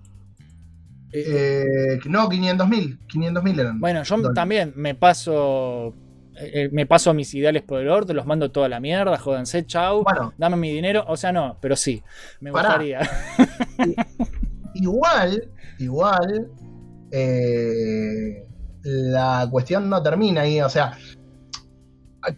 [1.25, 2.99] Eh, no, 500 mil.
[3.07, 3.79] 500 mil eran.
[3.79, 4.35] Bueno, yo Dólares.
[4.35, 5.93] también me paso.
[6.37, 10.03] eh, me paso mis ideales por el orto, los mando toda la mierda, jódanse, chau,
[10.03, 10.33] Bueno.
[10.37, 11.05] dame mi dinero.
[11.07, 12.03] O sea, no, pero sí,
[12.41, 12.69] me Pará.
[12.69, 12.99] gustaría.
[14.73, 16.51] Igual, igual,
[17.11, 18.45] eh,
[18.83, 20.59] la cuestión no termina ahí.
[20.61, 20.97] O sea,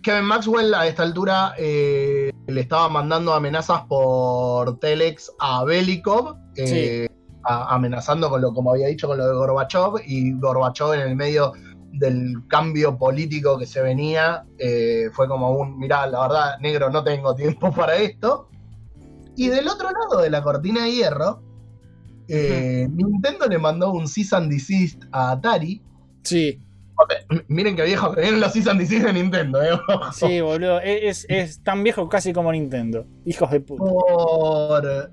[0.03, 7.07] Kevin Maxwell a esta altura eh, le estaba mandando amenazas por Telex a Belikov, eh,
[7.47, 11.15] a- amenazando con lo, como había dicho, con lo de Gorbachev, y Gorbachev en el
[11.15, 11.53] medio
[11.93, 17.03] del cambio político que se venía, eh, fue como un, mirá, la verdad, negro, no
[17.03, 18.49] tengo tiempo para esto.
[19.35, 21.41] Y del otro lado de la cortina de hierro,
[22.27, 25.81] eh, Nintendo le mandó un cease and desist a Atari.
[26.23, 26.61] Sí,
[27.47, 29.69] Miren que viejo que vienen los cease and desist de Nintendo, eh.
[30.13, 30.79] sí, boludo.
[30.81, 33.05] Es, es tan viejo casi como Nintendo.
[33.23, 33.83] Hijos de puta.
[33.83, 35.11] Por.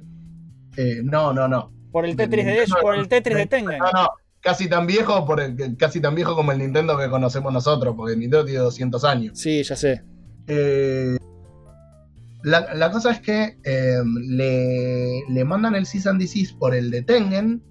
[0.79, 1.74] eh, no, no, no.
[1.95, 3.79] Por el Tetris de por el Tetris de Tengen.
[3.79, 4.09] No, no.
[4.41, 8.15] casi tan viejo, por el- casi tan viejo como el Nintendo que conocemos nosotros, porque
[8.15, 9.39] el Nintendo tiene 200 años.
[9.39, 10.03] Sí, ya sé.
[10.49, 11.17] Eh,
[12.43, 13.99] la, la cosa es que eh,
[14.29, 17.63] le, le mandan el Cease and Desist por el de Tengen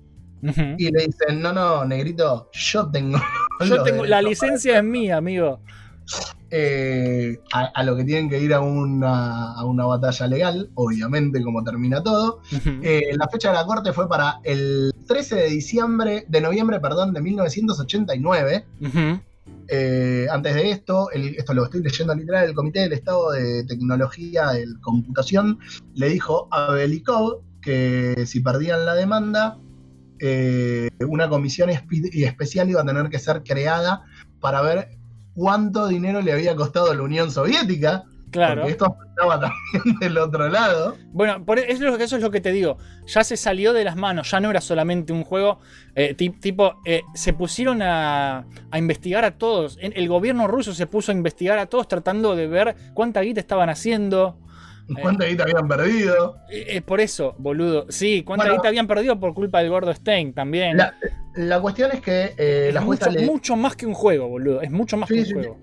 [0.77, 3.19] y le dicen, no, no, negrito, yo tengo...
[3.67, 5.61] Yo tengo, la licencia es mía, amigo.
[6.55, 11.41] Eh, a, a lo que tienen que ir a una, a una batalla legal, obviamente,
[11.41, 12.41] como termina todo.
[12.83, 17.11] Eh, la fecha de la corte fue para el 13 de diciembre, de noviembre, perdón,
[17.13, 18.65] de 1989.
[18.81, 19.19] Ujú.
[19.67, 23.63] Eh, antes de esto, el- esto lo estoy leyendo literal, el Comité del Estado de
[23.65, 25.57] Tecnología de Computación
[25.95, 29.57] le dijo a Belikov que si perdían la demanda,
[30.19, 34.03] eh, una comisión especial iba a tener que ser creada
[34.39, 34.89] para ver
[35.35, 38.61] cuánto dinero le había costado a la Unión Soviética, Claro.
[38.61, 39.39] porque esto afectaba
[39.73, 40.95] también del otro lado.
[41.11, 42.77] Bueno, por eso, es lo que- eso es lo que te digo.
[43.05, 45.59] Ya se salió de las manos, ya no era solamente un juego.
[45.95, 49.77] eh, ti- tipo, eh, se pusieron a, a investigar a todos.
[49.79, 53.69] El gobierno ruso se puso a investigar a todos tratando de ver cuánta guita estaban
[53.69, 54.35] haciendo.
[55.01, 56.37] ¿Cuánta guita habían perdido?
[56.49, 57.85] Eh, eh, por eso, boludo.
[57.89, 58.55] Sí, cuánta Bueno.
[58.57, 60.77] guita habían perdido por culpa del gordo Stein también.
[60.77, 60.93] La,
[61.35, 64.27] la cuestión es que eh, es la jueza mucho, le, mucho más que un juego,
[64.27, 64.61] boludo.
[64.61, 65.57] Es mucho más Sí, que un sí, juego.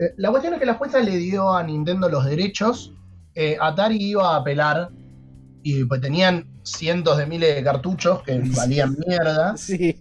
[0.00, 2.94] Eh, La cuestión es que la jueza le dio a Nintendo los derechos.
[3.34, 4.90] eh, Atari iba a apelar
[5.62, 9.56] y pues tenían cientos de miles de cartuchos que valían mierda.
[9.56, 9.96] Sí.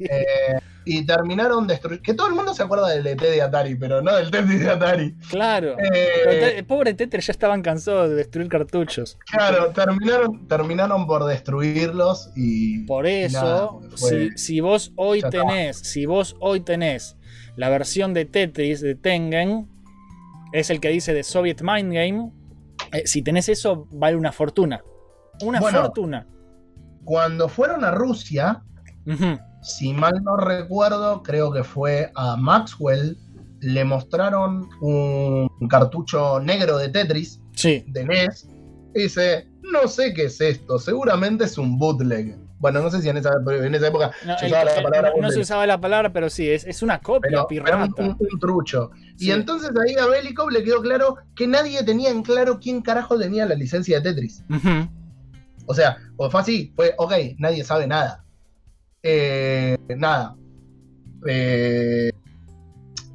[0.88, 2.01] Y terminaron destruyendo.
[2.03, 4.69] Que todo el mundo se acuerda del ET de Atari, pero no del Tetris de
[4.69, 5.15] Atari.
[5.30, 5.76] Claro.
[5.80, 9.18] Eh, te- pobre Tetris ya estaban cansados de destruir cartuchos.
[9.31, 12.85] Claro, terminaron, terminaron por destruirlos y.
[12.85, 17.18] Por eso, nada, fue- si, si vos hoy tenés, si vos hoy tenés
[17.55, 19.68] la versión de Tetris de Tengen,
[20.53, 22.31] es el que dice de Soviet Mind Game.
[22.93, 24.81] eh, si tenés eso, vale una fortuna.
[25.41, 25.81] Una Bueno.
[25.81, 26.27] fortuna.
[27.03, 28.61] Cuando fueron a Rusia.
[29.62, 33.18] Si mal no recuerdo, creo que fue a Maxwell,
[33.60, 37.84] le mostraron un cartucho negro de Tetris Sí.
[37.88, 38.48] de NES.
[38.96, 42.38] Y dice, no sé qué es esto, seguramente es un bootleg.
[42.60, 45.12] Bueno, no sé si en esa, en esa época No, se el- usaba la palabra
[45.16, 47.78] no- no se usaba la palabra, pero sí, es, es una copia pero, pirata.
[47.78, 48.90] un, un- un trucho.
[49.16, 49.28] Sí.
[49.28, 53.18] Y entonces ahí a Belikov le quedó claro que nadie tenía en claro quién carajo
[53.20, 54.44] tenía la licencia de Tetris.
[55.68, 58.24] O sea, o fue así, fue, ok, nadie sabe nada.
[59.03, 60.36] Eh, nada.
[61.28, 62.11] Eh,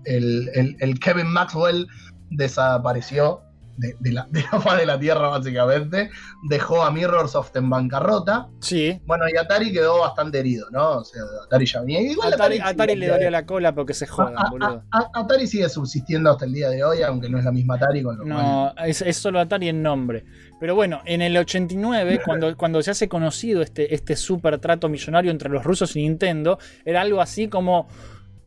[0.04, 1.86] el, el- el Kevin Maxwell
[2.30, 3.40] desapareció
[3.76, 6.10] de, de la, de la faz de la Tierra, básicamente.
[6.48, 8.48] Dejó a Mirrorsoft en bancarrota.
[8.60, 9.00] Sí.
[9.06, 10.98] Bueno, y Atari quedó bastante herido, ¿no?
[10.98, 12.00] O sea, Atari ya venía.
[12.02, 14.82] Igual Atari, Atari le de- la cola porque se jodan, A- a- boludo.
[14.90, 18.02] a- Atari sigue subsistiendo hasta el día de hoy, aunque no es la misma Atari,
[18.02, 20.24] con lo cual- No, es, es solo Atari en nombre.
[20.60, 25.30] Pero bueno, en el 89, cuando, cuando se hace conocido este, este super trato millonario
[25.30, 27.88] entre los rusos y Nintendo, era algo así como.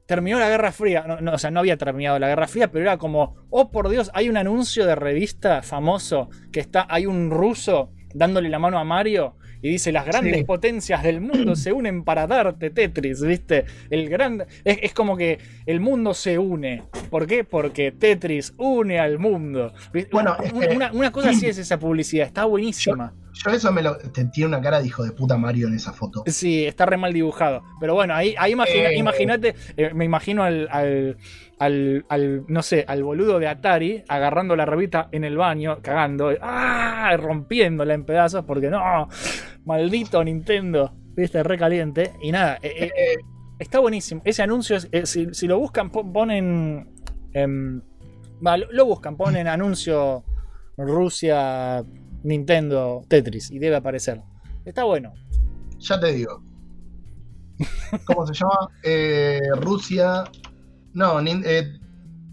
[0.06, 1.06] Terminó la Guerra Fría.
[1.08, 3.36] No, no, o sea, no había terminado la Guerra Fría, pero era como.
[3.50, 6.86] Oh, por Dios, hay un anuncio de revista famoso que está.
[6.90, 9.36] Hay un ruso dándole la mano a Mario.
[9.62, 10.44] Y dice, las grandes Sí.
[10.44, 13.66] potencias del mundo se unen para darte Tetris, ¿viste?
[13.90, 14.46] El gran...
[14.64, 16.84] Es, es como que el mundo se une.
[17.10, 17.44] ¿Por qué?
[17.44, 19.74] Porque Tetris une al mundo.
[19.92, 20.12] ¿Viste?
[20.12, 20.38] Bueno,
[20.94, 23.14] una, cosa así es esa publicidad, está buenísima.
[23.16, 23.98] Yo eso me lo.
[23.98, 26.24] te- tiene una cara de hijo de puta Mario en esa foto.
[26.28, 27.64] Sí, está re mal dibujado.
[27.80, 28.98] Pero bueno, ahí, ahí imagina- Eh.
[28.98, 31.18] imagínate, eh, me imagino al, al,
[31.60, 36.32] al- al, no sé, al boludo de Atari agarrando la revista en el baño, cagando,
[36.42, 37.16] ¡ah!
[37.18, 39.08] rompiéndola en pedazos, porque no,
[39.66, 42.14] maldito Nintendo, viste, re caliente.
[42.22, 43.16] Y nada, eh, eh,
[43.60, 44.22] está buenísimo.
[44.26, 46.90] Ese anuncio, es- si, si lo buscan, pon- ponen.
[47.34, 47.82] em,
[48.46, 50.24] va, lo, lo buscan, ponen anuncio
[50.78, 51.84] Rusia,
[52.26, 54.22] Nintendo, Tetris, y debe aparecer.
[54.66, 55.14] Está bueno.
[55.80, 56.42] Ya te digo.
[58.06, 58.68] ¿Cómo se llama?
[58.84, 60.24] Eh, Rusia.
[60.94, 61.72] No, nin- eh,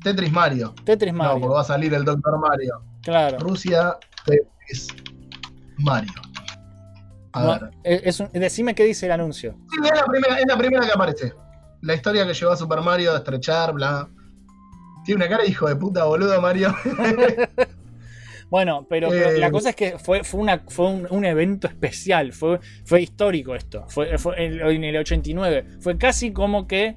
[0.02, 0.74] Tetris Mario.
[0.84, 1.40] Tetris No, Mario.
[1.40, 2.82] porque va a salir el Doctor Mario.
[3.02, 3.38] Claro.
[3.38, 4.88] Rusia, Tetris
[5.78, 6.12] Mario.
[7.34, 7.70] A No, ver.
[7.84, 9.56] es- es un- decime qué dice el anuncio.
[9.70, 11.32] Sí, es la, primera, es la primera que aparece.
[11.82, 14.08] La historia que llevó a Super Mario de estrechar, bla.
[15.04, 16.74] Tiene una cara de hijo de puta, boludo, Mario.
[18.52, 21.66] Bueno, pero, pero Eh, la cosa es que fue, fue, una, fue un, un evento
[21.68, 23.86] especial, fue, fue histórico esto.
[23.88, 25.64] Fue, fue en, en el 89.
[25.80, 26.96] Fue casi como que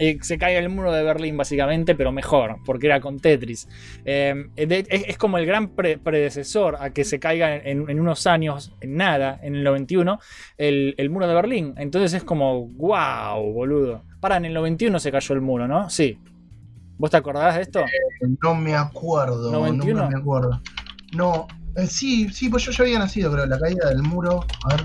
[0.00, 3.66] eh, se caiga el muro de Berlín, básicamente, pero mejor, porque era con Tetris.
[4.04, 7.98] Eh, de- es, es como el gran pre- predecesor a que se caiga en, en
[7.98, 10.20] unos años, en nada, en el 91,
[10.58, 11.74] el, el muro de Berlín.
[11.76, 14.04] Entonces es como, wow, boludo.
[14.20, 15.90] Para, en el 91 se cayó el muro, ¿no?
[15.90, 16.18] Sí.
[16.98, 17.84] ¿Vos te acordás de esto?
[18.42, 19.52] No me acuerdo.
[19.52, 20.02] 91.
[20.02, 20.60] No me acuerdo.
[21.14, 21.46] No,
[21.76, 23.46] eh, sí, sí, pues yo ya había nacido, creo.
[23.46, 24.44] La caída del muro.
[24.64, 24.84] A ver.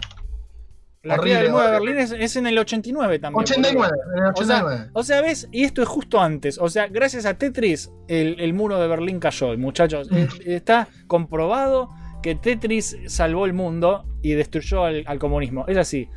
[1.02, 1.72] La caída del muro de.
[1.72, 3.42] Berlín es, es en el 89 también.
[3.42, 4.14] 89, boludo.
[4.16, 4.92] en el O sea, 89.
[4.94, 6.60] O sea, ves, y esto es justo antes.
[6.60, 9.58] O sea, gracias a Tetris, el, el muro de Berlín cayó.
[9.58, 11.90] Muchachos, eh, está comprobado
[12.22, 15.66] que Tetris salvó el mundo y destruyó al, al comunismo.
[15.68, 16.10] Es así.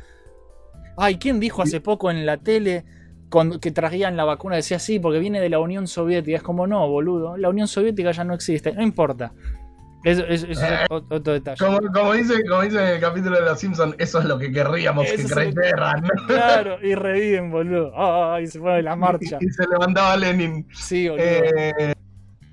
[0.95, 2.85] Ay, ¿quién dijo hace poco en la tele
[3.61, 4.55] que traían la vacuna?
[4.55, 6.37] Decía sí, porque viene de la Unión Soviética.
[6.37, 7.37] Es como, no, boludo.
[7.37, 8.71] La Unión Soviética ya no existe.
[8.73, 9.33] No importa.
[10.03, 11.57] Eso es, eso es Eh, ot- otro detalle.
[11.57, 14.51] Como, como dice, como dice en el capítulo de Los Simpsons, eso es lo que
[14.51, 16.03] querríamos Eso que creyeran.
[16.27, 17.91] Claro, y reviven, boludo.
[17.95, 19.37] Ay, se pone la marcha.
[19.41, 20.65] y se levantaba Lenin.
[20.73, 21.25] Sí, boludo.
[21.25, 21.93] Eh,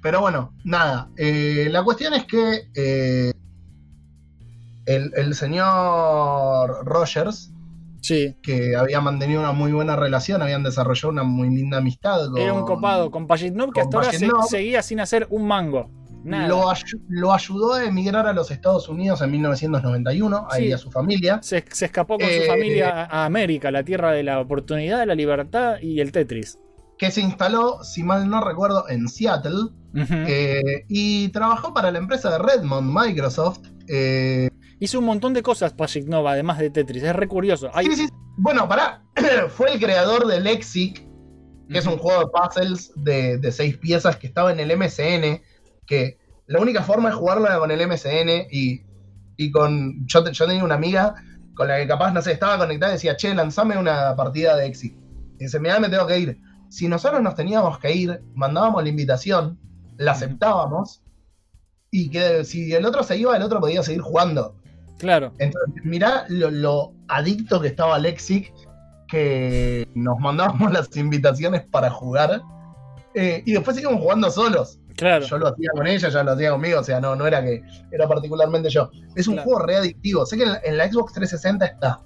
[0.03, 1.11] pero bueno, nada.
[1.17, 3.33] eh, la cuestión es que eh,
[4.87, 7.53] el, el señor Rogers,
[8.05, 8.37] sí.
[8.43, 12.29] que había mantenido una muy buena relación, habían desarrollado una muy linda amistad.
[12.31, 15.91] Con, Era un copado con Pajitnov que hasta ahora se- seguía sin hacer un mango.
[16.23, 16.49] Nada.
[16.49, 20.73] Lo, ayu- lo ayudó a emigrar a los Estados Unidos en 1991, ahí Sí.
[20.73, 21.39] a su familia.
[21.43, 25.07] Se, se escapó con Eh, su familia a América, la tierra de la oportunidad, de
[25.07, 26.59] la libertad y el Tetris.
[26.97, 29.71] que se instaló, si mal no recuerdo, en Seattle
[30.27, 33.59] eh, y trabajó para la empresa de Redmond, Microsoft.
[33.89, 34.49] eh,
[34.81, 37.03] Hizo un montón de cosas Pajitnov, además de Tetris.
[37.03, 37.71] Es re curioso.
[37.75, 39.03] Hay- sí, sí, bueno, pará,
[39.49, 41.07] fue el creador de Lexic,
[41.69, 45.41] que es un juego de puzzles de, de seis piezas que estaba en el MSN,
[45.87, 48.83] que la única forma de jugarlo era con el MSN y,
[49.37, 50.07] y con...
[50.07, 51.15] Yo, te- yo tenía una amiga
[51.55, 54.67] con la que capaz, no sé, estaba conectada y decía, che, lanzame una partida de
[54.69, 54.93] Lexic.
[55.39, 56.41] Y dice, mira, me tengo que ir.
[56.69, 59.59] Si nosotros nos teníamos que ir, mandábamos la invitación,
[59.97, 61.03] la aceptábamos,
[61.93, 64.57] y que si el otro se iba, el otro podía seguir jugando.
[64.99, 65.33] Claro.
[65.39, 68.53] Entonces, mirá lo, lo adicto que estaba Lexic,
[69.09, 72.41] que nos mandábamos las invitaciones para jugar,
[73.15, 74.79] eh, y después seguimos jugando solos.
[74.97, 75.25] Claro.
[75.27, 77.63] Yo lo hacía con ella, ella lo hacía conmigo, o sea, no, no era que
[77.91, 78.91] era particularmente yo.
[79.17, 79.51] Es un Claro.
[79.51, 80.25] juego re adictivo.
[80.25, 82.01] Sé que en la, en la Xbox 360 está,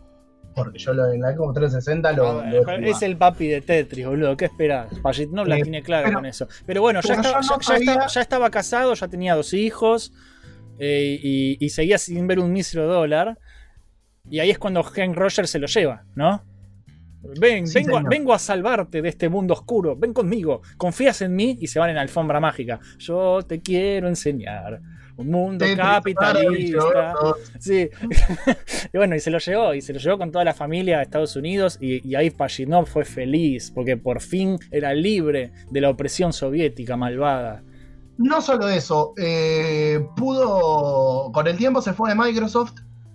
[0.54, 2.80] porque yo lo- en la Xbox 360 lo, A lo he ver, jugado.
[2.84, 4.36] es el papi de Tetris, boludo.
[4.38, 4.88] ¿Qué esperás?
[5.02, 6.48] Pajitnov la Sí, tiene clara pero- con eso.
[6.64, 10.12] Pero bueno, ya, no estaba, ya estaba casado, ya tenía dos hijos
[10.78, 13.38] eh, y, y seguía sin ver un mísero dólar.
[14.30, 16.44] Y ahí es cuando Hank Rogers se lo lleva, ¿no?
[17.40, 19.96] Ven, Sí, vengo, a, vengo a salvarte de este mundo oscuro.
[19.96, 20.62] Ven conmigo.
[20.76, 22.78] Confías en mí y se van en alfombra mágica.
[22.98, 24.80] Yo te quiero enseñar
[25.16, 27.14] un mundo capitalista.
[27.58, 27.90] Sí.
[28.92, 31.02] y bueno, y se lo llevó, y se lo llevó con toda la familia a
[31.02, 35.90] Estados Unidos, y, y ahí Pajitnov fue feliz, porque por fin era libre de la
[35.90, 37.64] opresión soviética malvada.
[38.18, 42.72] No solo eso, eh, pudo, con el tiempo se fue de Microsoft,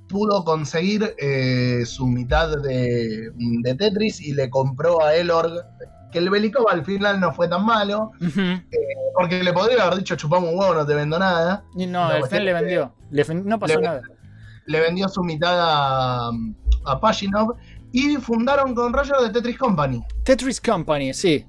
[0.08, 5.52] pudo conseguir eh, su mitad de, de Tetris y le compró a Elorg,
[6.12, 8.12] que el Belikov al final no fue tan malo,
[9.16, 11.66] porque le podría haber dicho chupamos un huevo, no te vendo nada.
[11.76, 12.94] Y no, La el le vendió.
[13.12, 14.02] Le no pasó le- nada.
[14.66, 16.30] Le vendió su mitad a,
[16.86, 17.02] a
[17.92, 20.02] y fundaron con Roger de Tetris Company.
[20.24, 21.46] Tetris Company, sí.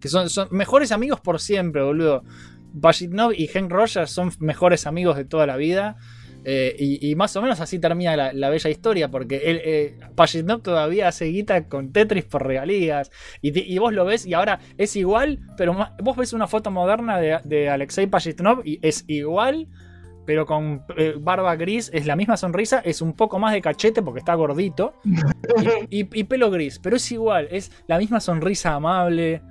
[0.00, 2.22] Que son, son mejores amigos por siempre, boludo.
[2.80, 5.96] Pajitnov y Hank Rogers son mejores amigos de toda la vida.
[6.44, 9.98] eh, y, más o menos así termina la, la bella historia, porque él, eh,
[10.62, 13.12] todavía hace guita con Tetris por regalías.
[13.40, 17.68] Y, vos lo ves y ahora es igual, pero vos ves una foto moderna de,
[17.68, 19.68] Alexei Pajitnov y es igual,
[20.26, 24.02] pero con eh, barba gris, es la misma sonrisa, es un poco más de cachete
[24.02, 24.94] porque está gordito.
[25.90, 29.42] y pelo gris, pero es igual, es la misma sonrisa amable.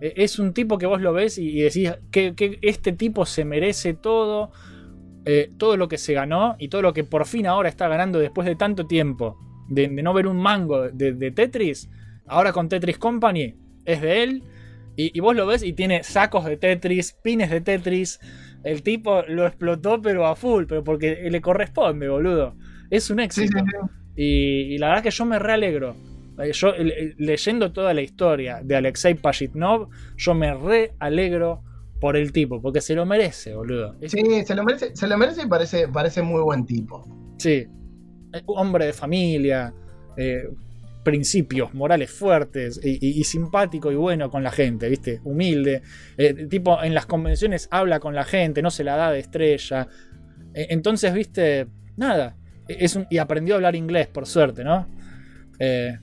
[0.00, 3.44] Eh, Es un tipo que vos lo ves y, decís que, que este tipo se
[3.44, 4.50] merece todo,
[5.24, 8.18] eh, todo lo que se ganó y todo lo que por fin ahora está ganando
[8.18, 11.88] después de tanto tiempo de, de no ver un mango de, de Tetris.
[12.26, 13.54] Ahora con Tetris Company
[13.84, 14.42] es de él.
[14.96, 18.20] Y, y vos lo ves y tiene sacos de Tetris, pines de Tetris.
[18.64, 22.56] El tipo lo explotó, pero a full, pero porque le corresponde, boludo.
[22.90, 23.58] Es un éxito.
[24.16, 25.96] Y, y la verdad que yo me realegro.
[26.42, 31.62] Eh, Yo, le- leyendo toda la historia de Alexei Pajitnov, yo me re alegro
[32.00, 33.94] por el tipo, porque se lo merece, boludo.
[34.06, 37.06] Sí, se lo merece, se lo merece y parece, parece muy buen tipo.
[37.38, 37.66] Sí.
[38.32, 39.74] Eh, Hombre de familia,
[40.16, 40.48] eh,
[41.04, 45.20] principios morales fuertes y, y- y simpático y bueno con la gente, ¿viste?
[45.24, 45.82] Humilde.
[46.16, 49.88] Eh, tipo, en las convenciones habla con la gente, no se la da de estrella.
[50.54, 51.66] Eh, entonces, ¿viste?
[51.96, 52.36] Nada.
[52.68, 54.86] Eh, Es un- y aprendió a hablar inglés, por suerte, ¿no?
[55.58, 55.98] Eh,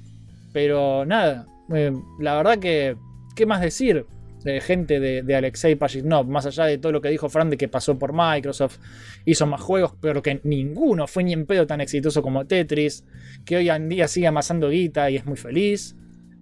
[0.53, 1.45] pero nada.
[1.73, 2.97] eh, la verdad que.
[3.35, 4.05] ¿Qué más decir?
[4.43, 7.57] de gente de, de Alexei Pajitnov, más allá de todo lo que dijo Fran de
[7.57, 8.77] que pasó por Microsoft,
[9.25, 13.03] hizo más juegos, pero que ninguno fue ni en pedo tan exitoso como Tetris,
[13.45, 15.95] que hoy en día sigue amasando guita y es muy feliz.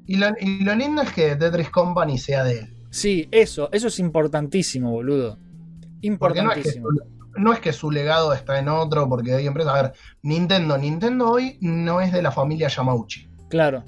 [0.05, 2.73] Y lo, y lo lindo es que Tetris Company sea de él.
[2.91, 5.39] Sí, eso, eso es importantísimo, boludo.
[6.01, 6.89] Importantísimo.
[7.37, 9.73] no es que su legado está en otro, porque hay empresas.
[9.73, 10.77] A ver, Nintendo.
[10.77, 13.27] Nintendo hoy no es de la familia Yamauchi.
[13.49, 13.83] Claro.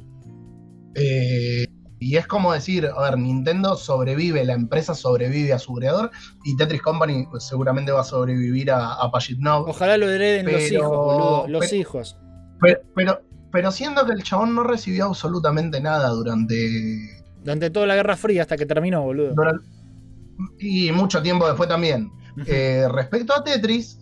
[0.97, 1.65] Eh,
[1.99, 6.11] y es como decir, a ver, Nintendo sobrevive, la empresa sobrevive a su creador
[6.43, 9.67] y Tetris Company seguramente va a sobrevivir a, a Pajitnov.
[9.69, 11.47] Ojalá lo hereden los hijos, boludo.
[11.47, 12.17] Los pero- hijos.
[12.61, 13.21] Pero, pero,
[13.51, 16.69] pero siendo que el chabón no recibió absolutamente nada durante,
[17.43, 19.33] Durante toda la Guerra Fría hasta que terminó, boludo.
[20.59, 22.11] y mucho tiempo después también.
[22.45, 23.99] Eh, respecto a Tetris,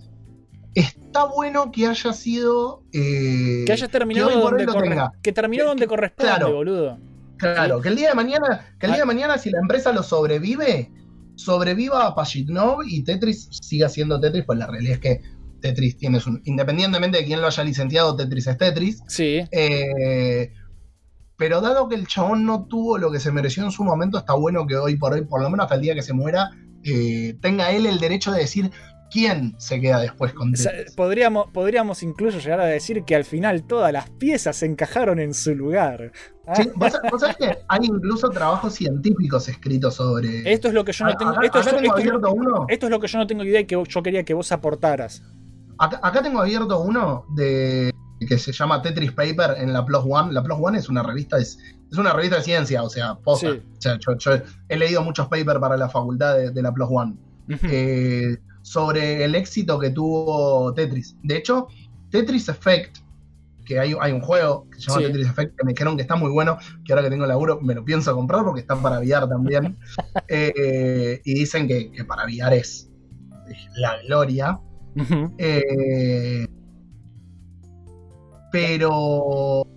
[0.75, 2.83] está bueno que haya sido.
[2.93, 4.97] eh, Que hayas terminado que donde corre-.
[5.23, 6.53] Que terminó donde corresponde, claro.
[6.53, 6.99] boludo.
[7.37, 10.03] Claro, que el día de mañana, que el día de mañana, si la empresa lo
[10.03, 10.91] sobrevive,
[11.35, 15.21] sobreviva a Pajitnov y Tetris siga siendo Tetris, pues la realidad es que
[15.59, 16.39] Tetris tiene su.
[16.45, 19.01] Independientemente de quién lo haya licenciado, Tetris es Tetris.
[19.07, 19.41] Sí.
[19.51, 20.53] Eh,
[21.37, 24.33] pero dado que el chabón no tuvo lo que se mereció en su momento, está
[24.33, 26.51] bueno que hoy por hoy, por lo menos hasta el día que se muera,
[26.83, 28.71] eh, tenga él el derecho de decir
[29.11, 33.23] quién se queda después con O sea, podríamos, podríamos incluso llegar a decir que al
[33.25, 36.11] final todas las piezas se encajaron en su lugar.
[36.47, 40.51] Ah, Sí, ¿Vos, vos sabés que hay incluso trabajos científicos escritos sobre.
[40.51, 41.31] Esto es lo que yo no tengo.
[41.31, 42.65] acá Esto, es- tengo esto es lo- abierto uno.
[42.69, 45.23] esto es lo que yo no tengo idea y que yo quería que vos aportaras.
[45.77, 47.91] Acá, acá tengo abierto uno de
[48.27, 50.31] que se llama Tetris Paper en la Plus One.
[50.33, 51.57] La Plus One es una revista, es,
[51.91, 53.51] es una revista de ciencia, o sea, posta.
[53.51, 53.61] Sí.
[53.77, 54.31] O sea, yo, yo
[54.69, 57.15] he leído muchos papers para la facultad de, de la Plus One.
[57.63, 61.15] eh, sobre el éxito que tuvo Tetris.
[61.21, 61.67] De hecho,
[62.09, 62.97] Tetris Effect,
[63.63, 65.05] que hay, hay un juego que se llama Sí.
[65.07, 67.75] Tetris Effect, que me dijeron que está muy bueno, que ahora que tengo laburo me
[67.75, 69.77] lo pienso comprar porque está para VR también.
[70.27, 72.89] Eh, y dicen que, que para VR es
[73.75, 74.59] la gloria.
[75.37, 76.47] Eh,
[78.51, 79.67] pero,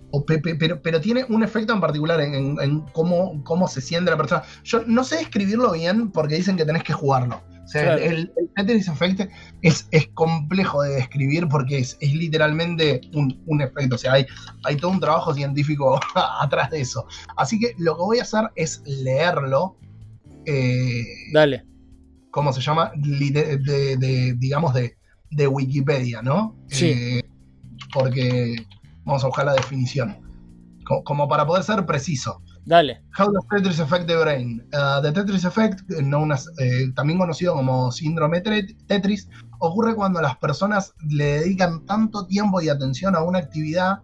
[0.57, 4.17] pero, pero tiene un efecto en particular en, en- en cómo, cómo se siente la
[4.17, 4.43] persona.
[4.63, 7.41] Yo no sé describirlo bien porque dicen que tenés que jugarlo.
[7.69, 8.01] O sea, Claro.
[8.01, 9.29] el, el Tetris Effect
[9.61, 13.93] es, es complejo de describir porque es, es literalmente un, un efecto.
[13.93, 14.25] O sea, hay,
[14.63, 15.99] hay todo un trabajo científico
[16.41, 17.05] atrás de eso.
[17.37, 19.77] Así que lo que voy a hacer es leerlo.
[20.47, 21.63] eh, Dale.
[22.31, 22.91] ¿cómo se llama?
[22.95, 24.97] De, de- de, digamos, de,
[25.29, 26.55] de Wikipedia, ¿no?
[26.69, 26.87] Sí.
[26.95, 27.23] Eh,
[27.93, 28.55] porque
[29.03, 30.17] vamos a buscar la definición.
[30.85, 32.41] Co- Como, para poder ser preciso.
[32.69, 33.01] Dale.
[33.17, 34.61] How does Tetris affect the brain?
[34.71, 35.81] Uh, the Tetris effect,
[36.31, 39.27] as- eh, también conocido como síndrome Tetris,
[39.57, 44.03] ocurre cuando las personas le dedican tanto tiempo y atención a una actividad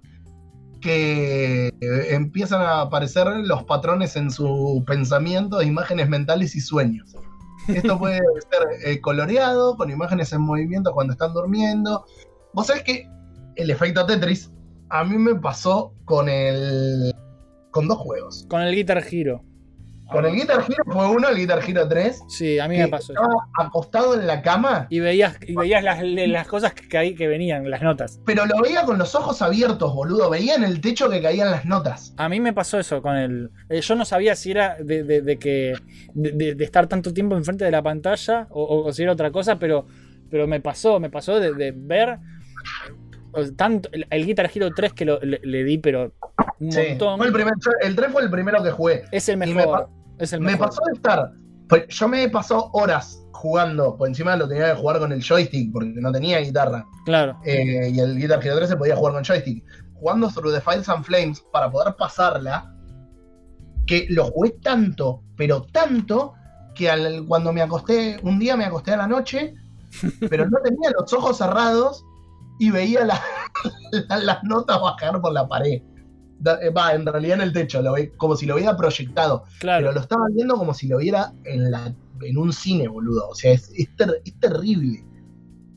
[0.81, 7.15] que eh, empiezan a aparecer los patrones en su pensamiento, imágenes mentales y sueños.
[7.67, 12.03] Esto puede ser eh, coloreado, con imágenes en movimiento cuando están durmiendo.
[12.53, 13.07] Vos sabés que
[13.57, 14.51] el efecto Tetris
[14.89, 17.13] a mí me pasó con el.
[17.75, 18.45] Con dos juegos.
[18.49, 19.43] Con el Guitar Hero.
[20.09, 22.21] Con el Guitar Hero fue uno, el Guitar Hero 3.
[22.29, 23.21] Sí, a mí me pasó eso.
[23.21, 27.69] Estaba acostado en la cama, Y veías, y veías las, las cosas que, que venían,
[27.69, 28.21] las notas.
[28.25, 30.29] pero lo veía con los ojos abiertos, boludo.
[30.29, 32.13] Veía en el techo que caían las notas.
[32.15, 33.49] A mí me pasó eso con el.
[33.67, 35.73] eh, yo no sabía si era de, de- de que.
[36.13, 39.57] De, estar tanto tiempo enfrente de la pantalla o, o- o si era otra cosa,
[39.59, 39.85] pero,
[40.29, 42.19] pero me pasó, me pasó de ver.
[43.55, 46.13] Tanto, el, el Guitar Hero 3 que lo- le, le di, pero
[46.59, 47.17] un Sí, montón.
[47.17, 49.03] fue el, primer, yo- el 3 fue el primero que jugué.
[49.11, 49.85] Es el me mejor.
[49.85, 49.89] pa-
[50.19, 51.31] es el Me pasó de estar.
[51.89, 53.97] yo me he pasado horas jugando.
[53.97, 56.85] Por encima lo tenía que jugar con el joystick porque no tenía guitarra.
[57.05, 57.37] Claro.
[57.45, 59.63] Eh, y el Guitar Hero 3 se podía jugar con joystick.
[59.95, 62.71] Jugando Through the Files and Flames para poder pasarla.
[63.85, 66.33] Que lo jugué tanto, pero tanto,
[66.73, 69.53] que al- cuando me acosté, un día me acosté a la noche,
[70.29, 72.03] pero no tenía los ojos cerrados
[72.59, 73.21] y veía la-
[74.09, 75.81] la- las notas bajar por la pared.
[76.61, 79.43] Eh, Va, en realidad en el techo, lo ve- como si lo hubiera proyectado.
[79.59, 79.83] Claro.
[79.83, 83.29] Pero lo estaba viendo como si lo viera en, la, en un cine, boludo.
[83.29, 85.03] O sea, es, es ter- es terrible.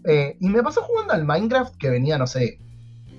[0.05, 2.59] Eh, y me pasó jugando al Minecraft, que venía, no sé,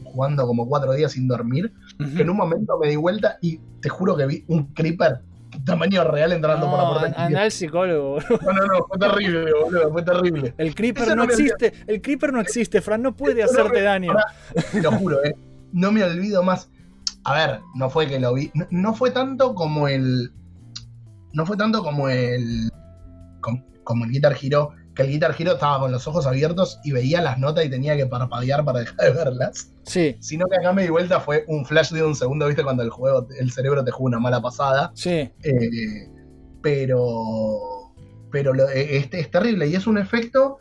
[0.03, 1.71] jugando como cuatro días sin dormir,
[2.15, 5.21] que en un momento me di vuelta y te juro que vi un creeper
[5.65, 7.25] tamaño real entrando por la No, puerta.
[7.25, 8.39] anda al psicólogo, boludo.
[8.41, 10.53] No, no, no, fue terrible, boludo, fue terrible.
[10.57, 11.73] El creeper no no me existe.
[11.87, 13.01] El creeper no existe, Fran.
[13.01, 14.13] No puede Eso no hacerte me- daño.
[14.71, 15.35] Te lo juro, eh.
[15.71, 16.69] No me olvido más.
[17.25, 18.49] A ver, no fue que lo vi.
[18.53, 20.31] No, no fue tanto como el.
[21.33, 22.69] No fue tanto como el.
[23.41, 24.71] Como, como el Guitar Hero.
[24.99, 27.95] Que el Guitar Hero estaba con los ojos abiertos y veía las notas y tenía
[27.95, 29.71] que parpadear para dejar de verlas.
[29.83, 32.83] Sí, Sino que acá me di vuelta fue un flash de un segundo, viste, cuando
[32.83, 34.91] el juego, el cerebro te juega una mala pasada.
[34.95, 35.09] sí.
[35.09, 36.09] Eh,
[36.61, 37.93] pero.
[38.31, 40.57] Pero lo- eh, este es terrible y es un efecto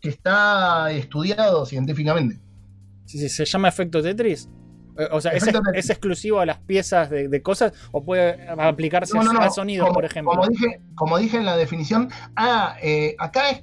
[0.00, 2.38] que está estudiado científicamente.
[3.06, 4.48] Sí, sí, ¿Se llama efecto Tetris?
[4.98, 9.22] Eh, O sea, ¿es, exclusivo a las piezas de, de cosas o puede aplicarse No,
[9.24, 10.32] no, no, a sonidos, como, por ejemplo?
[10.32, 13.62] Como dije, como dije en la definición, ah, eh, acá es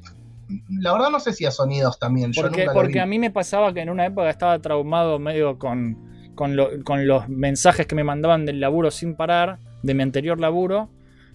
[0.70, 2.32] La verdad no sé si a sonidos también.
[2.32, 5.58] Yo Porque, nunca porque a mí me pasaba que en una época estaba traumado medio
[5.58, 10.04] con, con, lo- con los mensajes que me mandaban del laburo sin parar, de mi
[10.04, 10.92] anterior laburo.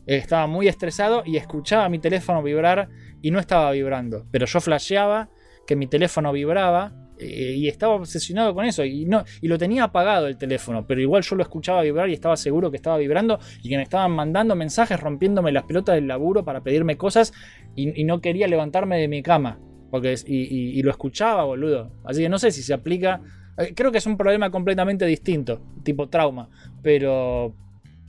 [0.06, 2.88] Eh, estaba muy estresado y escuchaba mi teléfono vibrar
[3.20, 4.26] y no estaba vibrando.
[4.30, 5.28] Pero yo flasheaba
[5.66, 8.84] que mi teléfono vibraba eh, y estaba obsesionado con eso.
[8.84, 12.14] Y, no, y lo tenía apagado el teléfono, pero igual yo lo escuchaba vibrar y
[12.14, 16.06] estaba seguro que estaba vibrando y que me estaban mandando mensajes rompiéndome las pelotas del
[16.08, 17.32] laburo para pedirme cosas
[17.76, 19.58] y, y no quería levantarme de mi cama.
[19.90, 21.90] Porque, y, y- y lo escuchaba, boludo.
[22.04, 23.20] Así que no sé si se aplica.
[23.58, 26.48] eh, Creo que es un problema completamente distinto, tipo trauma.
[26.82, 27.54] Pero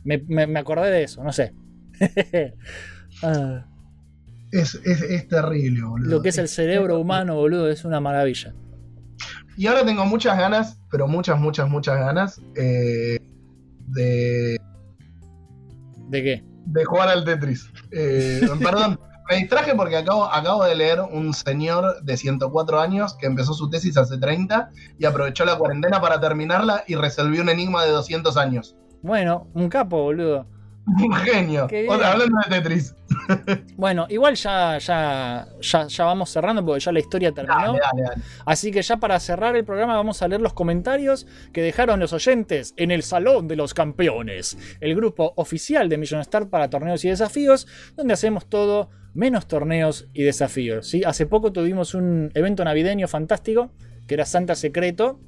[0.04, 1.54] me, me- me acordé de eso, no sé.
[3.24, 3.66] Ah,
[4.52, 6.10] Es, es- es terrible, boludo.
[6.10, 8.54] lo que es el cerebro humano, boludo, es una maravilla.
[9.62, 13.20] Y ahora tengo muchas ganas, pero muchas, muchas, muchas ganas eh,
[13.90, 14.58] de,
[16.10, 16.44] ¿De qué?
[16.66, 17.70] de jugar al Tetris.
[17.92, 23.28] Eh, perdón, me distraje porque acabo, acabo de leer un señor de 104 años que
[23.28, 27.86] empezó su tesis hace 30 y aprovechó la cuarentena para terminarla y resolvió un enigma
[27.86, 28.76] de 200 años.
[29.04, 30.48] Bueno, un capo, boludo.
[30.86, 31.68] Un genio.
[31.90, 32.96] Hablando de Tetris.
[33.76, 37.74] Bueno, igual ya, ya, ya, ya vamos cerrando porque ya la historia terminó.
[37.74, 38.22] Dale, dale, dale.
[38.46, 42.14] Así que ya para cerrar el programa vamos a leer los comentarios que dejaron los
[42.14, 47.04] oyentes en el Salón de los Campeones, el grupo oficial de Million Star para torneos
[47.06, 50.88] y desafíos, donde hacemos todo menos torneos y desafíos.
[50.88, 51.04] ¿sí?
[51.04, 53.72] Hace poco tuvimos un evento navideño fantástico,
[54.08, 55.20] que era Santa Secreto,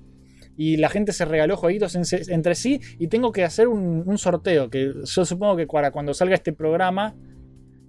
[0.58, 4.18] y la gente se regaló jueguitos en- entre sí, y tengo que hacer un, un
[4.18, 7.16] sorteo, que yo supongo que para cuando salga este programa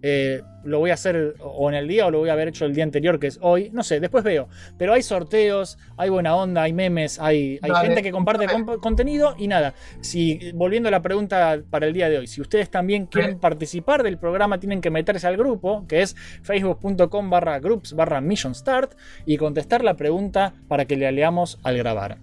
[0.07, 2.66] eh, lo voy a hacer o en el día o lo voy a haber hecho
[2.66, 3.70] el día anterior, que es hoy.
[3.73, 4.49] No sé, después veo.
[4.77, 9.35] Pero hay sorteos, hay buena onda, hay memes, hay, hay gente que comparte con- contenido
[9.39, 9.73] y nada.
[10.03, 14.03] Si, volviendo a la pregunta para el día de hoy, si ustedes también quieren participar
[14.03, 18.93] del programa, tienen que meterse al grupo, que es facebook.com barra groups barra mission start,
[19.24, 22.19] y contestar la pregunta para que le leamos al grabar.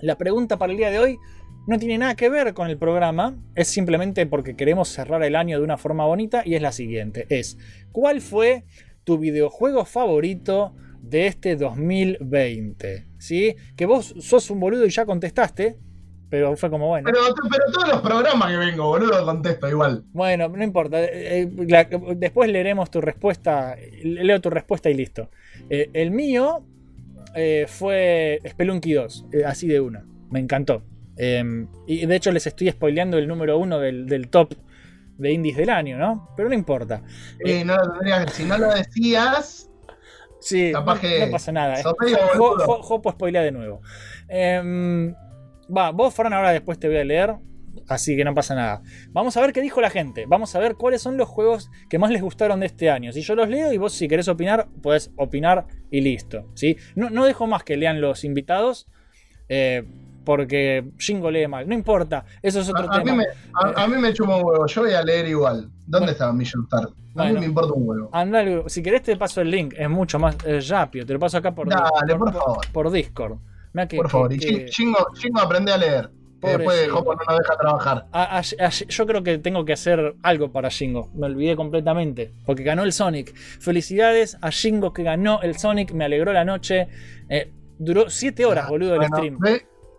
[0.00, 1.18] La pregunta para el día de hoy
[1.66, 5.58] no tiene nada que ver con el programa, es simplemente porque queremos cerrar el año
[5.58, 7.56] de una forma bonita y es la siguiente, es
[7.92, 8.64] ¿cuál fue
[9.04, 13.06] tu videojuego favorito de este 2020?
[13.18, 13.54] ¿Sí?
[13.76, 15.76] Que vos sos un boludo y ya contestaste,
[16.28, 17.08] pero fue como bueno.
[17.10, 20.04] Pero, pero todos los programas que vengo, boludo, contesto igual.
[20.12, 21.02] Bueno, no importa.
[21.02, 21.84] eh, eh, la-
[22.16, 23.76] después leeremos tu respuesta.
[24.02, 25.30] Leo tu respuesta y listo.
[25.70, 26.64] Eh, el mío
[27.34, 30.04] eh, fue Spelunky 2, eh, así de una.
[30.30, 30.82] Me encantó.
[31.16, 34.54] Eh, y de hecho les estoy spoileando el número uno del, del top
[35.18, 36.30] de indies del año, ¿no?
[36.36, 37.02] Pero no importa.
[37.44, 37.76] Eh, no
[38.32, 39.70] si no lo decías,
[40.40, 41.82] Sí, Capaz no, que no pasa nada.
[41.82, 43.80] Jopo spoilea de nuevo.
[44.28, 45.14] Em,
[45.74, 47.34] va, vos, Fran, ahora después te voy a leer.
[47.88, 48.82] Así que no pasa nada.
[49.10, 50.24] Vamos a ver qué dijo la gente.
[50.26, 53.12] Vamos a ver cuáles son los juegos que más les gustaron de este año.
[53.12, 56.46] Si yo los leo y vos si querés opinar, podés opinar y listo.
[56.54, 56.76] ¿sí?
[56.94, 58.86] No, no dejo más que lean los invitados.
[59.48, 59.84] eh,
[60.24, 61.68] porque Jingo lee mal.
[61.68, 62.24] No importa.
[62.40, 63.12] Eso es otro a, a tema.
[63.12, 64.66] mí me, a, a mí me chuma un huevo.
[64.66, 65.68] Yo voy a leer igual.
[65.86, 66.84] ¿Dónde está Million Star?
[66.84, 67.40] A mí Bueno.
[67.40, 68.08] me importa un huevo.
[68.10, 69.74] Andá al- si querés te paso el link.
[69.76, 71.04] Es mucho más eh, rápido.
[71.04, 72.66] Te lo paso acá por, Dale, por favor.
[72.72, 73.36] por Discord.
[73.74, 74.30] Mirá que- Por favor.
[74.30, 76.10] que- Y aprende a leer.
[76.44, 76.96] Pobre después Chingo.
[76.96, 78.06] Jopo no nos deja trabajar.
[78.12, 81.10] A- a- a- yo creo que tengo que hacer algo para Shingo.
[81.14, 82.32] Me olvidé completamente.
[82.46, 83.34] Porque ganó el Sonic.
[83.34, 85.92] Felicidades a Shingo que ganó el Sonic.
[85.92, 86.88] Me alegró la noche.
[87.28, 89.38] Eh, duró 7 horas, boludo, el Bueno, stream.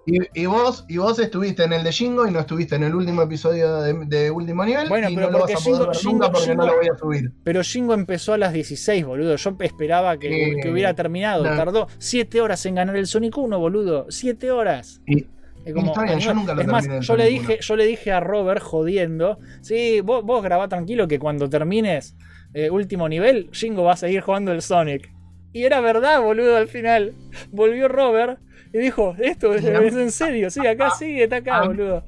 [0.08, 2.94] Y, y vos, y vos estuviste en el de Jingo y no estuviste en el
[2.94, 4.88] último episodio de, de último nivel.
[4.88, 6.56] Bueno, y pero no lo vas porque a poder Jingo- ver Jingo- nunca porque Jingo-
[6.64, 7.32] no lo voy a subir.
[7.44, 9.36] Pero Shingo empezó a las 16, boludo.
[9.36, 11.44] Yo esperaba que, Eh, que hubiera terminado.
[11.44, 11.56] no.
[11.58, 14.06] Tardó 7 horas en ganar el Sonic 1, boludo.
[14.10, 15.02] 7 horas.
[15.08, 15.26] Y-
[15.74, 19.40] como- yo nunca lo es más, yo le, dije, yo le dije a Robert jodiendo,
[19.62, 22.16] sí, vos, vos grabá tranquilo que cuando termines
[22.54, 25.12] eh, último nivel, Jingo va a seguir jugando el Sonic.
[25.52, 27.14] Y era verdad, boludo, al final.
[27.52, 28.40] Volvió Robert
[28.74, 32.04] y dijo, esto es, en serio, sí, acá sí, está acá, boludo.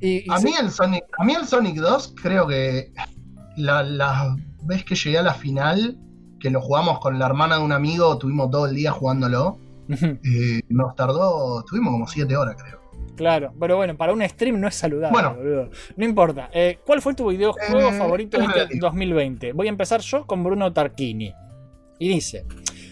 [0.00, 2.92] Y, y A mí, el Sonic, a mí el Sonic 2 creo que
[3.56, 5.96] la, la vez que llegué a la final,
[6.40, 9.58] que lo jugamos con la hermana de un amigo, tuvimos todo el día jugándolo,
[9.88, 12.78] eh, nos tardó, tuvimos como 7 horas creo.
[13.16, 15.34] Claro, pero bueno, para un stream no es saludable, Bueno.
[15.34, 15.70] boludo.
[15.96, 16.50] No importa.
[16.52, 18.86] Eh, ¿Cuál fue tu videojuego Eh, favorito de es este relativo.
[18.86, 19.52] 2020?
[19.54, 21.34] Voy a empezar yo con Bruno Tarquini.
[21.98, 22.44] Y dice: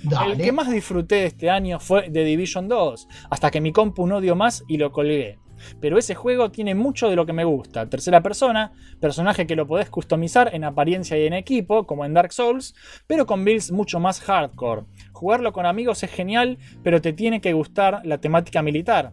[0.02, 0.36] El Dale.
[0.44, 4.20] que más disfruté de este año fue The Division 2, hasta que mi compu no
[4.20, 5.38] dio más y lo colgué.
[5.80, 7.88] Pero ese juego tiene mucho de lo que me gusta.
[7.88, 12.32] Tercera persona, personaje que lo podés customizar en apariencia y en equipo, como en Dark
[12.32, 12.74] Souls,
[13.06, 14.84] pero con builds mucho más hardcore.
[15.12, 19.12] Jugarlo con amigos es genial, pero te tiene que gustar la temática militar,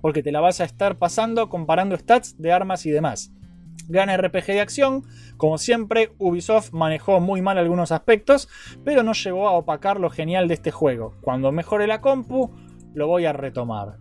[0.00, 3.32] porque te la vas a estar pasando comparando stats de armas y demás.
[3.88, 5.04] Gran RPG de acción,
[5.38, 8.48] como siempre, Ubisoft manejó muy mal algunos aspectos,
[8.84, 11.14] pero no llegó a opacar lo genial de este juego.
[11.22, 12.50] Cuando mejore la compu,
[12.92, 13.98] lo voy a retomar.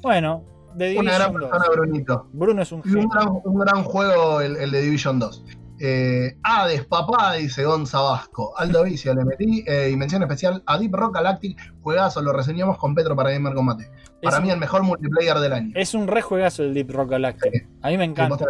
[0.00, 0.44] Bueno,
[0.76, 1.40] The Division Una gran 2.
[1.50, 2.28] persona, Brunito.
[2.32, 5.44] Bruno es un un gran, un gran juego el, el de Division 2.
[5.78, 8.54] Eh, Hades, papá, dice Gonza Vasco.
[8.56, 9.62] Aldo Vicio le metí.
[9.66, 11.58] eh, y mención especial a Deep Rock Galactic.
[11.82, 13.90] Juegazo, lo reseñamos con Petro para Gamer Combate.
[14.22, 15.72] Para Es mí, un- el mejor multiplayer del año.
[15.74, 17.68] Es un re juegazo el Deep Rock Galactic.
[17.82, 18.46] A mí me encanta.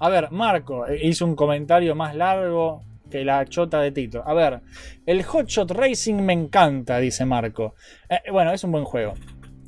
[0.00, 4.22] A ver, Marco eh, hizo un comentario más largo que la chota de Tito.
[4.26, 4.60] A ver,
[5.06, 7.74] el Hotshot Racing me encanta, dice Marco.
[8.10, 9.14] Eh, bueno, es un buen juego.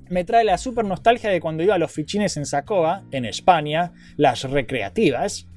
[0.08, 3.92] Me trae la super nostalgia de cuando iba a los fichines en Sacoa, en España,
[4.16, 5.48] las recreativas.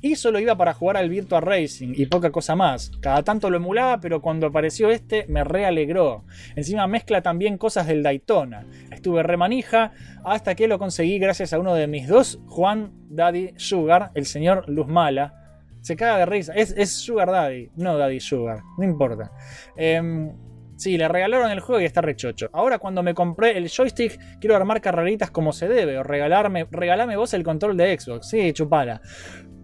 [0.00, 2.90] Y solo iba para jugar al Virtua Racing y poca cosa más.
[3.00, 6.24] Cada tanto lo emulaba, pero cuando apareció este me realegró.
[6.54, 8.66] Encima mezcla también cosas del Daytona.
[8.90, 9.92] Estuve re manija
[10.24, 14.68] hasta que lo conseguí gracias a uno de mis dos, Juan Daddy Sugar, el señor
[14.68, 15.34] Luz Mala.
[15.80, 16.52] Se caga de risa.
[16.54, 18.62] Es, es Sugar Daddy, no Daddy Sugar.
[18.78, 19.30] No importa.
[19.76, 20.32] Em,
[20.76, 22.48] sí, le regalaron el juego y está rechocho.
[22.52, 25.98] Ahora cuando me compré el joystick, quiero armar carreritas como se debe.
[25.98, 28.28] O regalarme, regalame vos el control de Xbox.
[28.28, 29.00] Sí, chupala.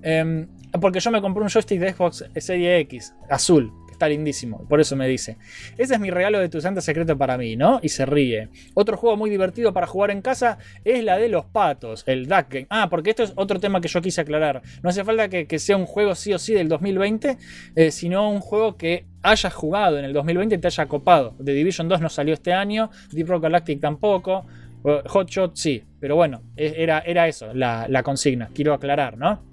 [0.03, 0.49] Em,
[0.81, 3.73] porque yo me compré un joystick de Xbox Serie X, azul,
[4.03, 5.37] está lindísimo, por eso me dice.
[5.79, 7.79] Ese es mi regalo de tu santa secreto para mí, ¿no?
[7.83, 8.49] Y se ríe.
[8.75, 12.47] Otro juego muy divertido para jugar en casa es la de los patos, el Duck
[12.51, 12.67] Game.
[12.69, 14.61] Ah, porque esto es otro tema que yo quise aclarar.
[14.83, 17.39] No hace falta que, sea un juego sí o sí del 2020,
[17.77, 21.37] eh, sino un juego que hayas jugado en el 2020 y te haya copado.
[21.45, 24.45] The Division 2 no salió este año, Deep Rock Galactic tampoco.
[24.85, 29.52] eh, Hotshot sí, pero bueno, e- era, eso, la consigna, quiero aclarar, ¿no?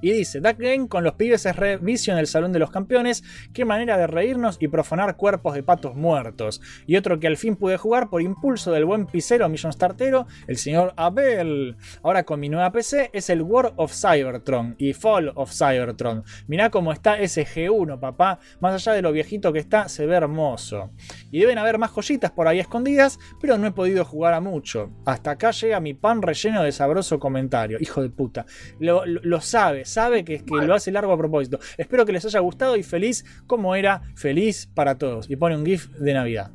[0.00, 2.70] Y dice, Duck Game con los pibes es re vicio en el Salón de los
[2.70, 3.22] Campeones,
[3.52, 6.60] qué manera de reírnos y profanar cuerpos de patos muertos.
[6.86, 10.56] Y otro que al fin pude jugar por impulso del buen pisero Millon Startero, el
[10.56, 11.76] señor Abel.
[12.02, 16.24] Ahora con mi nueva PC es el War of Cybertron y Fall of Cybertron.
[16.46, 18.38] Mirá cómo está ese G1, papá.
[18.60, 20.90] Más allá de lo viejito que está, se ve hermoso.
[21.30, 24.90] Y deben haber más joyitas por ahí escondidas, pero no he podido jugar a mucho.
[25.04, 27.78] Hasta acá llega mi pan relleno de sabroso comentario.
[27.80, 28.46] Hijo de puta.
[28.78, 31.58] Lo, lo- lo sabe, sabe que, que lo hace largo a propósito.
[31.76, 35.28] Espero que les haya gustado y feliz como era feliz para todos.
[35.30, 36.50] Y pone un GIF de Navidad.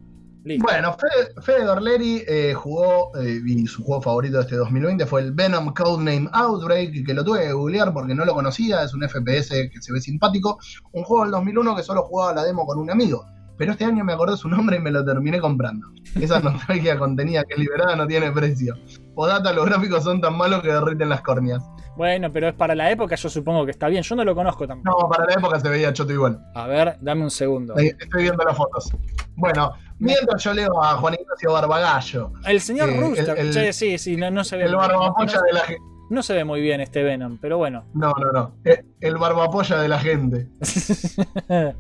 [0.45, 0.63] Listo.
[0.63, 5.21] Bueno, Fede, Fede Dorleri eh, jugó, eh, y su juego favorito de este 2020 fue
[5.21, 9.01] el Venom Codename Outbreak, que lo tuve que googlear porque no lo conocía, es un
[9.01, 10.59] FPS que se ve simpático,
[10.91, 13.25] un juego del 2001 que solo jugaba la demo con un amigo,
[13.57, 15.87] pero este año me acordé su nombre y me lo terminé comprando.
[16.13, 18.75] Esa nostalgia contenida que es liberada no tiene precio.
[19.15, 21.63] Podata, los gráficos son tan malos que derriten las córneas.
[21.97, 24.03] Bueno, pero es para la época, yo supongo que está bien.
[24.03, 25.01] Yo no lo conozco tampoco.
[25.03, 26.39] No, para la época se veía choto igual.
[26.53, 27.75] A ver, dame un segundo.
[27.77, 28.91] Estoy viendo las fotos.
[29.35, 32.31] Bueno, mientras yo leo a Juan Ignacio Barbagallo.
[32.45, 33.37] El señor eh, Rooster.
[33.39, 34.65] el- sí, sí, no, no se ve.
[34.65, 35.81] El barbapolla no, de la gente.
[36.09, 37.85] no se ve muy bien este Venom, pero bueno.
[37.93, 38.55] No, no, no.
[38.65, 40.47] Eh, El barbapolla de la gente.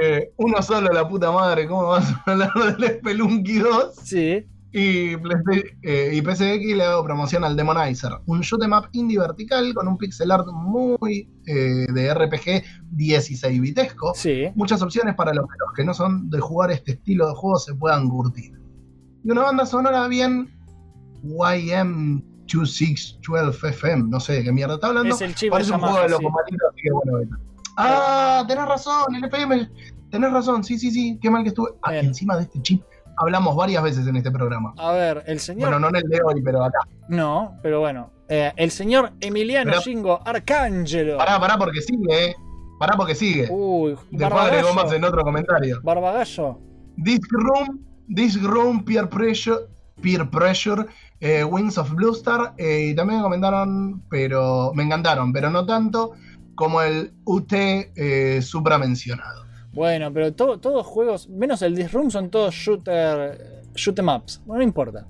[0.00, 1.66] Eh, uno solo, la puta madre.
[1.68, 3.94] ¿Cómo vas a hablar del Spelunky 2?
[4.02, 4.46] Sí.
[4.76, 5.52] Y, Playsta-
[5.82, 8.10] eh, y PSX le hago promoción al Demonizer.
[8.26, 13.60] Un shoot 'em up indie vertical con un pixel art muy eh, de RPG 16
[13.60, 14.12] bitesco.
[14.16, 14.46] Sí.
[14.56, 15.46] Muchas opciones para los,
[15.76, 18.52] que no son de jugar este estilo de juego se puedan curtir.
[19.22, 20.50] Y una banda sonora bien
[21.22, 24.08] YM2612 FM.
[24.08, 25.14] No sé de qué mierda está hablando.
[25.14, 26.16] Es el chivo Parece un juego de así
[26.82, 27.36] que bueno.
[27.76, 29.70] Ah, tenés razón, el FM.
[30.10, 31.16] Tenés razón, sí, sí, sí.
[31.22, 31.70] Qué mal que estuve.
[31.82, 32.82] Ah, encima de este chip
[33.16, 34.74] hablamos varias veces en este programa.
[34.78, 35.68] A ver, el señor.
[35.70, 36.78] Bueno, no en el de hoy, pero acá.
[37.08, 38.10] No, pero bueno.
[38.28, 41.18] Eh, el señor Emiliano Pero- Shingo Arcángelo.
[41.18, 42.34] Pará, pará, porque sigue, eh.
[42.78, 43.48] Pará, porque sigue.
[43.50, 45.80] Uy, Después agregó más en otro comentario.
[45.82, 46.58] Barbagallo.
[46.96, 49.58] Disc Room, Disc Room, Peer Pressure,
[50.00, 50.86] Peer Pressure,
[51.20, 55.64] eh, Wings of Blue Star, eh, y también me comentaron, pero me encantaron, pero no
[55.66, 56.12] tanto
[56.54, 59.43] como el UT eh, supramencionado.
[59.74, 64.40] Bueno, pero to- todos juegos, menos el This Room, son todos shooter, shoot 'em ups.
[64.46, 65.06] Bueno, no importa.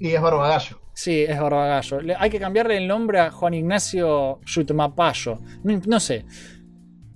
[0.00, 0.80] Y es Barbagallo.
[0.92, 2.00] Sí, es Barbagallo.
[2.00, 5.38] Le- hay que cambiarle el nombre a Juan Ignacio Shutmapayo.
[5.62, 6.24] No, no sé.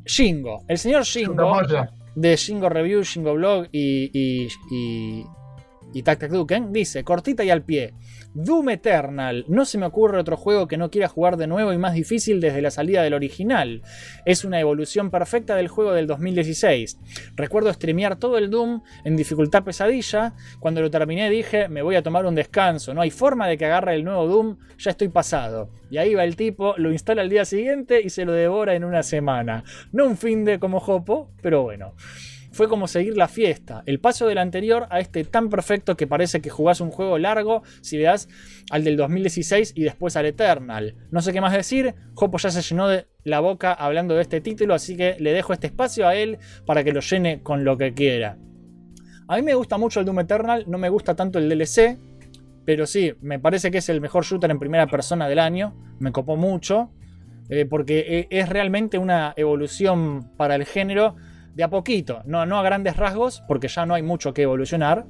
[0.04, 0.64] Shingo.
[0.68, 1.32] El señor Shingo.
[1.32, 1.90] Shutamoya.
[2.14, 4.10] De Shingo Review, Shingo Blog y.
[4.12, 5.24] y, y
[5.93, 7.94] y Tac Tac Duken dice, cortita y al pie.
[8.35, 9.44] Doom Eternal.
[9.48, 12.40] No se me ocurre otro juego que no quiera jugar de nuevo y más difícil
[12.40, 13.82] desde la salida del original.
[14.24, 16.98] Es una evolución perfecta del juego del 2016.
[17.36, 20.35] Recuerdo streamear todo el Doom en dificultad pesadilla.
[20.60, 22.94] Cuando lo terminé dije, me voy a tomar un descanso.
[22.94, 25.69] No hay forma de que agarre el nuevo Doom, ya estoy pasado.
[25.90, 28.85] Y ahí va el tipo, lo instala al día siguiente y se lo devora en
[28.85, 29.64] una semana.
[29.93, 31.94] No un fin de como Jopo, pero bueno.
[32.52, 33.82] Fue como seguir la fiesta.
[33.86, 37.62] El paso del anterior a este tan perfecto que parece que jugás un juego largo
[37.80, 38.28] si le das
[38.70, 40.94] al del 2016 y después al Eternal.
[41.10, 44.40] No sé qué más decir, Jopo ya se llenó de la boca hablando de este
[44.40, 47.76] título, así que le dejo este espacio a él para que lo llene con lo
[47.78, 48.38] que quiera.
[49.28, 51.98] A mí me gusta mucho el Doom Eternal, no me gusta tanto el DLC,
[52.64, 56.12] pero sí, me parece que es el mejor shooter en primera persona del año, me
[56.12, 56.90] copó mucho,
[57.48, 61.16] eh, porque e- es realmente una evolución para el género
[61.54, 65.06] de a poquito, no, no a grandes rasgos, porque ya no hay mucho que evolucionar,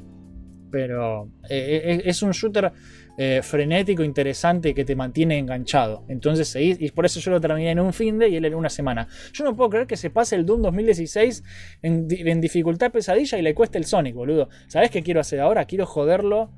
[0.70, 2.72] pero eh, eh, es un shooter
[3.18, 6.04] eh, frenético, interesante, que te mantiene enganchado.
[6.08, 8.54] Entonces seguís, y por eso yo lo terminé en un fin de y él en
[8.54, 9.06] una semana.
[9.34, 11.44] Yo no puedo creer que se pase el Doom 2016
[11.82, 14.48] en, di- en dificultad pesadilla y le cueste el Sonic, boludo.
[14.66, 15.66] ¿Sabés qué quiero hacer ahora?
[15.66, 16.50] Quiero joderlo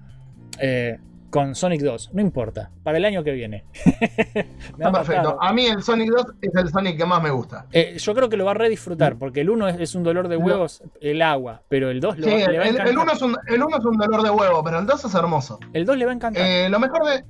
[0.60, 0.98] eh,
[1.34, 2.10] con Sonic 2.
[2.12, 3.64] No importa, para el año que viene.
[3.74, 5.36] Está perfecto.
[5.40, 7.66] A mí el Sonic 2 es el Sonic que más me gusta.
[7.72, 10.28] Eh, yo creo que lo va a redisfrutar, porque el 1 es, es un dolor
[10.28, 12.86] de huevos, el agua, pero el 2 Sí, el, le va a encantar.
[12.86, 15.14] el uno es un, el uno es un dolor de huevo, pero el 2 es
[15.16, 15.58] hermoso.
[15.72, 16.46] El 2 le va a encantar.
[16.46, 17.24] Eh, lo mejor de.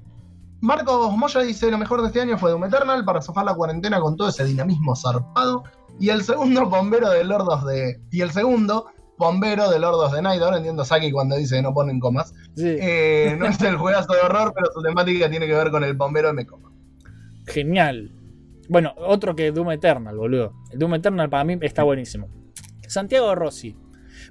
[0.61, 4.01] Marcos Moya dice: Lo mejor de este año fue Doom Eternal para zafar la cuarentena
[4.01, 5.65] con todo ese dinamismo zarpado.
[5.99, 8.03] Y el segundo, bombero de Lord of the.
[8.11, 8.85] Y el segundo,
[9.19, 10.43] bombero de Lord of the Night.
[10.43, 12.33] Ahora entiendo Saki cuando dice que no ponen comas.
[12.57, 12.77] Sí.
[12.81, 15.95] Eh, no es el juegazo de horror, pero su temática tiene que ver con el
[15.95, 16.71] bombero de Mecoma.
[17.47, 18.13] Genial.
[18.69, 20.55] Bueno, otro que Doom Eternal, boludo.
[20.71, 22.29] El Doom Eternal para mí está buenísimo.
[22.89, 23.77] Santiago Rossi.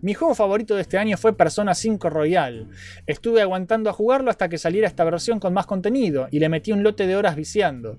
[0.03, 2.67] Mi juego favorito de este año fue Persona 5 Royal.
[3.07, 6.73] Estuve aguantando a jugarlo hasta que saliera esta versión con más contenido y le metí
[6.73, 7.97] un lote de horas viciando.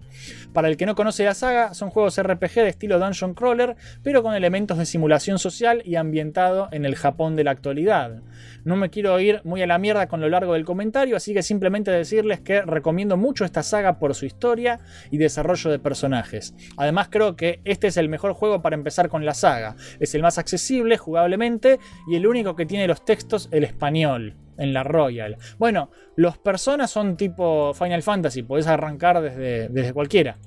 [0.53, 4.23] Para el que no conoce la saga, son juegos RPG de estilo Dungeon Crawler, pero
[4.23, 8.21] con elementos de simulación social y ambientado en el Japón de la actualidad.
[8.65, 11.43] No me quiero ir muy a la mierda con lo largo del comentario, así que
[11.43, 14.81] simplemente decirles que recomiendo mucho esta saga por su historia
[15.11, 16.55] y desarrollo de personajes.
[16.77, 19.77] Además creo que este es el mejor juego para empezar con la saga.
[20.01, 21.79] Es el más accesible jugablemente
[22.09, 25.37] y el único que tiene los textos el español en la Royal.
[25.59, 30.39] Bueno, los personas son tipo Final Fantasy, podés arrancar desde, desde cualquiera.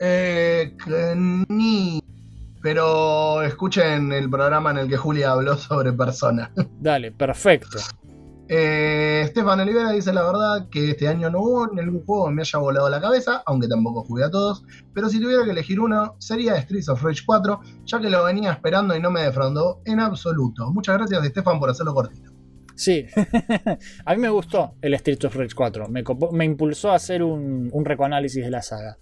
[0.00, 1.14] Eh, que
[1.48, 2.02] ni.
[2.62, 6.50] Pero escuchen el programa en el que Julia habló sobre personas.
[6.80, 7.78] Dale, perfecto.
[8.54, 12.42] Eh, Estefan Olivera dice la verdad que este año no hubo ningún juego que me
[12.42, 16.16] haya volado la cabeza, aunque tampoco jugué a todos, pero si tuviera que elegir uno
[16.18, 20.00] sería Streets of Rage 4, ya que lo venía esperando y no me defraudó en
[20.00, 20.70] absoluto.
[20.70, 22.30] Muchas gracias Estefan por hacerlo cortito.
[22.74, 23.06] Sí,
[24.04, 27.70] a mí me gustó el Street of Rage 4, me, me impulsó a hacer un,
[27.72, 28.98] un recoanálisis de la saga.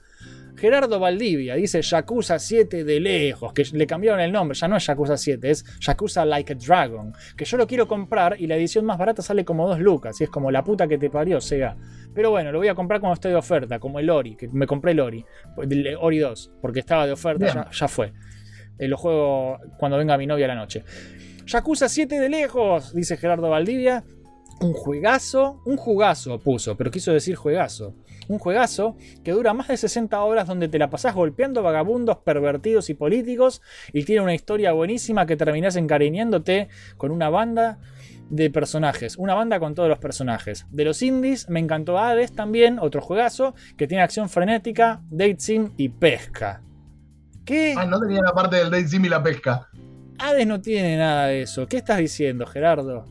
[0.61, 4.87] Gerardo Valdivia dice Yakuza 7 de lejos, que le cambiaron el nombre, ya no es
[4.87, 8.85] Yakuza 7, es Yakuza Like a Dragon, que yo lo quiero comprar y la edición
[8.85, 11.79] más barata sale como 2 lucas, y es como la puta que te parió, Sega.
[12.15, 14.67] Pero bueno, lo voy a comprar cuando esté de oferta, como el Ori, que me
[14.67, 15.25] compré el Ori,
[15.63, 18.13] el Ori 2, porque estaba de oferta, ya fue.
[18.79, 20.85] Eh, lo juego cuando venga mi novia a la noche.
[21.47, 24.05] Yakuza 7 de lejos, dice Gerardo Valdivia.
[24.61, 27.95] Un juegazo, un jugazo puso, pero quiso decir juegazo.
[28.29, 32.91] Un juegazo que dura más de 60 horas donde te la pasás golpeando vagabundos, pervertidos
[32.91, 33.63] y políticos
[33.93, 37.79] y tiene una historia buenísima que terminás encariñándote con una banda
[38.29, 39.17] de personajes.
[39.17, 40.67] Una banda con todos los personajes.
[40.71, 45.73] De los indies me encantó Hades también, otro juegazo que tiene acción frenética, date sim
[45.77, 46.63] y pesca.
[47.45, 47.75] ¿Qué?
[47.77, 49.69] Ah, no tenía la parte del Date Sim y la pesca.
[50.19, 51.67] Hades no tiene nada de eso.
[51.67, 53.07] ¿Qué estás diciendo, Gerardo?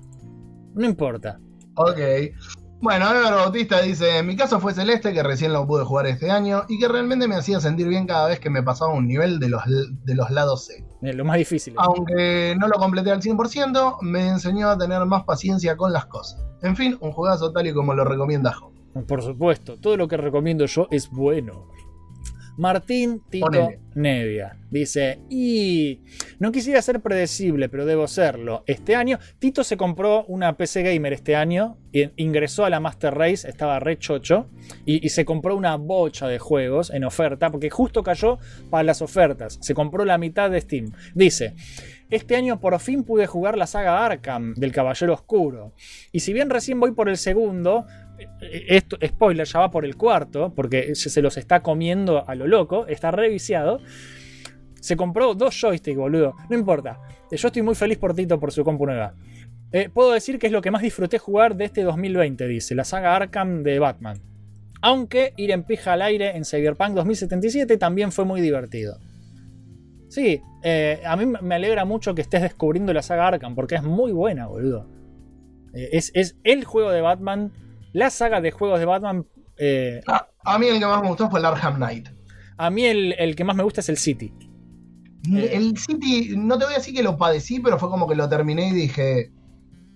[0.75, 1.39] No importa.
[1.75, 1.99] Ok.
[2.81, 6.63] Bueno, Ever Bautista dice, mi caso fue Celeste, que recién lo pude jugar este año,
[6.69, 9.49] y que realmente me hacía sentir bien cada vez que me pasaba un nivel de
[9.49, 10.85] los, de los lados C.
[11.01, 11.73] Lo más difícil.
[11.77, 16.41] Aunque no lo completé al 100%, me enseñó a tener más paciencia con las cosas.
[16.61, 18.71] En fin, un juegazo tal y como lo recomienda Jo.
[19.07, 21.67] Por supuesto, todo lo que recomiendo yo es bueno.
[22.59, 23.79] Martín Tito Ponele.
[23.95, 26.01] Nevia dice: Y
[26.39, 28.65] no quisiera ser predecible, pero debo serlo.
[28.67, 31.77] Este año, Tito se compró una PC Gamer este año,
[32.17, 34.49] ingresó a la Master Race, estaba re chocho,
[34.85, 39.01] y, y se compró una bocha de juegos en oferta, porque justo cayó para las
[39.01, 39.57] ofertas.
[39.61, 40.91] Se compró la mitad de Steam.
[41.15, 41.55] Dice:
[42.09, 45.73] Este año por fin pude jugar la saga Arkham del Caballero Oscuro.
[46.11, 47.85] Y si bien recién voy por el segundo,
[48.41, 52.87] esto, spoiler, ya va por el cuarto, porque se, los está comiendo a lo loco,
[52.87, 53.79] está reviciado.
[54.79, 56.35] Se compró dos joysticks, boludo.
[56.49, 56.99] No importa.
[57.31, 59.13] Eh, Yo estoy muy feliz por Tito por su compu nueva.
[59.71, 62.83] Eh, puedo decir que es lo que más disfruté jugar de este 2020, dice, la
[62.83, 64.19] saga Arkham de Batman.
[64.81, 68.97] Aunque ir en pija al aire en Cyberpunk 2077 también fue muy divertido.
[70.07, 73.83] Sí, eh, a mí me alegra mucho que estés descubriendo la saga Arkham, porque es
[73.83, 74.87] muy buena, boludo.
[75.73, 77.51] Es, es el juego de Batman,
[77.93, 79.25] la saga de juegos de Batman.
[79.57, 82.09] eh, A, a mí el que más me gustó fue el Arkham Knight.
[82.57, 84.33] a mí el, el que más me gusta es el City.
[85.33, 85.49] Eh.
[85.53, 88.27] El City, no te voy a decir que lo padecí, pero fue como que lo
[88.29, 89.31] terminé y dije,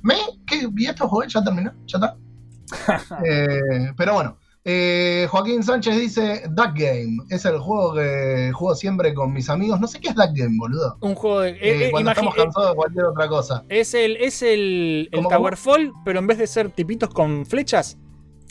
[0.01, 0.15] ¿me?
[0.45, 0.67] ¿Qué?
[0.75, 1.27] ¿Y esto jugué?
[1.29, 1.71] ¿Ya terminó?
[1.85, 2.17] ¿Ya está?
[3.25, 7.17] Eh, pero bueno, eh, Joaquín Sánchez dice Duck Game.
[7.29, 9.79] Es el juego que juego siempre con mis amigos.
[9.79, 10.97] No sé qué es Duck Game, boludo.
[11.01, 11.51] Un juego de.
[11.51, 13.65] Eh, eh, cuando estamos cansados de cualquier otra cosa.
[13.67, 15.23] es el, es el, el.
[15.27, 17.97] Towerfall, pero en vez de ser tipitos con flechas,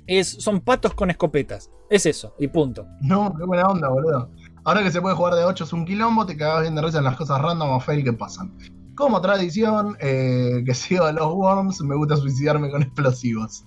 [0.06, 1.70] es, son patos con escopetas.
[1.88, 2.86] Es eso, y punto.
[3.00, 4.30] No, qué buena onda, boludo.
[4.64, 6.98] Ahora que se puede jugar de 8 es un quilombo, te cagás bien de risa
[6.98, 8.56] en las cosas random o fail que pasan.
[8.94, 13.64] Como tradición, que sigo a los worms, me gusta suicidarme con explosivos.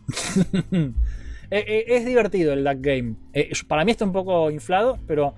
[1.51, 3.15] Eh, eh, es divertido el Duck Game.
[3.33, 5.35] Eh, para mí está un poco inflado, pero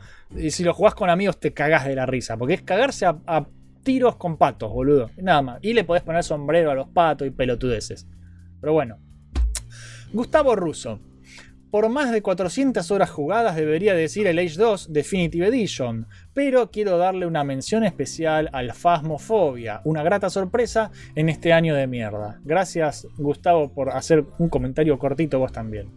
[0.50, 2.38] si lo jugás con amigos te cagás de la risa.
[2.38, 3.48] Porque es cagarse a, a
[3.84, 5.10] tiros con patos, boludo.
[5.18, 5.60] Nada más.
[5.62, 8.08] Y le podés poner sombrero a los patos y pelotudeces.
[8.60, 8.98] Pero bueno.
[10.14, 11.00] Gustavo Russo.
[11.72, 16.08] Por más de 400 horas jugadas debería decir el Age 2 Definitive Edition,
[16.38, 21.88] pero quiero darle una mención especial al Phasmophobia, una grata sorpresa en este año de
[21.88, 22.40] mierda.
[22.44, 25.92] Gracias Gustavo por hacer un comentario cortito vos también.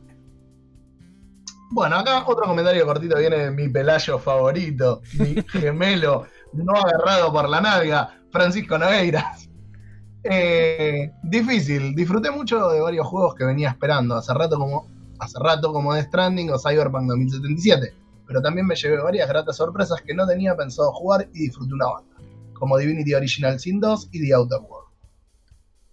[1.73, 7.47] Bueno, acá otro comentario cortito viene de mi pelayo favorito, mi gemelo no agarrado por
[7.47, 9.47] la nalga, Francisco Nogueiras.
[10.25, 14.89] Eh, difícil, disfruté mucho de varios juegos que venía esperando hace rato como
[15.19, 17.95] hace rato como The Stranding o Cyberpunk 2077,
[18.31, 21.87] pero también me llevé varias gratas sorpresas que no tenía pensado jugar y disfruté una
[21.87, 22.15] banda,
[22.53, 24.89] como Divinity Original Sin 2 y The Outer World.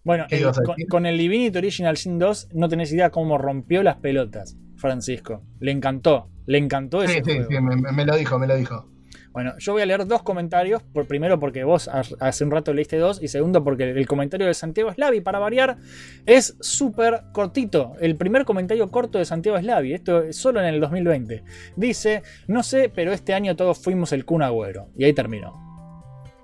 [0.04, 3.40] Bueno, ¿Qué el- ibas a con, el Divinity Original Sin 2 no tenés idea cómo
[3.40, 5.42] rompió las pelotas, Francisco.
[5.60, 7.50] Le encantó, le encantó ese Sí, sí, juego.
[7.50, 8.88] sí, me lo dijo, me lo dijo.
[9.32, 10.82] Bueno, yo voy a leer dos comentarios.
[10.84, 13.22] Por, primero porque vos ha- hace un rato leíste dos.
[13.22, 15.78] Y segundo porque el comentario de Santiago Slavi, para variar,
[16.26, 17.94] es súper cortito.
[18.00, 19.94] El primer comentario corto de Santiago Slavi.
[19.94, 21.44] Esto es solo en el 2020.
[21.76, 24.90] Dice, no sé, pero este año todos fuimos el Kun Agüero.
[24.98, 25.54] Y ahí terminó.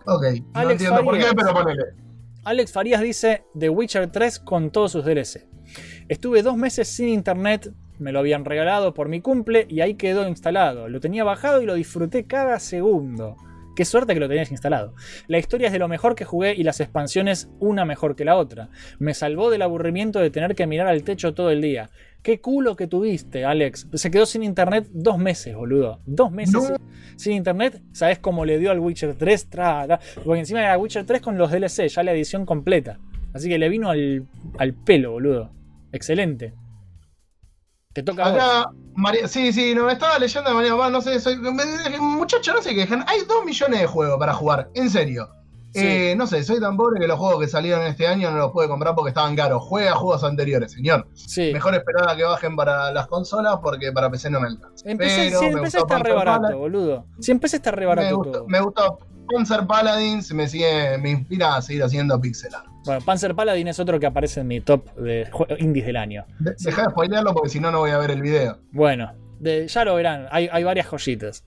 [0.06, 1.84] Ok, no Alex entiendo por qué, pero ponele.
[2.44, 5.48] Alex Farías dice The Witcher 3 con todos sus DLC.
[6.10, 10.28] Estuve dos meses sin internet, me lo habían regalado por mi cumple y ahí quedó
[10.28, 10.90] instalado.
[10.90, 13.36] Lo tenía bajado y lo disfruté cada segundo.
[13.76, 14.94] Qué suerte que lo tenías instalado.
[15.28, 18.36] La historia es de lo mejor que jugué y las expansiones una mejor que la
[18.36, 18.70] otra.
[19.00, 21.90] Me salvó del aburrimiento de tener que mirar al techo todo el día.
[22.22, 23.88] Qué culo que tuviste, Alex.
[23.96, 26.00] Se quedó sin internet dos meses, boludo.
[26.06, 26.78] Dos meses No.
[27.16, 27.82] sin internet.
[27.94, 29.50] ¿Sabes cómo le dio al Witcher 3?
[29.50, 30.00] Tra, tra.
[30.24, 33.00] Porque encima era Witcher 3 con los DLC, ya la edición completa.
[33.34, 34.28] Así que le vino al,
[34.60, 35.52] al pelo, boludo.
[35.92, 36.54] Excelente.
[37.94, 38.42] Te toca a vos.
[38.42, 42.76] Acá, María, sí, sí, no, estaba leyendo de María, no sé, soy, muchacho, no se
[42.76, 45.30] quejan, hay dos millones de juegos para jugar, en serio.
[45.74, 45.82] Sí.
[45.82, 48.52] Eh, no sé, soy tan pobre que los juegos que salieron este año no los
[48.52, 49.64] pude comprar porque estaban caros.
[49.64, 51.08] Juega juegos anteriores, señor.
[51.16, 51.52] Sí.
[51.52, 54.88] Mejor esperar a que bajen para las consolas porque para PC no me alcanza.
[54.88, 57.08] Empecé, Pero sí, me empecé está re barato, boludo.
[57.20, 58.48] Si empecé está re barato me gustó, todo.
[58.48, 59.00] me gustó
[59.34, 62.73] Panzer Paladins, me sigue, me inspira a seguir haciendo pixel art.
[62.86, 65.28] Bueno, Panzer Paladin es otro que aparece en mi top de
[65.60, 66.26] indies del año.
[66.40, 68.60] De- Deja de spoilearlo porque si no, no voy a ver el video.
[68.72, 71.46] Bueno, de- ya lo verán, hay, hay varias joyitas.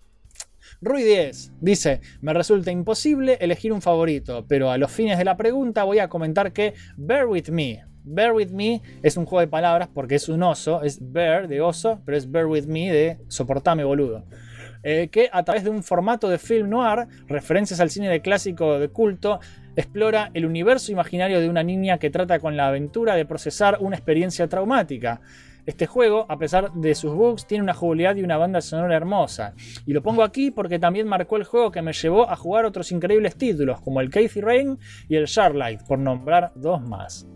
[0.81, 5.37] Rui 10 dice, me resulta imposible elegir un favorito, pero a los fines de la
[5.37, 7.85] pregunta voy a comentar que Bear With Me.
[8.05, 11.61] Bear With Me es un juego de palabras porque es un oso, es Bear de
[11.61, 14.25] oso, pero es Bear With Me de soportame boludo.
[14.89, 18.79] Eh, que a través de un formato de film noir, referencias al cine de clásico
[18.79, 19.41] de culto,
[19.75, 23.97] explora el universo imaginario de una niña que trata con la aventura de procesar una
[23.97, 25.21] experiencia traumática.
[25.67, 29.55] Este juego, a pesar de sus bugs, tiene una jugabilidad y una banda sonora hermosa.
[29.87, 32.93] Y lo pongo aquí porque también marcó el juego que me llevó a jugar otros
[32.93, 37.27] increíbles títulos, como el Casey Rain y el Charlight, por nombrar dos más.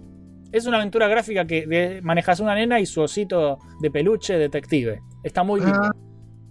[0.53, 5.01] Es una aventura gráfica que manejas una nena y su osito de peluche detective.
[5.25, 6.10] Está muy lindo.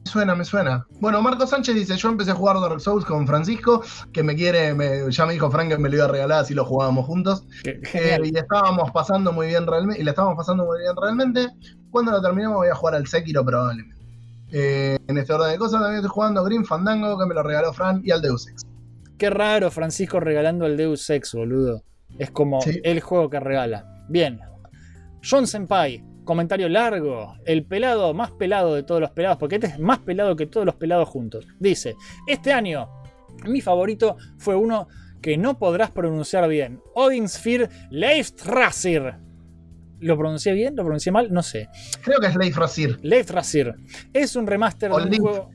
[0.10, 0.86] Suena, me suena.
[1.00, 4.74] Bueno, Marco Sánchez dice, yo empecé a jugar Dark Souls con Francisco, que me quiere,
[4.74, 7.46] me- ya me dijo Frank que me lo iba a regalar así lo jugábamos juntos.
[7.64, 11.48] Eh, y estábamos pasando muy bien realmente, y le estábamos pasando muy bien realmente.
[11.92, 13.96] Cuando lo terminemos voy a jugar al Sekiro probablemente.
[14.52, 17.72] Eh, en este orden de cosas también estoy jugando Green Fandango, que me lo regaló
[17.72, 18.64] Fran, y al Deus Ex.
[19.18, 21.84] Qué raro Francisco regalando el Deus Ex, boludo.
[22.18, 22.80] Es como Sí.
[22.84, 23.86] el juego que regala.
[24.08, 24.40] Bien.
[25.24, 27.34] John Senpai, comentario largo.
[27.44, 30.64] El pelado más pelado de todos los pelados, porque este es más pelado que todos
[30.64, 31.48] los pelados juntos.
[31.60, 31.96] Dice,
[32.28, 32.88] este año
[33.46, 34.88] mi favorito fue uno
[35.24, 36.82] que no podrás pronunciar bien.
[36.94, 39.16] Odinsphere Leiftrasir.
[40.02, 40.76] ¿Lo pronuncié bien?
[40.76, 41.34] ¿Lo pronuncié mal?
[41.34, 41.68] No sé.
[42.04, 43.00] Creo que es Leif Razir.
[43.02, 43.74] Leiftrasir.
[44.14, 45.50] Es un remaster O de un juego...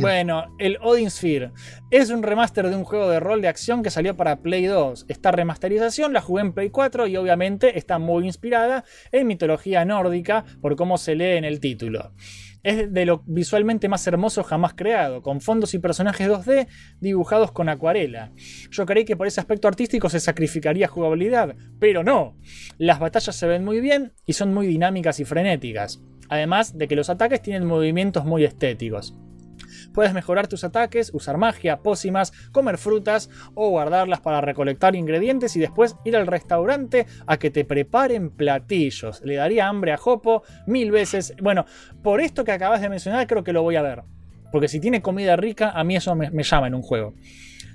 [0.00, 1.50] Bueno, el Odin Sphere
[1.90, 5.06] es un remaster de un juego de rol de acción que salió para Play 2.
[5.08, 10.44] Esta remasterización la jugué en Play 4 y obviamente está muy inspirada en mitología nórdica
[10.60, 12.12] por cómo se lee en el título.
[12.62, 16.68] Es de lo visualmente más hermoso jamás creado, con fondos y personajes 2D
[17.00, 18.30] dibujados con acuarela.
[18.70, 22.36] Yo creí que por ese aspecto artístico se sacrificaría jugabilidad, pero no.
[22.78, 26.00] Las batallas se ven muy bien y son muy dinámicas y frenéticas.
[26.28, 29.16] Además de que los ataques tienen movimientos muy estéticos.
[29.92, 35.60] Puedes mejorar tus ataques, usar magia, pócimas, comer frutas o guardarlas para recolectar ingredientes y
[35.60, 39.22] después ir al restaurante a que te preparen platillos.
[39.24, 41.34] Le daría hambre a Jopo mil veces.
[41.42, 41.66] Bueno,
[42.02, 44.02] por esto que acabas de mencionar creo que lo voy a ver.
[44.50, 47.14] Porque si tiene comida rica, a mí eso me, me llama en un juego.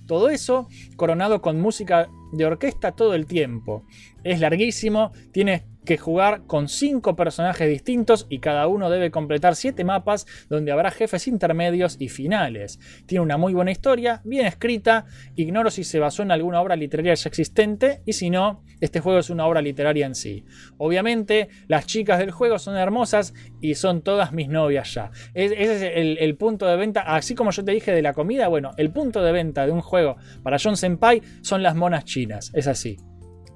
[0.06, 3.86] Todo eso coronado con música de orquesta todo el tiempo.
[4.24, 9.86] Es larguísimo, tienes que jugar con 5 personajes distintos y cada uno debe completar 7
[9.86, 12.78] mapas donde habrá jefes intermedios y finales.
[13.06, 15.06] Tiene una muy buena historia, bien escrita,
[15.38, 19.20] ignoro si se basó en alguna obra literaria ya existente y si no, este juego
[19.20, 20.44] es una obra literaria en sí.
[20.78, 25.12] Obviamente, las chicas del juego son hermosas y son todas mis novias ya.
[25.34, 28.12] Es- ese es el, el punto de venta, así como yo te dije de la
[28.14, 32.04] comida, bueno, el punto de venta de un juego para John Senpai son las monas
[32.18, 32.98] chinas, es así.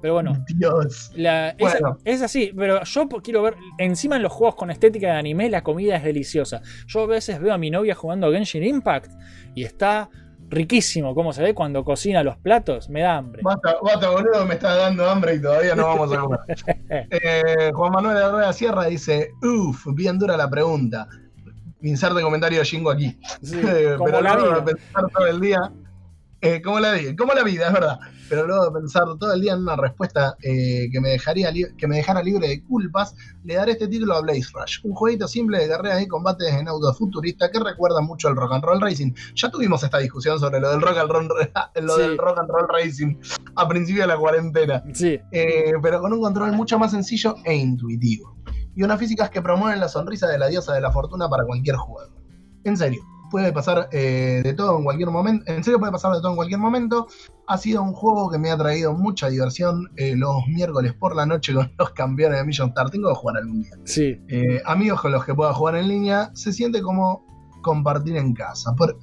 [0.00, 1.12] Pero bueno, Dios.
[1.14, 1.96] la- es, Bueno.
[2.04, 5.62] es así, pero yo quiero ver, encima en los juegos con estética de anime, la
[5.62, 6.60] comida es deliciosa.
[6.88, 9.12] Yo a veces veo a mi novia jugando a Genshin Impact
[9.54, 10.10] y está
[10.48, 13.42] riquísimo cómo se ve cuando cocina los platos, me da hambre.
[13.44, 16.40] Basta, basta, boludo, me está dando hambre y todavía no vamos a comer.
[17.10, 21.08] Eh, Juan Manuel de Rueda Sierra dice, uff, bien dura la pregunta.
[21.80, 23.16] Inserte comentario de Jingo aquí.
[23.40, 23.60] Sí,
[24.04, 24.64] pero la vida.
[24.64, 25.58] pensar todo el día,
[26.40, 27.98] eh, como la como la vida, es verdad.
[28.32, 31.86] Pero luego de pensar todo el día en una respuesta eh, que, me dejaría que
[31.86, 33.14] me dejara libre de culpas,
[33.44, 34.78] le daré este título a Blaze Rush.
[34.84, 38.54] Un jueguito simple de carreras y combates en auto futurista que recuerda mucho al rock
[38.54, 39.12] and roll racing.
[39.34, 41.28] Ya tuvimos esta discusión sobre lo del rock and roll,
[41.82, 42.00] lo Sí.
[42.00, 43.16] del rock and roll racing
[43.54, 44.82] a principio de la cuarentena.
[44.94, 48.34] Sí, Eh, pero con un control mucho más sencillo e intuitivo.
[48.74, 51.76] Y unas físicas que promueven la sonrisa de la diosa de la fortuna para cualquier
[51.76, 52.14] jugador.
[52.64, 53.02] En serio,
[53.32, 55.50] puede pasar eh, de todo en cualquier momento.
[55.50, 57.08] En serio, puede pasar de todo en cualquier momento.
[57.48, 61.26] Ha sido un juego que me ha traído mucha diversión eh, los miércoles por la
[61.26, 62.90] noche con los campeones de Million Star.
[62.90, 63.72] Tengo que jugar algún día.
[63.84, 64.20] sí.
[64.28, 67.26] Eh, amigos con los que pueda jugar en línea, se siente como
[67.62, 68.74] compartir en casa.
[68.76, 68.96] Por-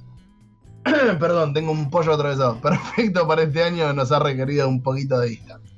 [1.20, 2.58] Perdón, tengo un pollo atravesado.
[2.62, 5.76] Perfecto para este año, nos ha requerido un poquito de distancia.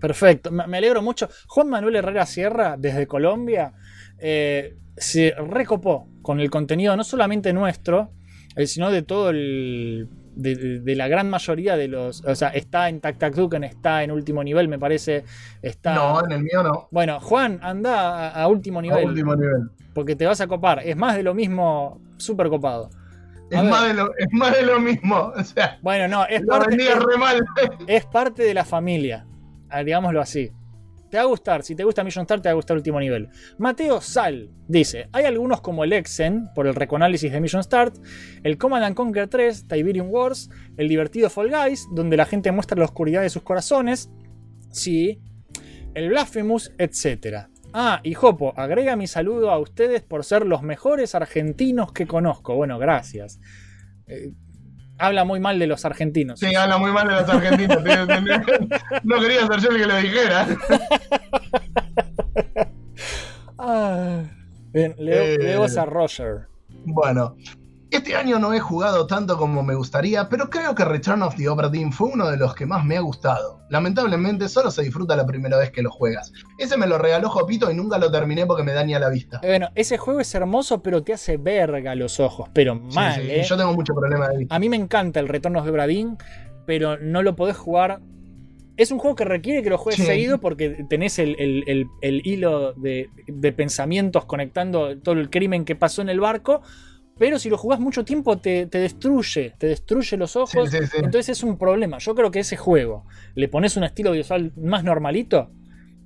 [0.00, 1.28] Perfecto, me alegro mucho.
[1.48, 3.72] Juan Manuel Herrera Sierra, desde Colombia,
[4.18, 8.10] eh, se recopó con el contenido no solamente nuestro,
[8.56, 10.08] eh, sino de todo el.
[10.34, 12.22] De, de- de la gran mayoría de los.
[12.24, 15.24] O sea, está en Tac Tac Duken, está en último nivel, me parece.
[15.62, 15.94] Está.
[15.94, 16.88] No, en el mío no.
[16.90, 19.06] Bueno, Juan, anda a, a último A nivel.
[19.06, 19.70] último nivel.
[19.94, 20.82] Porque te vas a copar.
[20.84, 22.90] Es más de lo mismo, súper copado.
[23.50, 25.32] Es más, de lo, es más de lo mismo.
[25.36, 27.44] O sea, Bueno, no, es parte, es- re mal.
[27.86, 29.24] es parte de la familia.
[29.84, 30.50] Digámoslo así.
[31.10, 33.28] Te va a gustar, si te gusta Million Star, te va a gustar Último Nivel.
[33.58, 37.96] Mateo Sal dice: Hay algunos como el Exen, por el recoanálisis de Million Start,
[38.42, 42.78] el Command and Conquer 3, Tiberium Wars, el divertido Fall Guys, donde la gente muestra
[42.78, 44.10] la oscuridad de sus corazones,
[44.70, 45.20] sí,
[45.94, 47.46] el Blasphemous, etc.
[47.72, 52.54] Ah, y Jopo, agrega mi saludo a ustedes por ser los mejores argentinos que conozco.
[52.54, 53.38] Bueno, gracias.
[54.06, 54.32] Eh,
[54.98, 56.38] habla muy mal de los argentinos.
[56.40, 57.78] Sí, habla muy mal de los argentinos.
[59.04, 60.46] No quería ser yo el que lo dijera.
[63.58, 64.22] Ah,
[64.72, 65.78] bien, leo, Eh.
[65.78, 66.46] a Roger.
[66.84, 67.36] Bueno,
[67.90, 71.48] este año no he jugado tanto como me gustaría, pero creo que Return of the
[71.48, 73.60] Obra Dinn fue uno de los que más me ha gustado.
[73.70, 76.32] Lamentablemente solo se disfruta la primera vez que lo juegas.
[76.58, 79.38] Ese me lo regaló Jopito y nunca lo terminé porque me daña la vista.
[79.42, 83.14] Eh, Bueno, ese juego es hermoso, pero te hace verga los ojos, pero Sí, mal,
[83.14, 83.42] sí, ¿eh?
[83.48, 84.54] Yo tengo mucho problema de vista.
[84.54, 86.18] A mí me encanta el Retorno de Bradín,
[86.66, 88.00] pero no lo podés jugar.
[88.76, 90.06] Es un juego que requiere que lo juegues Sí.
[90.06, 95.64] seguido porque tenés el, el- el- el hilo de, de pensamientos conectando todo el crimen
[95.64, 96.62] que pasó en el barco.
[97.18, 100.68] Pero si lo jugás mucho tiempo te, te destruye, te destruye los ojos.
[100.70, 100.96] Sí, sí, sí.
[100.98, 101.98] Entonces es un problema.
[101.98, 105.50] Yo creo que ese juego le pones un estilo visual más normalito,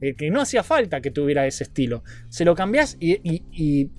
[0.00, 2.02] eh, que no hacía falta que tuviera ese estilo.
[2.28, 3.90] Se lo cambiás y, y- y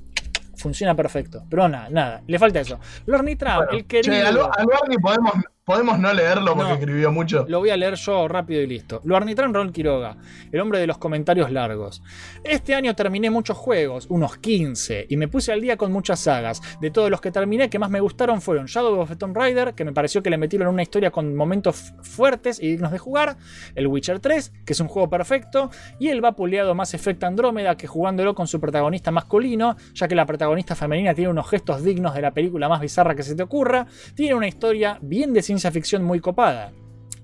[0.56, 1.44] funciona perfecto.
[1.50, 2.80] Pero nada, nada, le falta eso.
[3.06, 4.16] Lorny Trump, Bueno, el querido.
[4.16, 5.34] che, Barney podemos,
[5.64, 6.76] podemos no leerlo porque No.
[6.76, 7.46] escribió mucho.
[7.48, 9.02] Lo voy a leer yo rápido y listo.
[9.06, 10.18] Lo Arnitran Ron Quiroga,
[10.52, 12.02] el hombre de los comentarios largos.
[12.44, 16.62] Este año terminé muchos juegos, unos 15, y me puse al día con muchas sagas.
[16.82, 19.74] De todos los que terminé, que más me gustaron fueron Shadow of the Tomb Raider,
[19.74, 23.38] que me pareció que le metieron una historia con momentos fuertes y dignos de jugar.
[23.76, 25.70] El Witcher 3, que es un juego perfecto.
[26.00, 30.26] Y el vapuleado Mass Effect Andrómeda, que jugándolo con su protagonista masculino, ya que la
[30.26, 33.86] protagonista femenina tiene unos gestos dignos de la película más bizarra que se te ocurra,
[34.16, 36.72] tiene una historia bien de ciencia ficción muy copada.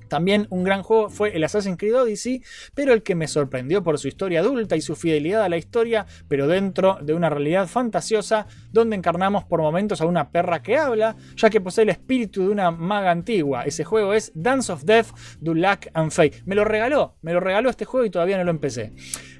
[0.09, 2.43] También un gran juego fue el Assassin's Creed Odyssey,
[2.73, 6.05] pero el que me sorprendió por su historia adulta y su fidelidad a la historia,
[6.27, 11.15] pero dentro de una realidad fantasiosa donde encarnamos por momentos a una perra que habla,
[11.35, 13.63] ya que posee el espíritu de una maga antigua.
[13.63, 15.07] Ese juego es Dance of Death,
[15.39, 16.41] Do Luck and Fate.
[16.45, 18.93] Me lo regaló, me lo regaló este juego y todavía no lo empecé.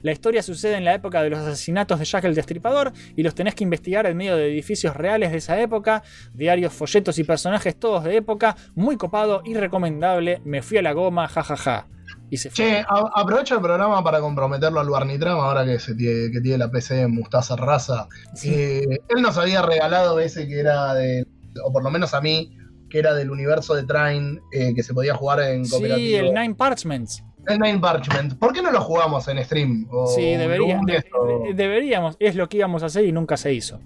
[0.07, 3.35] La historia sucede en la época de los asesinatos de Jack el Destripador y los
[3.35, 6.01] tenés que investigar en medio de edificios reales de esa época,
[6.33, 10.41] diarios, folletos y personajes todos de época, muy copado y recomendable.
[10.45, 11.89] Me fui a la goma, jajaja.
[12.29, 12.55] Y se fue.
[12.55, 16.71] Che, aprovecho el programa para comprometerlo al Barnitram, ahora que, se tiene, que tiene la
[16.71, 18.07] PC de Mustaza Raza.
[18.45, 21.27] Eh, él nos había regalado ese que era de,
[21.65, 22.57] o por lo menos a mí,
[22.89, 26.29] que era del universo de Train, eh, que se podía jugar en Sí, cooperativo.
[26.29, 27.25] el Nine Parchments.
[27.47, 28.37] El Nine Parchment.
[28.37, 29.87] ¿Por qué no lo jugamos en stream?
[29.91, 32.15] O Sí, debería- de- deberíamos.
[32.19, 33.79] Es lo que íbamos a hacer y nunca se hizo.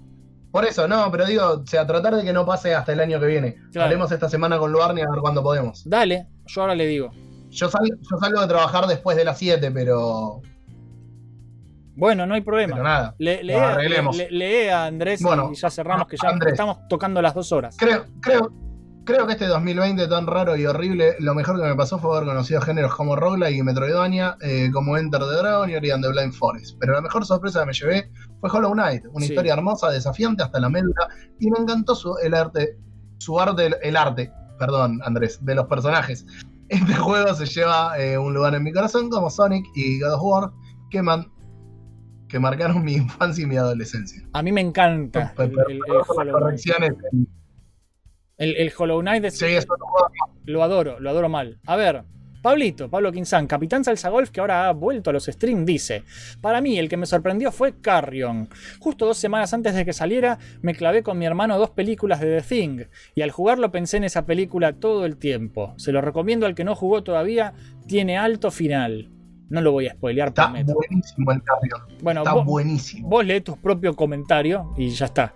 [0.50, 3.18] Por eso, no, pero digo, o sea, tratar de que no pase hasta el año
[3.20, 3.56] que viene.
[3.72, 3.86] Claro.
[3.86, 5.82] Haremos esta semana con Luarni a ver cuándo podemos.
[5.88, 7.10] Dale, yo ahora le digo.
[7.50, 10.42] Yo, sal- yo salgo de trabajar después de las 7, pero.
[11.94, 12.72] Bueno, no hay problema.
[12.74, 14.16] Pero nada, Le, lee, a- arreglemos.
[14.16, 16.52] le- lee a Andrés Bueno, y ya cerramos, que ya Andrés.
[16.54, 17.76] estamos tocando las dos horas.
[17.78, 18.50] Creo, creo,
[19.04, 22.28] creo que este 2020 tan raro y horrible, lo mejor que me pasó fue haber
[22.28, 26.10] conocido géneros como Roguelike y Metroidvania, eh, como Enter the Dragon y Ori and the
[26.10, 26.76] Blind Forest.
[26.80, 28.10] Pero la mejor sorpresa que me llevé
[28.40, 29.32] fue Hollow Knight, una Sí.
[29.32, 31.08] historia hermosa, desafiante hasta la médula,
[31.38, 32.76] y me encantó su, el arte,
[33.18, 36.24] su arte, el arte, perdón, Andrés, de los personajes.
[36.68, 40.20] Este juego se lleva eh, un lugar en mi corazón como Sonic y God of
[40.22, 40.50] War,
[40.90, 41.26] que, man-
[42.28, 44.22] que marcaron mi infancia y mi adolescencia.
[44.32, 47.28] A mí me encanta el, el- el las correcciones en-
[48.42, 49.86] El, el Hollow Knight es- Sí, eso puedo-
[50.46, 51.58] lo adoro, lo adoro mal.
[51.66, 52.02] A ver,
[52.42, 56.02] Pablito, Pablo Quinzán, Capitán Salsa Golf, que ahora ha vuelto a los streams, dice:
[56.40, 58.48] Para mí, el que me sorprendió fue Carrion.
[58.80, 62.40] Justo dos semanas antes de que saliera, me clavé con mi hermano dos películas de
[62.40, 62.80] The Thing,
[63.14, 65.74] y al jugarlo pensé en esa película todo el tiempo.
[65.76, 67.54] Se lo recomiendo al que no jugó todavía,
[67.86, 69.08] tiene alto final.
[69.48, 70.72] No lo voy a spoilear, Está prometo.
[70.74, 71.76] buenísimo el cambio.
[72.02, 73.08] Bueno, Está vos, buenísimo.
[73.08, 75.34] vos lee tu propio comentario y ya está.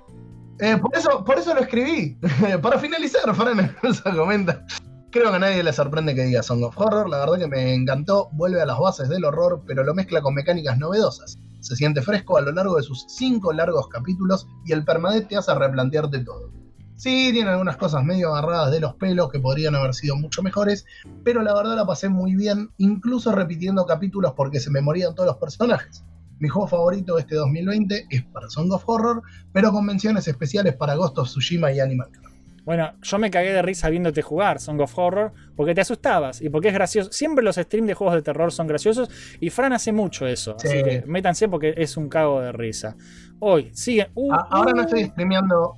[0.59, 2.19] Eh, por, eso, por eso lo escribí.
[2.63, 3.77] Para finalizar, Fran
[4.17, 4.65] comenta.
[5.11, 7.09] Creo que a nadie le sorprende que diga Song of Horror.
[7.09, 8.29] La verdad que me encantó.
[8.33, 11.39] Vuelve a las bases del horror, pero lo mezcla con mecánicas novedosas.
[11.61, 15.37] Se siente fresco a lo largo de sus cinco largos capítulos y el permadeath te
[15.37, 16.53] hace replantearte todo.
[16.97, 20.87] Sí, tiene algunas cosas medio agarradas de los pelos que podrían haber sido mucho mejores,
[21.25, 25.27] pero la verdad la pasé muy bien, incluso repitiendo capítulos porque se me morían todos
[25.27, 26.05] los personajes.
[26.39, 29.23] Mi juego favorito de este 2020 es para Song of Horror,
[29.53, 32.27] pero con menciones especiales para Ghost of Tsushima y Animal Crossing.
[32.67, 36.49] Bueno, yo me cagué de risa viéndote jugar Song of Horror porque te asustabas y
[36.51, 37.13] porque es gracioso.
[37.13, 39.09] Siempre los streams de juegos de terror son graciosos
[39.41, 40.57] y Fran hace mucho eso.
[40.59, 40.67] Sí.
[40.69, 42.97] Así que métanse porque es un cago de risa.
[43.39, 44.11] Hoy, sigue.
[44.15, 45.77] Uh, ahora no uh, estoy streameando.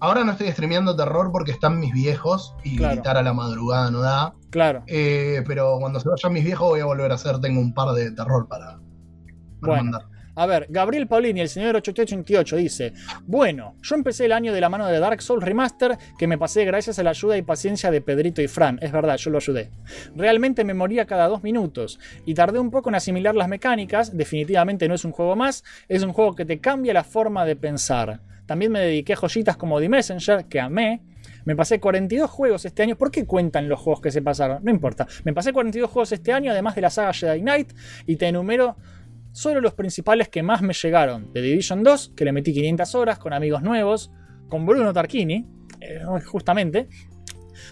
[0.00, 2.94] Ahora no estoy streameando terror porque están mis viejos y Claro.
[2.96, 4.34] gritar a la madrugada no da.
[4.50, 4.84] Claro.
[4.86, 7.40] Eh, pero cuando se vayan mis viejos voy a volver a hacer.
[7.40, 8.78] Tengo un par de terror para
[9.60, 9.84] Bueno.
[9.84, 10.18] mandar.
[10.38, 12.92] A ver, Gabriel Paulini, el señor 8888, dice:
[13.26, 16.64] Bueno, yo empecé el año de la mano de Dark Souls Remaster, que me pasé
[16.64, 18.78] gracias a la ayuda y paciencia de Pedrito y Fran.
[18.80, 19.72] Es verdad, yo lo ayudé.
[20.14, 24.16] Realmente me moría cada dos minutos y tardé un poco en asimilar las mecánicas.
[24.16, 27.56] Definitivamente no es un juego más, es un juego que te cambia la forma de
[27.56, 28.20] pensar.
[28.46, 31.02] También me dediqué a joyitas como The Messenger, que amé.
[31.46, 32.96] Me pasé 42 juegos este año.
[32.96, 34.62] ¿Por qué cuentan los juegos que se pasaron?
[34.62, 35.08] No importa.
[35.24, 37.72] Me pasé 42 juegos este año, además de la saga Jedi Knight,
[38.06, 38.76] y te enumero
[39.38, 41.32] solo los principales que más me llegaron.
[41.32, 44.10] The Division 2, que le metí 500 horas con amigos nuevos,
[44.48, 45.46] con Bruno Tarquini,
[45.80, 46.88] eh, justamente.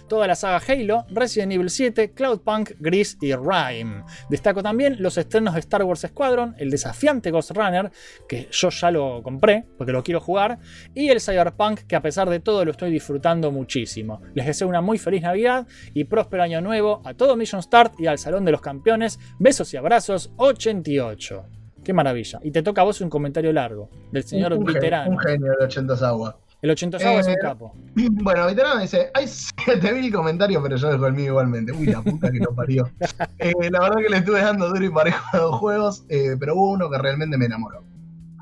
[0.09, 4.05] Toda la saga Halo, Resident Evil 7, Cloudpunk, Gris y Rime.
[4.31, 7.91] Destaco también los estrenos de Star Wars Squadron, el desafiante Ghost Runner,
[8.29, 10.59] que yo ya lo compré porque lo quiero jugar,
[10.95, 14.23] y el Cyberpunk, que a pesar de todo lo estoy disfrutando muchísimo.
[14.35, 18.07] Les deseo una muy feliz Navidad y próspero año nuevo a todo Mission Start y
[18.07, 19.19] al Salón de los Campeones.
[19.39, 21.56] Besos y abrazos 88.
[21.87, 22.41] Qué maravilla.
[22.43, 25.53] Y te toca a vos un comentario largo del señor un, un genio, un genio
[25.57, 26.37] de 80 agua.
[26.61, 27.73] El 80 es un Eh, capo.
[27.95, 31.71] Bueno, veterano dice, hay 7000 comentarios, pero yo dejo el mío igualmente.
[31.71, 32.91] Uy, la puta que lo parió.
[33.39, 36.57] Eh, la verdad que le estuve dando duro y parejo a dos juegos, eh, pero
[36.57, 37.85] hubo uno que realmente me enamoró.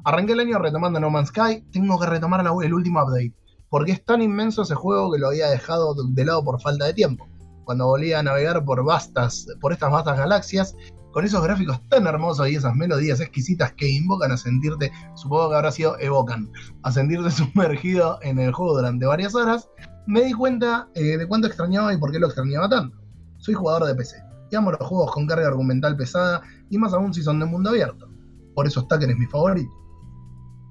[0.06, 3.34] Arranqué el año retomando No Man's Sky, tengo que retomar la- el último update,
[3.68, 6.94] porque es tan inmenso ese juego que lo había dejado de lado por falta de
[6.94, 7.26] tiempo.
[7.64, 10.76] Cuando volví a navegar por vastas, por estas vastas galaxias,
[11.12, 15.56] con esos gráficos tan hermosos y esas melodías exquisitas que invocan a sentirte, supongo que
[15.56, 16.50] habrá sido evocan,
[16.82, 19.68] a sentirte sumergido en el juego durante varias horas,
[20.06, 22.98] me di cuenta eh, de cuánto extrañaba y por qué lo extrañaba tanto.
[23.38, 24.16] Soy jugador de PC
[24.50, 27.70] y amo los juegos con carga argumental pesada y más aún si son de mundo
[27.70, 28.08] abierto.
[28.54, 29.72] Por eso Stacker es mi favorito.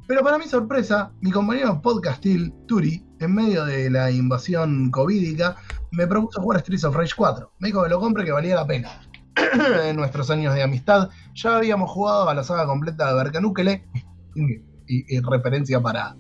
[0.08, 5.56] Pero para mi sorpresa, mi compañero podcastil, Turi, en medio de la invasión covídica,
[5.94, 7.54] me propuso jugar Streets of Rage 4.
[7.60, 8.90] Me dijo que lo compre, que valía la pena.
[9.86, 13.88] en nuestros años de amistad ya habíamos jugado a la saga completa de Berkanukele.
[14.36, 16.16] Y, y referencia para,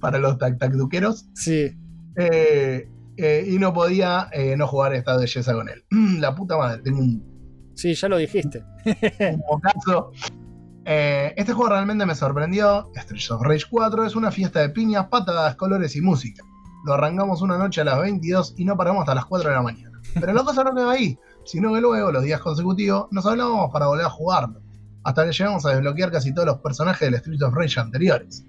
[0.00, 1.28] para los tac tac duqueros.
[1.34, 1.76] Sí.
[2.16, 5.84] Eh, eh, y no podía eh, no jugar esta belleza con él.
[6.20, 7.32] La puta madre, tengo un,
[7.74, 8.64] Sí, ya lo dijiste.
[8.84, 10.12] un mocazo.
[10.84, 12.90] Eh, este juego realmente me sorprendió.
[12.96, 16.44] Streets of Rage 4 es una fiesta de piñas, patadas, colores y música.
[16.84, 19.62] Lo arrancamos una noche a las 22 y no paramos hasta las 4 de la
[19.62, 20.00] mañana.
[20.18, 23.86] Pero la cosa no quedó ahí, sino que luego, los días consecutivos, nos hablábamos para
[23.86, 24.60] volver a jugarlo.
[25.04, 28.44] Hasta que llegamos a desbloquear casi todos los personajes del Streets of Rage anteriores.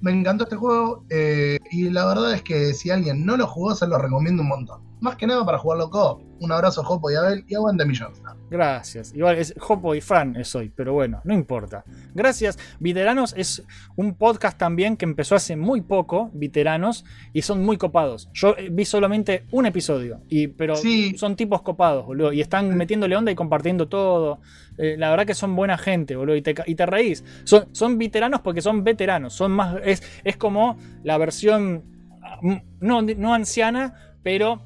[0.00, 3.74] Me encantó este juego eh, y la verdad es que si alguien no lo jugó,
[3.74, 4.83] se lo recomiendo un montón.
[5.04, 8.22] Más que nada para jugarlo co Un abrazo, Jopo y Abel, y aguante Millones.
[8.50, 9.14] Gracias.
[9.14, 11.84] Igual es Jopo y Fran es hoy, pero bueno, no importa.
[12.14, 12.58] Gracias.
[12.80, 13.62] Veteranos es
[13.96, 17.04] un podcast también que empezó hace muy poco, Veteranos,
[17.34, 18.30] y son muy copados.
[18.32, 21.14] Yo eh, vi solamente un episodio, y, pero Sí.
[21.18, 22.32] son tipos copados, boludo.
[22.32, 24.40] Y están metiéndole onda y compartiendo todo.
[24.78, 26.36] Eh, la verdad que son buena gente, boludo.
[26.36, 27.22] Y te, y te reís.
[27.44, 29.34] Son, son veteranos porque son veteranos.
[29.34, 29.76] Son más.
[29.84, 31.84] Es, es como la versión.
[32.22, 32.38] ah,
[32.80, 34.62] No, no anciana, pero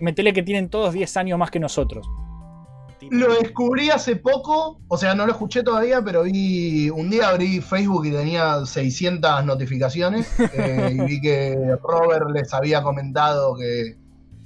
[0.00, 2.06] metele que tienen todos 10 años más que nosotros.
[3.10, 7.60] Lo descubrí hace poco, o sea, no lo escuché todavía, pero vi un día abrí
[7.60, 13.96] Facebook y tenía 600 notificaciones eh, y vi que Robert les había comentado que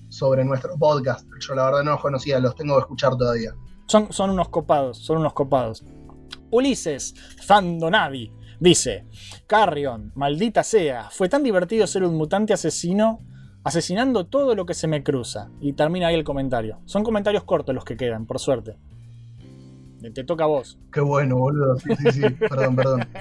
[0.09, 1.27] sobre nuestro podcast.
[1.41, 3.55] Yo la verdad no los conocía, los tengo que escuchar todavía.
[3.87, 5.83] Son, son unos copados, son unos copados.
[6.51, 9.07] Ulises Zandonavi dice:
[9.47, 13.21] Carrion, maldita sea, fue tan divertido ser un mutante asesino
[13.65, 15.49] asesinando todo lo que se me cruza.
[15.61, 16.79] Y termina ahí el comentario.
[16.85, 18.77] Son comentarios cortos los que quedan, por suerte.
[20.15, 20.79] Te- toca a vos.
[20.93, 21.79] Qué bueno, boludo.
[21.79, 22.23] Sí, sí, sí.
[22.31, 23.07] perdón, perdón.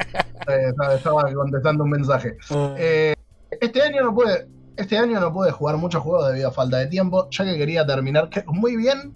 [0.48, 2.36] Eh, estaba- contestando un mensaje.
[2.76, 3.14] Eh,
[3.62, 4.48] este año no pude.
[4.76, 7.86] Este año no pude jugar muchos juegos debido a falta de tiempo, ya que quería
[7.86, 9.14] terminar muy bien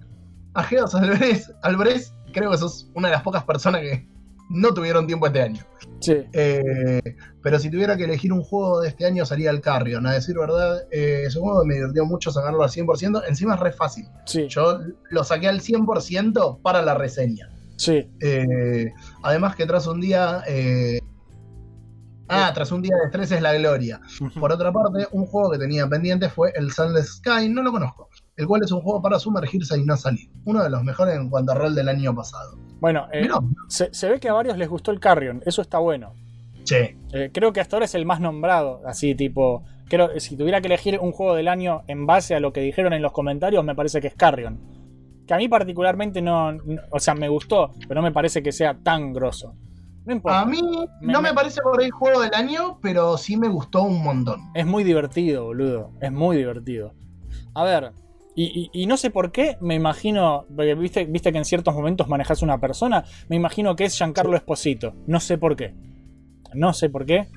[0.53, 1.51] a Geos Alvarez.
[1.63, 4.07] Alvarez, creo que sos una de las pocas personas que
[4.51, 5.63] no tuvieron tiempo este año.
[5.99, 6.17] Sí.
[6.31, 7.01] Eh,
[7.45, 10.07] pero si tuviera que elegir un juego de este año sería el Carrion.
[10.07, 13.21] A decir verdad, eh, ese juego me divirtió mucho sacarlo al 100%.
[13.27, 14.07] Encima es re fácil.
[14.25, 14.47] Sí.
[14.47, 14.79] Yo
[15.11, 17.47] lo saqué al 100% para la reseña.
[17.77, 18.09] Sí.
[18.19, 18.91] Eh,
[19.21, 20.41] además que tras un día...
[20.47, 20.99] eh,
[22.27, 24.01] Ah, tras un día de estrés es la gloria.
[24.39, 28.09] Por otra parte, un juego que tenía pendiente fue el Sunless Sky, no lo conozco,
[28.37, 30.31] el cual es un juego para sumergirse y no salir.
[30.45, 32.57] Uno de los mejores en cuanto a rol del año pasado.
[32.79, 33.29] Bueno, eh,
[33.67, 35.43] se, se ve que a varios les gustó el Carrion.
[35.45, 36.15] Eso está bueno.
[37.13, 39.63] Eh, creo que hasta ahora es el más nombrado, así tipo.
[39.87, 42.93] Creo, si tuviera que elegir un juego del año en base a lo que dijeron
[42.93, 44.59] en los comentarios, me parece que es Carrion.
[45.27, 48.51] Que a mí particularmente no, no- O sea, me gustó, pero no me parece que
[48.51, 49.53] sea tan grosso.
[50.05, 50.41] No importa.
[50.41, 50.59] a mí
[51.01, 54.03] Me- no me- me parece por ahí juego del año, pero sí me gustó un
[54.03, 54.39] montón.
[54.53, 55.91] Es muy divertido, boludo.
[55.99, 56.93] Es muy divertido.
[57.55, 57.91] A ver.
[58.35, 60.45] Y, y- y no sé por qué, me imagino.
[60.55, 63.03] Porque viste, viste que en ciertos momentos manejas una persona.
[63.29, 64.93] Me imagino que es Giancarlo Esposito.
[65.07, 65.73] No sé por qué.
[66.55, 67.27] No sé por qué.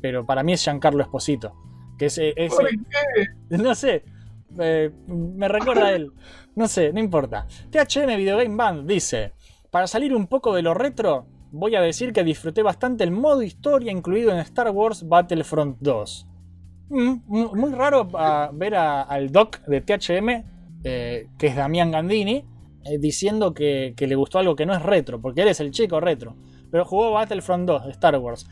[0.00, 1.54] Pero para mí es Giancarlo Esposito.
[1.98, 2.76] Que es, es- ¿Por qué?
[3.58, 4.04] No sé.
[4.58, 6.10] eh, me recuerda a él.
[6.54, 7.46] No sé, no importa.
[7.70, 9.32] THM Video Game Band dice:
[9.70, 13.42] Para salir un poco de lo retro, voy a decir que disfruté bastante el modo
[13.42, 16.26] historia incluido en Star Wars Battlefront 2.
[16.88, 20.44] Mm, mu- muy raro ah, ver a- al doc de THM,
[20.84, 22.44] eh, que es Damián Gandini,
[22.84, 25.70] eh, diciendo que, que le gustó algo que no es retro, porque él es el
[25.72, 26.36] chico retro.
[26.76, 28.46] Pero jugó Battlefront 2 de Star Wars.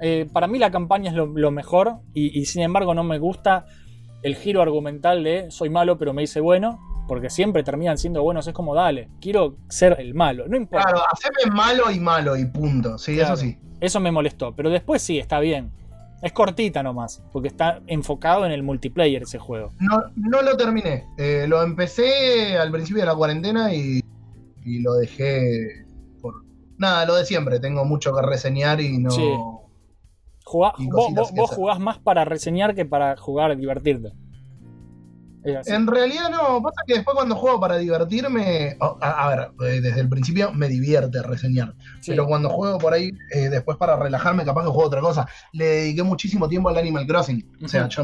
[0.00, 3.20] Eh, para mí la campaña es lo, lo mejor y, y sin embargo no me
[3.20, 3.66] gusta
[4.24, 8.48] el giro argumental de soy malo pero me hice bueno, porque siempre terminan siendo buenos.
[8.48, 10.48] Es como, dale, quiero ser el malo.
[10.48, 10.88] No importa.
[10.88, 12.98] Claro, hacerme malo y malo y punto.
[12.98, 13.34] Sí, Claro.
[13.34, 13.56] eso sí.
[13.80, 15.70] Eso me molestó, pero después sí, está bien.
[16.20, 19.70] Es cortita nomás, porque está enfocado en el multiplayer ese juego.
[19.78, 21.04] No, no lo terminé.
[21.16, 24.00] Eh, lo empecé al principio de la cuarentena y,
[24.64, 25.86] y lo dejé.
[26.78, 27.60] Nada, lo de siempre.
[27.60, 29.10] Tengo mucho que reseñar y no.
[29.10, 29.28] Sí.
[30.44, 34.12] Jugá- Y vos, jugás más para reseñar que para jugar y divertirte.
[35.44, 39.80] En realidad no, pasa que después cuando juego para divertirme, oh, a, a ver, eh,
[39.80, 42.10] desde el principio me divierte reseñar, Sí.
[42.10, 45.26] pero cuando juego por ahí, eh, después para relajarme, capaz que juego otra cosa.
[45.52, 48.02] Le dediqué muchísimo tiempo al Animal Crossing, o sea, yo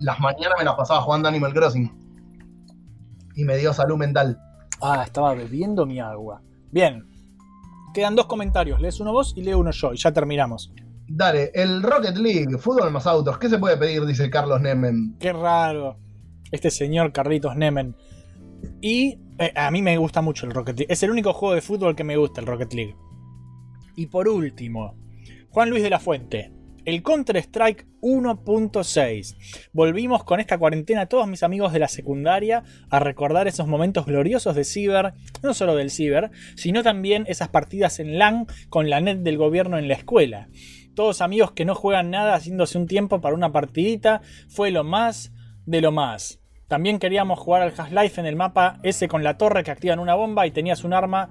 [0.00, 1.92] las mañanas me las pasaba jugando Animal Crossing
[3.34, 4.40] y me dio salud mental.
[4.80, 6.40] Ah, estaba bebiendo mi agua.
[6.70, 7.04] Bien.
[7.94, 8.80] Quedan dos comentarios.
[8.80, 9.92] Lees uno vos y leo uno yo.
[9.92, 10.72] Y ya terminamos.
[11.10, 14.04] Dale, el Rocket League, fútbol más autos, ¿qué se puede pedir?
[14.04, 15.16] Dice Carlos Nemen.
[15.18, 15.98] Qué raro.
[16.52, 17.96] Este señor Carlitos Nemen.
[18.82, 20.92] Y eh, a mí me gusta mucho el Rocket League.
[20.92, 22.96] Es el único juego de fútbol que me gusta, el Rocket League.
[23.96, 24.96] Y por último,
[25.50, 26.52] Juan Luis de la Fuente.
[26.88, 29.36] El Counter-Strike 1.6.
[29.74, 34.54] Volvimos con esta cuarentena todos mis amigos de la secundaria a recordar esos momentos gloriosos
[34.54, 35.12] de Ciber,
[35.42, 39.76] no solo del Ciber, sino también esas partidas en LAN con la net del gobierno
[39.76, 40.48] en la escuela.
[40.94, 45.34] Todos amigos que no juegan nada haciéndose un tiempo para una partidita, fue lo más
[45.66, 46.40] de lo más.
[46.68, 50.14] También queríamos jugar al Half-Life en el mapa ese con la torre que activan una
[50.14, 51.28] bomba y tenías un arma,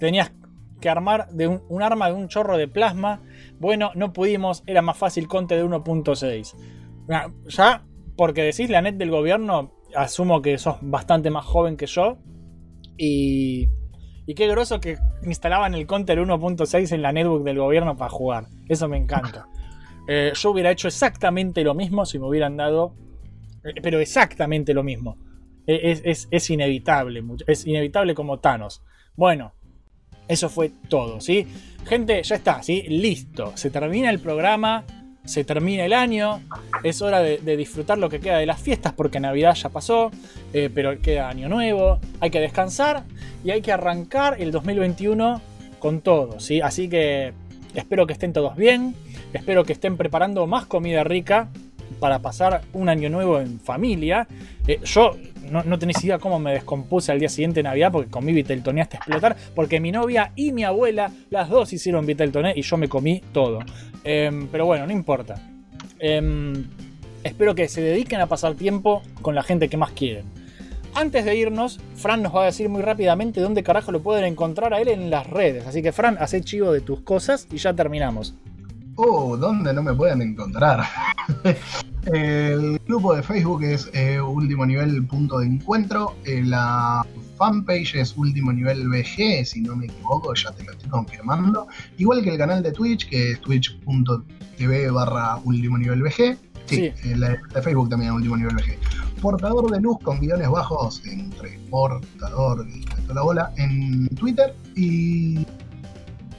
[0.00, 0.32] tenías
[0.80, 3.22] que armar de un, un arma de un chorro de plasma.
[3.58, 6.54] Bueno, no pudimos, era más fácil Conte de 1.6.
[7.08, 7.84] Ya,
[8.16, 12.18] porque decís la net del gobierno, asumo que sos bastante más joven que yo.
[12.98, 13.68] Y,
[14.26, 18.46] y qué groso que instalaban el Counter 1.6 en la netbook del gobierno para jugar.
[18.68, 19.46] Eso me encanta.
[20.08, 22.94] Eh, yo hubiera hecho exactamente lo mismo si me hubieran dado.
[23.64, 25.16] eh, Pero exactamente lo mismo.
[25.66, 27.24] Eh, Es, es- es inevitable.
[27.48, 28.84] Es inevitable como Thanos.
[29.16, 29.52] Bueno,
[30.28, 31.44] eso fue todo, ¿sí?
[31.86, 32.82] Gente, ya está, ¿sí?
[32.88, 33.52] Listo.
[33.54, 34.84] Se termina el programa.
[35.24, 36.42] Se termina el año.
[36.82, 40.10] Es hora de, disfrutar lo que queda de las fiestas porque Navidad ya pasó.
[40.52, 42.00] eh, pero queda año nuevo.
[42.20, 43.04] Hay que descansar
[43.44, 45.40] y hay que arrancar el 2021
[45.78, 46.60] con todo, ¿sí?
[46.60, 47.32] Así que
[47.74, 48.96] espero que estén todos bien.
[49.32, 51.48] Espero que estén preparando más comida rica
[52.00, 54.26] para pasar un año nuevo en familia.
[54.66, 55.16] Eh, yo
[55.50, 58.82] no, no tenés idea cómo me descompuse al día siguiente de Navidad porque comí Viteltoné
[58.82, 59.36] hasta explotar.
[59.54, 63.60] Porque mi novia y mi abuela, las dos hicieron Viteltoné y yo me comí todo.
[64.04, 65.34] Em, pero bueno, no importa.
[65.98, 66.64] Em,
[67.22, 70.24] espero que se dediquen a pasar tiempo con la gente que más quieren.
[70.94, 74.72] Antes de irnos, Fran nos va a decir muy rápidamente dónde carajo lo pueden encontrar
[74.72, 75.66] a él en las redes.
[75.66, 78.34] Así que Fran, hace chivo de tus cosas y ya terminamos.
[78.94, 80.84] Oh, ¿dónde no me pueden encontrar?
[82.06, 86.14] el grupo de Facebook es eh, Último Nivel Punto de Encuentro.
[86.24, 87.04] eh, la
[87.36, 91.66] fanpage es Último Nivel BG, si no me equivoco, ya te lo estoy confirmando.
[91.98, 96.38] Igual que el canal de Twitch, que es twitch.tv barra Último Nivel BG.
[96.66, 97.10] Sí, Sí.
[97.10, 98.78] el de de Facebook también Último Nivel BG.
[99.20, 105.46] Portador de luz con guiones bajos entre portador y toda la bola en Twitter y,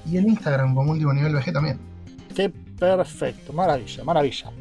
[0.05, 1.79] y en Instagram como Último Nivel BG también.
[2.35, 4.51] Qué perfecto, maravilla, maravilla.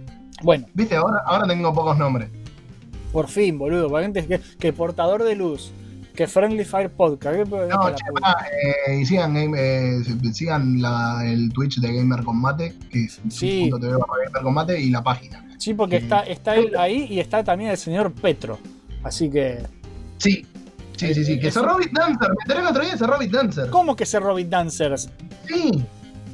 [0.43, 2.29] Bueno, Viste, ahora, ahora tengo pocos nombres.
[3.13, 3.91] por fin, boludo.
[3.91, 5.73] para gente que, que portador de luz,
[6.15, 7.37] que Friendly Fire Podcast.
[7.37, 8.05] que- No, che,
[8.89, 10.03] eh, y sigan, eh,
[10.33, 13.71] sigan la- el Twitch de Gamer Combate, que es Sí.
[13.71, 13.99] Gamer
[14.43, 15.43] Combate y la página.
[15.59, 16.05] Sí, porque Sí.
[16.05, 18.59] está, está él ahí y está también el señor Petro.
[19.03, 19.63] Así que.
[20.19, 20.45] Sí,
[20.97, 21.41] sí, sí, sí.
[21.41, 22.29] Que Eso- cerró Beat Dancer.
[22.29, 23.71] Me enteré el otro día cerró Beat Dancer.
[23.71, 25.09] ¿Cómo que se Robin Dancers?
[25.49, 25.85] Sí,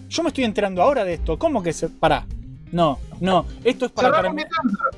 [0.08, 1.38] Yo me estoy enterando ahora de esto.
[1.38, 1.88] ¿Cómo que se.?
[1.88, 2.26] Pará.
[2.72, 3.44] No, no.
[3.62, 4.48] Esto es para terminar.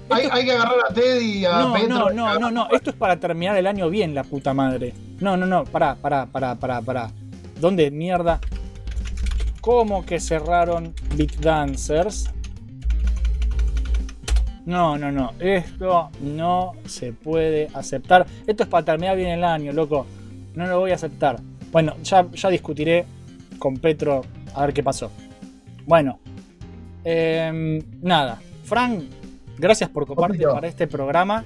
[0.08, 1.88] Hay, hay que agarrar a Teddy a No, Petro.
[1.88, 2.68] no, no, no, no.
[2.70, 4.94] Esto es para terminar el año bien, la puta madre.
[5.20, 5.64] No, no, no.
[5.64, 7.10] Pará, pará, pará, pará, pará.
[7.60, 8.40] ¿Dónde mierda?
[9.60, 12.30] ¿Cómo que cerraron Beat Dancers?
[14.66, 15.32] No, no, no.
[15.40, 18.24] Esto no se puede aceptar.
[18.46, 20.06] Esto es para terminar bien el año, loco.
[20.54, 21.40] No lo voy a aceptar.
[21.72, 23.04] Bueno, ya, ya discutiré
[23.58, 24.22] con Petro
[24.54, 25.10] a ver qué pasó.
[25.86, 26.20] Bueno.
[27.04, 28.40] Em, nada.
[28.64, 29.04] Frank,
[29.58, 30.52] gracias por Papito.
[30.52, 31.44] para este programa.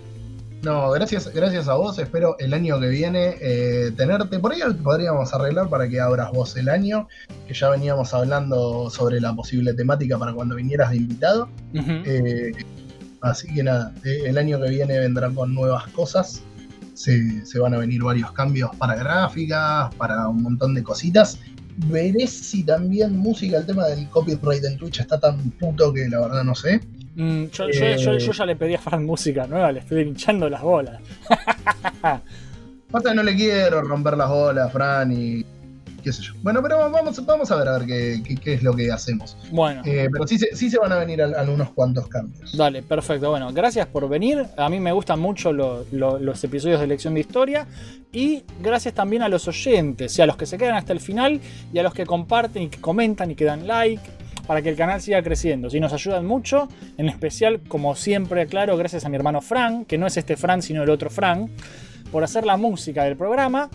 [0.63, 1.99] No, gracias, gracias a vos.
[1.99, 4.41] Espero el año que viene eh, tenerte.
[4.41, 7.07] Por ahí podríamos arreglar para que abras vos el año.
[7.47, 11.49] Que ya veníamos hablando sobre la posible temática para cuando vinieras de invitado.
[11.73, 12.53] Eh,
[13.21, 16.43] así que nada, eh, el año que viene vendrá con nuevas cosas.
[16.95, 21.39] Se, se van a venir varios cambios para gráficas, para un montón de cositas.
[21.87, 26.21] Veré si también música, el tema del copyright en Twitch está tan puto que la
[26.21, 26.81] verdad no sé.
[27.15, 28.19] Mm, yo, yo- yo- Eh.
[28.19, 31.01] yo ya le pedí a Fran música nueva, le estoy hinchando las bolas.
[33.05, 35.45] Que no le quiero romper las bolas, Fran, y
[36.09, 36.33] qué sé yo.
[36.43, 39.37] Bueno, pero vamos, vamos a ver a ver qué, qué- qué es lo que hacemos.
[39.51, 42.57] Bueno, Eh, pero sí, se- sí se van a venir al- algunos cuantos cambios.
[42.57, 43.31] dale, perfecto.
[43.31, 44.47] Bueno, gracias por venir.
[44.57, 47.67] A mí me gustan mucho lo- lo- los episodios de lección de historia.
[48.13, 51.41] Y gracias también a los oyentes, y a los que se quedan hasta el final,
[51.73, 54.03] y a los que comparten y que comentan y que dan like.
[54.47, 55.69] Para que el canal siga creciendo.
[55.69, 59.99] Si nos ayudan mucho, en especial, como siempre aclaro, gracias a mi hermano Fran, que
[59.99, 61.51] no es este Fran, sino el otro Fran,
[62.11, 63.69] por hacer la música del programa.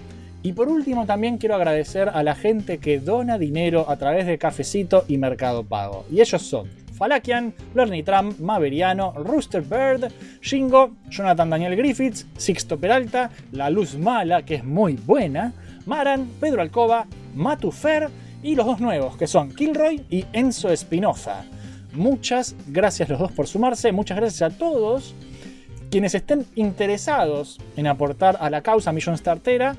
[0.44, 4.38] Y por último también quiero agradecer a la gente que dona dinero a través de
[4.38, 6.06] Cafecito y Mercado Pago.
[6.12, 10.12] Y ellos son Falakian, Lerny Trump, Maveriano, Rooster Bird,
[10.42, 15.54] Shingo, Jonathan Daniel Griffiths, Sixto Peralta, La Luz Mala, que es muy buena,
[15.86, 18.10] Maran, Pedro Alcoba, Matufer
[18.44, 21.46] y los dos nuevos, que son Kilroy y Enzo Espinoza.
[21.94, 25.16] Muchas gracias los dos por sumarse, muchas gracias a todos
[25.90, 29.76] quienes estén interesados en aportar a la causa Millón Startera,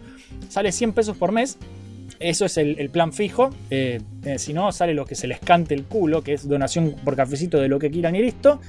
[0.49, 1.59] sale 100 pesos por mes.
[2.21, 3.51] Eso es el, plan fijo.
[3.71, 6.95] Eh, eh, si no, sale lo que se les cante el culo, que es donación
[7.05, 8.61] por cafecito de lo que quieran y listo.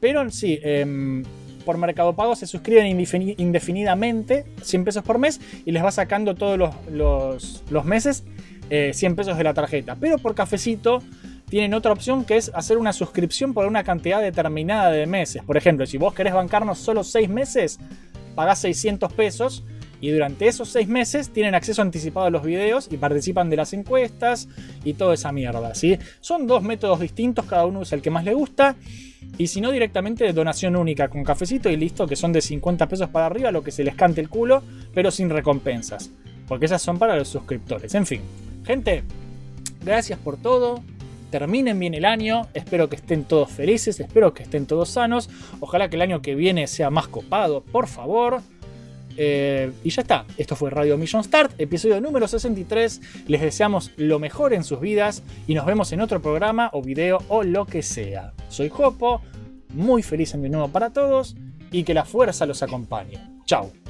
[0.00, 1.22] Pero sí, em,
[1.64, 6.34] por Mercado Pago se suscriben indefini- indefinidamente, 100 pesos por mes, y les va sacando
[6.34, 8.24] todos los, los- los meses
[8.70, 9.96] eh, 100 pesos de la tarjeta.
[10.00, 11.00] Pero por cafecito
[11.48, 15.42] tienen otra opción que es hacer una suscripción por una cantidad determinada de meses.
[15.44, 17.78] Por ejemplo, si vos querés bancarnos solo 6 meses,
[18.34, 19.64] pagás 600 pesos
[20.00, 23.72] y durante esos 6 meses tienen acceso anticipado a los videos y participan de las
[23.72, 24.48] encuestas
[24.84, 25.74] y toda esa mierda.
[25.74, 25.98] ¿sí?
[26.20, 28.76] Son dos métodos distintos, cada uno usa el que más le gusta.
[29.38, 32.88] Y si no, directamente de donación única con cafecito y listo, que son de 50
[32.88, 34.62] pesos para arriba, lo que se les cante el culo,
[34.94, 36.10] pero sin recompensas.
[36.46, 37.94] Porque esas son para los suscriptores.
[37.94, 38.20] En fin,
[38.64, 39.02] gente,
[39.84, 40.82] gracias por todo.
[41.30, 45.28] Terminen bien el año, espero que estén todos felices, espero que estén todos sanos.
[45.60, 48.42] Ojalá que el año que viene sea más copado, por favor.
[49.16, 53.00] Eh, y ya está, esto fue Radio Mission Start, episodio número 63.
[53.28, 57.18] Les deseamos lo mejor en sus vidas y nos vemos en otro programa o video
[57.28, 58.32] o lo que sea.
[58.48, 59.22] Soy Jopo,
[59.74, 61.36] muy feliz de nuevo para todos
[61.70, 63.20] y que la fuerza los acompañe.
[63.44, 63.85] Chao.